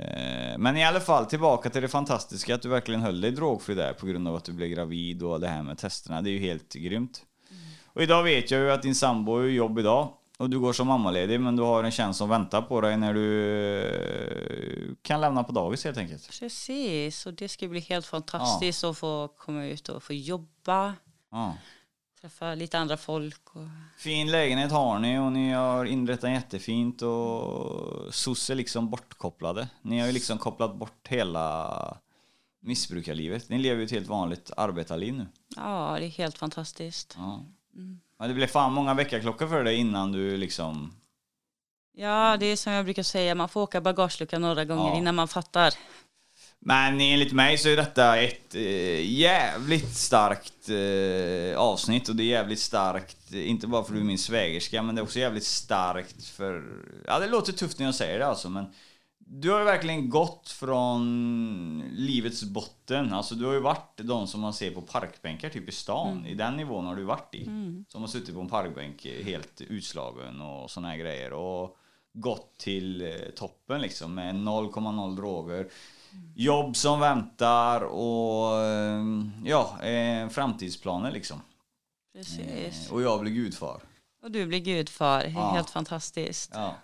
Eh, 0.00 0.58
Men 0.58 0.76
i 0.76 0.84
alla 0.84 1.00
fall 1.00 1.26
tillbaka 1.26 1.70
till 1.70 1.82
det 1.82 1.88
fantastiska 1.88 2.54
att 2.54 2.62
du 2.62 2.68
verkligen 2.68 3.00
höll 3.00 3.20
dig 3.20 3.30
drogfri 3.30 3.74
där 3.74 3.92
på 3.92 4.06
grund 4.06 4.28
av 4.28 4.36
att 4.36 4.44
du 4.44 4.52
blev 4.52 4.68
gravid 4.68 5.22
och 5.22 5.40
det 5.40 5.48
här 5.48 5.62
med 5.62 5.78
testerna. 5.78 6.22
Det 6.22 6.30
är 6.30 6.32
ju 6.32 6.38
helt 6.38 6.72
grymt. 6.74 7.22
Mm. 7.50 7.62
Och 7.86 8.02
idag 8.02 8.22
vet 8.22 8.50
jag 8.50 8.60
ju 8.60 8.70
att 8.70 8.82
din 8.82 8.94
sambo 8.94 9.32
har 9.32 9.42
jobb 9.42 9.78
idag. 9.78 10.12
Och 10.40 10.50
du 10.50 10.58
går 10.60 10.72
som 10.72 10.86
mammaledig 10.88 11.40
men 11.40 11.56
du 11.56 11.62
har 11.62 11.84
en 11.84 11.90
tjänst 11.90 12.18
som 12.18 12.28
väntar 12.28 12.62
på 12.62 12.80
dig 12.80 12.96
när 12.96 13.14
du 13.14 13.50
eh, 13.84 14.94
kan 15.02 15.20
lämna 15.20 15.44
på 15.44 15.52
dagis 15.52 15.84
helt 15.84 15.98
enkelt. 15.98 16.40
Precis, 16.40 17.26
och 17.26 17.34
det 17.34 17.48
ska 17.48 17.68
bli 17.68 17.80
helt 17.80 18.06
fantastiskt 18.06 18.84
att 18.84 18.98
få 18.98 19.28
komma 19.28 19.64
ut 19.64 19.88
och 19.88 20.02
få 20.02 20.12
jobba, 20.12 20.94
Ja. 21.30 21.56
träffa 22.20 22.54
lite 22.54 22.78
andra 22.78 22.96
folk. 22.96 23.56
Och... 23.56 23.68
Fin 23.98 24.30
lägenhet 24.30 24.72
har 24.72 24.98
ni 24.98 25.18
och 25.18 25.32
ni 25.32 25.52
har 25.52 25.84
inrett 25.84 26.22
jättefint 26.22 27.02
och 27.02 28.14
SOS 28.14 28.50
är 28.50 28.54
liksom 28.54 28.90
bortkopplade. 28.90 29.68
Ni 29.82 30.00
har 30.00 30.06
ju 30.06 30.12
liksom 30.12 30.38
kopplat 30.38 30.74
bort 30.76 31.08
hela 31.08 31.98
missbrukarlivet. 32.60 33.48
Ni 33.48 33.58
lever 33.58 33.78
ju 33.80 33.84
ett 33.84 33.90
helt 33.92 34.08
vanligt 34.08 34.50
arbetarliv 34.56 35.14
nu. 35.14 35.26
Ja, 35.56 35.96
det 35.98 36.06
är 36.06 36.08
helt 36.08 36.38
fantastiskt. 36.38 37.14
Ja. 37.18 37.44
Mm. 37.74 38.00
Men 38.20 38.28
det 38.28 38.34
blev 38.34 38.46
fan 38.46 38.72
många 38.72 38.94
väckarklockor 38.94 39.46
för 39.46 39.64
dig 39.64 39.76
innan 39.76 40.12
du 40.12 40.36
liksom... 40.36 40.92
Ja, 41.96 42.36
det 42.40 42.46
är 42.46 42.56
som 42.56 42.72
jag 42.72 42.84
brukar 42.84 43.02
säga, 43.02 43.34
man 43.34 43.48
får 43.48 43.60
åka 43.62 43.80
bagageluckan 43.80 44.42
några 44.42 44.64
gånger 44.64 44.90
Ja. 44.90 44.96
innan 44.96 45.14
man 45.14 45.28
fattar. 45.28 45.74
Men 46.58 47.00
enligt 47.00 47.32
mig 47.32 47.58
så 47.58 47.68
är 47.68 47.76
detta 47.76 48.16
ett 48.16 48.54
eh, 48.54 49.10
jävligt 49.12 49.94
starkt 49.96 50.68
eh, 50.68 51.60
avsnitt 51.60 52.08
och 52.08 52.16
det 52.16 52.22
är 52.22 52.26
jävligt 52.26 52.60
starkt, 52.60 53.32
inte 53.32 53.66
bara 53.66 53.82
för 53.84 53.90
att 53.92 53.96
du 53.96 54.00
är 54.00 54.04
min 54.04 54.18
svägerska, 54.18 54.82
men 54.82 54.94
det 54.94 55.00
är 55.00 55.02
också 55.02 55.18
jävligt 55.18 55.46
starkt 55.46 56.24
för... 56.26 56.64
Ja, 57.06 57.18
det 57.18 57.26
låter 57.26 57.52
tufft 57.52 57.78
när 57.78 57.86
jag 57.86 57.94
säger 57.94 58.18
det 58.18 58.26
alltså, 58.26 58.48
men 58.48 58.64
du 59.32 59.50
har 59.50 59.58
ju 59.58 59.64
verkligen 59.64 60.10
gått 60.10 60.48
från 60.48 61.84
livets 61.92 62.44
botten. 62.44 63.12
Alltså 63.12 63.34
du 63.34 63.46
har 63.46 63.52
ju 63.52 63.60
varit 63.60 63.96
de 63.96 64.26
som 64.26 64.40
man 64.40 64.52
ser 64.52 64.70
på 64.70 64.80
parkbänkar 64.80 65.48
typ 65.48 65.68
i 65.68 65.72
stan. 65.72 66.12
Mm. 66.12 66.26
I 66.26 66.34
den 66.34 66.56
nivån 66.56 66.86
har 66.86 66.96
du 66.96 67.04
varit 67.04 67.34
i. 67.34 67.44
Som 67.88 68.00
har 68.00 68.06
suttit 68.06 68.34
på 68.34 68.40
en 68.40 68.48
parkbänk 68.48 69.06
helt 69.24 69.60
utslagen 69.60 70.40
och 70.40 70.70
såna 70.70 70.88
här 70.88 70.96
grejer. 70.96 71.32
Och 71.32 71.76
gått 72.12 72.58
till 72.58 73.02
eh, 73.02 73.30
toppen 73.36 73.80
liksom 73.80 74.14
med 74.14 74.34
0,0 74.34 75.16
droger. 75.16 75.68
Jobb 76.34 76.76
som 76.76 77.00
väntar 77.00 77.80
och 77.80 78.58
eh, 78.64 79.04
ja, 79.44 79.82
eh, 79.82 80.28
framtidsplaner 80.28 81.12
liksom. 81.12 81.40
Precis. 82.12 82.90
Och 82.90 83.02
jag 83.02 83.20
blir 83.20 83.32
gudfar. 83.32 83.80
Och 84.22 84.30
du 84.30 84.46
blir 84.46 84.58
gudfar. 84.58 85.24
Ja. 85.24 85.50
Helt 85.50 85.70
fantastiskt. 85.70 86.50
Ja. 86.54 86.76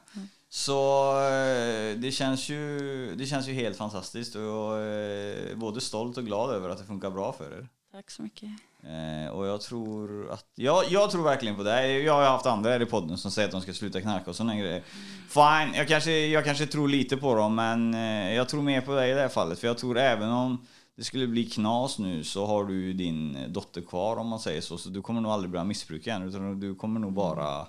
Så 0.48 1.10
eh, 1.10 1.98
det 1.98 2.12
känns, 2.12 2.48
ju, 2.48 3.14
det 3.16 3.26
känns 3.26 3.48
ju 3.48 3.52
helt 3.52 3.76
fantastiskt 3.76 4.34
och 4.34 4.42
jag 4.42 4.82
är 4.82 5.56
både 5.56 5.80
stolt 5.80 6.18
och 6.18 6.24
glad 6.24 6.50
över 6.54 6.68
att 6.68 6.78
det 6.78 6.84
funkar 6.84 7.10
bra 7.10 7.32
för 7.32 7.58
er. 7.58 7.68
Tack 7.92 8.10
så 8.10 8.22
mycket. 8.22 8.50
Eh, 8.82 9.30
och 9.30 9.46
jag 9.46 9.60
tror 9.60 10.30
att, 10.30 10.46
ja, 10.54 10.82
jag 10.88 11.10
tror 11.10 11.24
verkligen 11.24 11.56
på 11.56 11.62
det. 11.62 11.98
Jag 11.98 12.12
har 12.12 12.22
haft 12.22 12.46
andra 12.46 12.70
här 12.70 12.82
i 12.82 12.86
podden 12.86 13.18
som 13.18 13.30
säger 13.30 13.48
att 13.48 13.52
de 13.52 13.60
ska 13.60 13.72
sluta 13.72 14.00
knarka 14.00 14.30
och 14.30 14.36
sådana 14.36 14.56
grejer. 14.56 14.82
Fine, 15.28 15.74
jag 15.74 15.88
kanske, 15.88 16.26
jag 16.26 16.44
kanske 16.44 16.66
tror 16.66 16.88
lite 16.88 17.16
på 17.16 17.34
dem 17.34 17.54
men 17.54 17.94
eh, 17.94 18.34
jag 18.34 18.48
tror 18.48 18.62
mer 18.62 18.80
på 18.80 18.94
dig 18.94 19.10
i 19.10 19.14
det 19.14 19.20
här 19.20 19.28
fallet. 19.28 19.58
För 19.58 19.66
jag 19.66 19.78
tror 19.78 19.98
även 19.98 20.30
om 20.30 20.66
det 20.96 21.04
skulle 21.04 21.26
bli 21.26 21.44
knas 21.44 21.98
nu 21.98 22.24
så 22.24 22.46
har 22.46 22.64
du 22.64 22.92
din 22.92 23.38
dotter 23.48 23.80
kvar 23.80 24.16
om 24.16 24.28
man 24.28 24.40
säger 24.40 24.60
så. 24.60 24.78
Så 24.78 24.88
du 24.88 25.02
kommer 25.02 25.20
nog 25.20 25.32
aldrig 25.32 25.50
börja 25.50 25.64
missbruka 25.64 26.14
än 26.14 26.22
utan 26.22 26.60
du 26.60 26.74
kommer 26.74 27.00
nog 27.00 27.12
bara 27.12 27.66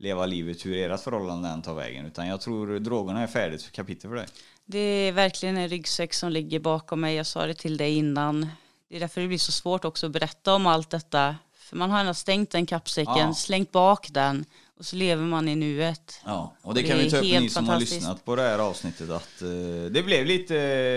leva 0.00 0.26
livet 0.26 0.66
hur 0.66 0.76
ert 0.76 1.00
förhållande 1.00 1.48
än 1.48 1.62
tar 1.62 1.74
vägen. 1.74 2.06
Utan 2.06 2.26
jag 2.28 2.40
tror 2.40 2.78
drogerna 2.78 3.22
är 3.22 3.26
färdigt 3.26 3.62
för 3.62 3.70
kapitel 3.72 4.10
för 4.10 4.16
dig. 4.16 4.26
Det 4.64 4.78
är 4.78 5.12
verkligen 5.12 5.56
en 5.56 5.68
ryggsäck 5.68 6.14
som 6.14 6.32
ligger 6.32 6.60
bakom 6.60 7.00
mig. 7.00 7.16
Jag 7.16 7.26
sa 7.26 7.46
det 7.46 7.54
till 7.54 7.76
dig 7.76 7.96
innan. 7.96 8.50
Det 8.88 8.96
är 8.96 9.00
därför 9.00 9.20
det 9.20 9.28
blir 9.28 9.38
så 9.38 9.52
svårt 9.52 9.84
också 9.84 10.06
att 10.06 10.12
berätta 10.12 10.54
om 10.54 10.66
allt 10.66 10.90
detta. 10.90 11.36
För 11.58 11.76
man 11.76 11.90
har 11.90 12.00
ändå 12.00 12.14
stängt 12.14 12.50
den 12.50 12.66
kappsäcken, 12.66 13.14
Ja. 13.16 13.34
slängt 13.34 13.72
bak 13.72 14.08
den 14.10 14.44
och 14.78 14.86
så 14.86 14.96
lever 14.96 15.24
man 15.24 15.48
i 15.48 15.56
nuet. 15.56 16.20
Ja, 16.24 16.54
och 16.62 16.74
det 16.74 16.82
Det 16.82 16.88
kan 16.88 16.98
vi 16.98 17.10
ta 17.10 17.16
upp 17.16 17.22
ni 17.22 17.48
som 17.48 17.68
har 17.68 17.80
lyssnat 17.80 18.24
på 18.24 18.36
det 18.36 18.42
här 18.42 18.58
avsnittet 18.58 19.10
att 19.10 19.42
eh, 19.42 19.48
det 19.90 20.02
blev 20.04 20.26
lite, 20.26 20.54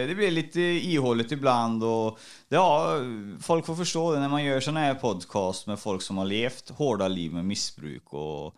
det 0.08 0.16
blev 0.16 0.32
lite 0.32 0.62
ihåligt 0.62 1.32
ibland 1.32 1.84
och 1.84 2.20
ja, 2.49 2.97
folk 3.41 3.66
får 3.66 3.76
förstå 3.76 4.12
det 4.14 4.20
när 4.20 4.30
man 4.30 4.43
gör 4.43 4.60
såna 4.60 4.80
här 4.80 4.95
podcast 4.95 5.68
med 5.68 5.80
folk 5.80 6.01
som 6.01 6.18
har 6.18 6.26
levt 6.26 6.70
hårda 6.70 7.08
liv 7.08 7.34
med 7.34 7.45
missbruk 7.45 8.14
och 8.14 8.56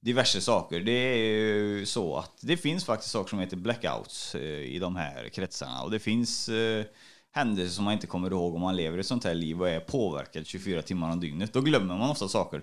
diverse 0.00 0.40
saker. 0.40 0.80
Det 0.80 0.92
är 0.92 1.16
ju 1.16 1.86
så 1.86 2.16
att 2.16 2.32
det 2.40 2.56
finns 2.56 2.84
faktiskt 2.84 3.12
saker 3.12 3.30
som 3.30 3.38
heter 3.38 3.56
blackouts 3.56 4.34
eh, 4.34 4.42
i 4.42 4.78
de 4.78 4.96
här 4.96 5.28
kretsarna 5.28 5.82
och 5.82 5.90
det 5.90 5.98
finns 5.98 6.48
eh, 6.48 6.84
händelser 7.32 7.74
som 7.74 7.84
man 7.84 7.94
inte 7.94 8.06
kommer 8.06 8.30
ihåg 8.30 8.54
om 8.54 8.60
man 8.60 8.76
lever 8.76 8.98
ett 8.98 9.06
sånt 9.06 9.24
här 9.24 9.34
liv 9.34 9.60
och 9.60 9.68
är 9.68 9.80
påverkad 9.80 10.46
24 10.46 10.82
timmar 10.82 11.12
om 11.12 11.20
dygnet. 11.20 11.52
Då 11.52 11.60
glömmer 11.60 11.98
man 11.98 12.10
ofta 12.10 12.28
saker. 12.28 12.62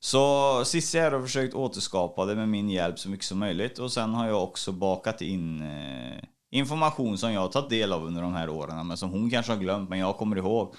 Så 0.00 0.64
Cissi 0.64 0.98
här 0.98 1.12
har 1.12 1.22
försökt 1.22 1.54
återskapa 1.54 2.24
det 2.24 2.34
med 2.34 2.48
min 2.48 2.70
hjälp 2.70 2.98
så 2.98 3.08
mycket 3.08 3.26
som 3.26 3.38
möjligt 3.38 3.78
och 3.78 3.92
sen 3.92 4.14
har 4.14 4.26
jag 4.26 4.42
också 4.42 4.72
bakat 4.72 5.22
in 5.22 5.62
eh, 5.62 6.24
information 6.50 7.18
som 7.18 7.32
jag 7.32 7.40
har 7.40 7.48
tagit 7.48 7.70
del 7.70 7.92
av 7.92 8.04
under 8.04 8.22
de 8.22 8.34
här 8.34 8.48
åren 8.48 8.86
men 8.86 8.96
som 8.96 9.10
hon 9.10 9.30
kanske 9.30 9.52
har 9.52 9.58
glömt 9.58 9.90
men 9.90 9.98
jag 9.98 10.16
kommer 10.16 10.36
ihåg. 10.36 10.74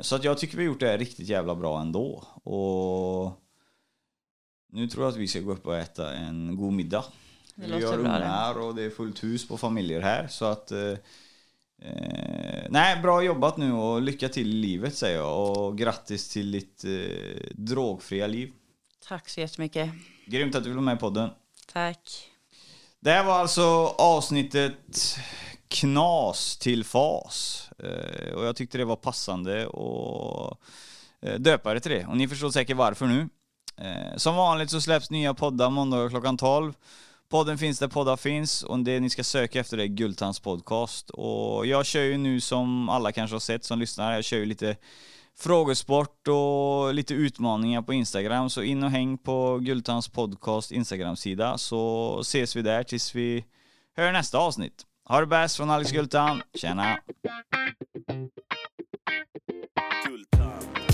Så 0.00 0.16
att 0.16 0.24
jag 0.24 0.38
tycker 0.38 0.56
vi 0.56 0.64
har 0.64 0.72
gjort 0.72 0.80
det 0.80 0.96
riktigt 0.96 1.28
jävla 1.28 1.54
bra 1.54 1.80
ändå. 1.80 2.24
Och 2.44 3.43
nu 4.74 4.88
tror 4.88 5.04
jag 5.04 5.12
att 5.12 5.18
vi 5.18 5.28
ska 5.28 5.40
gå 5.40 5.52
upp 5.52 5.66
och 5.66 5.76
äta 5.76 6.14
en 6.14 6.56
god 6.56 6.72
middag. 6.72 7.04
Det 7.54 7.76
vi 7.76 7.84
har 7.84 7.98
ungar 7.98 8.58
och 8.58 8.74
det 8.74 8.82
är 8.82 8.90
fullt 8.90 9.24
hus 9.24 9.48
på 9.48 9.58
familjer 9.58 10.00
här 10.00 10.28
så 10.28 10.44
att 10.44 10.72
eh, 10.72 10.94
Eh, 11.84 12.66
nej, 12.70 13.00
bra 13.02 13.22
jobbat 13.22 13.56
nu 13.56 13.72
och 13.72 14.02
lycka 14.02 14.28
till 14.28 14.48
i 14.48 14.52
livet 14.52 14.96
säger 14.96 15.16
jag 15.16 15.56
och 15.56 15.78
grattis 15.78 16.28
till 16.28 16.52
ditt 16.52 16.84
eh, 16.84 17.50
drogfria 17.52 18.26
liv. 18.26 18.52
Tack 19.08 19.28
så 19.28 19.40
jättemycket. 19.40 19.90
Grymt 20.26 20.54
att 20.54 20.62
du 20.64 20.70
vill 20.70 20.76
vara 20.76 20.84
med 20.84 20.96
i 20.96 21.00
podden. 21.00 21.30
Tack. 21.72 22.30
Det 23.00 23.10
här 23.10 23.24
var 23.24 23.32
alltså 23.32 23.62
avsnittet 23.98 25.18
Knas 25.68 26.56
till 26.56 26.84
fas. 26.84 27.68
Eh, 27.78 28.34
och 28.34 28.44
jag 28.44 28.56
tyckte 28.56 28.78
det 28.78 28.84
var 28.84 28.96
passande 28.96 29.66
och 29.66 30.60
eh, 31.22 31.38
döpa 31.38 31.74
det 31.74 31.80
till 31.80 31.92
det. 31.92 32.06
Och 32.06 32.16
ni 32.16 32.28
förstår 32.28 32.50
säkert 32.50 32.76
varför 32.76 33.06
nu. 33.06 33.28
Eh, 33.76 34.16
som 34.16 34.36
vanligt 34.36 34.70
så 34.70 34.80
släpps 34.80 35.10
nya 35.10 35.34
poddar 35.34 35.70
måndagar 35.70 36.08
klockan 36.08 36.36
12. 36.36 36.72
Podden 37.30 37.58
finns 37.58 37.78
där 37.78 37.88
poddar 37.88 38.16
finns 38.16 38.62
och 38.62 38.78
det 38.78 39.00
ni 39.00 39.10
ska 39.10 39.24
söka 39.24 39.60
efter 39.60 39.78
är 39.78 39.86
Gultans 39.86 40.40
podcast. 40.40 41.10
Och 41.10 41.66
jag 41.66 41.86
kör 41.86 42.02
ju 42.02 42.16
nu 42.16 42.40
som 42.40 42.88
alla 42.88 43.12
kanske 43.12 43.34
har 43.34 43.40
sett 43.40 43.64
som 43.64 43.78
lyssnar, 43.78 44.14
jag 44.14 44.24
kör 44.24 44.36
ju 44.38 44.46
lite 44.46 44.76
frågesport 45.38 46.28
och 46.28 46.94
lite 46.94 47.14
utmaningar 47.14 47.82
på 47.82 47.92
Instagram. 47.92 48.50
Så 48.50 48.62
in 48.62 48.82
och 48.84 48.90
häng 48.90 49.18
på 49.18 49.58
Gultans 49.58 50.08
podcast 50.08 50.72
Instagram-sida 50.72 51.58
så 51.58 52.18
ses 52.20 52.56
vi 52.56 52.62
där 52.62 52.82
tills 52.82 53.14
vi 53.14 53.44
hör 53.96 54.12
nästa 54.12 54.38
avsnitt. 54.38 54.86
Ha 55.08 55.20
det 55.20 55.26
bäst 55.26 55.56
från 55.56 55.70
Alex 55.70 55.90
Gultan. 55.92 56.42
Tjena! 56.54 56.98
Gultan. 60.06 60.93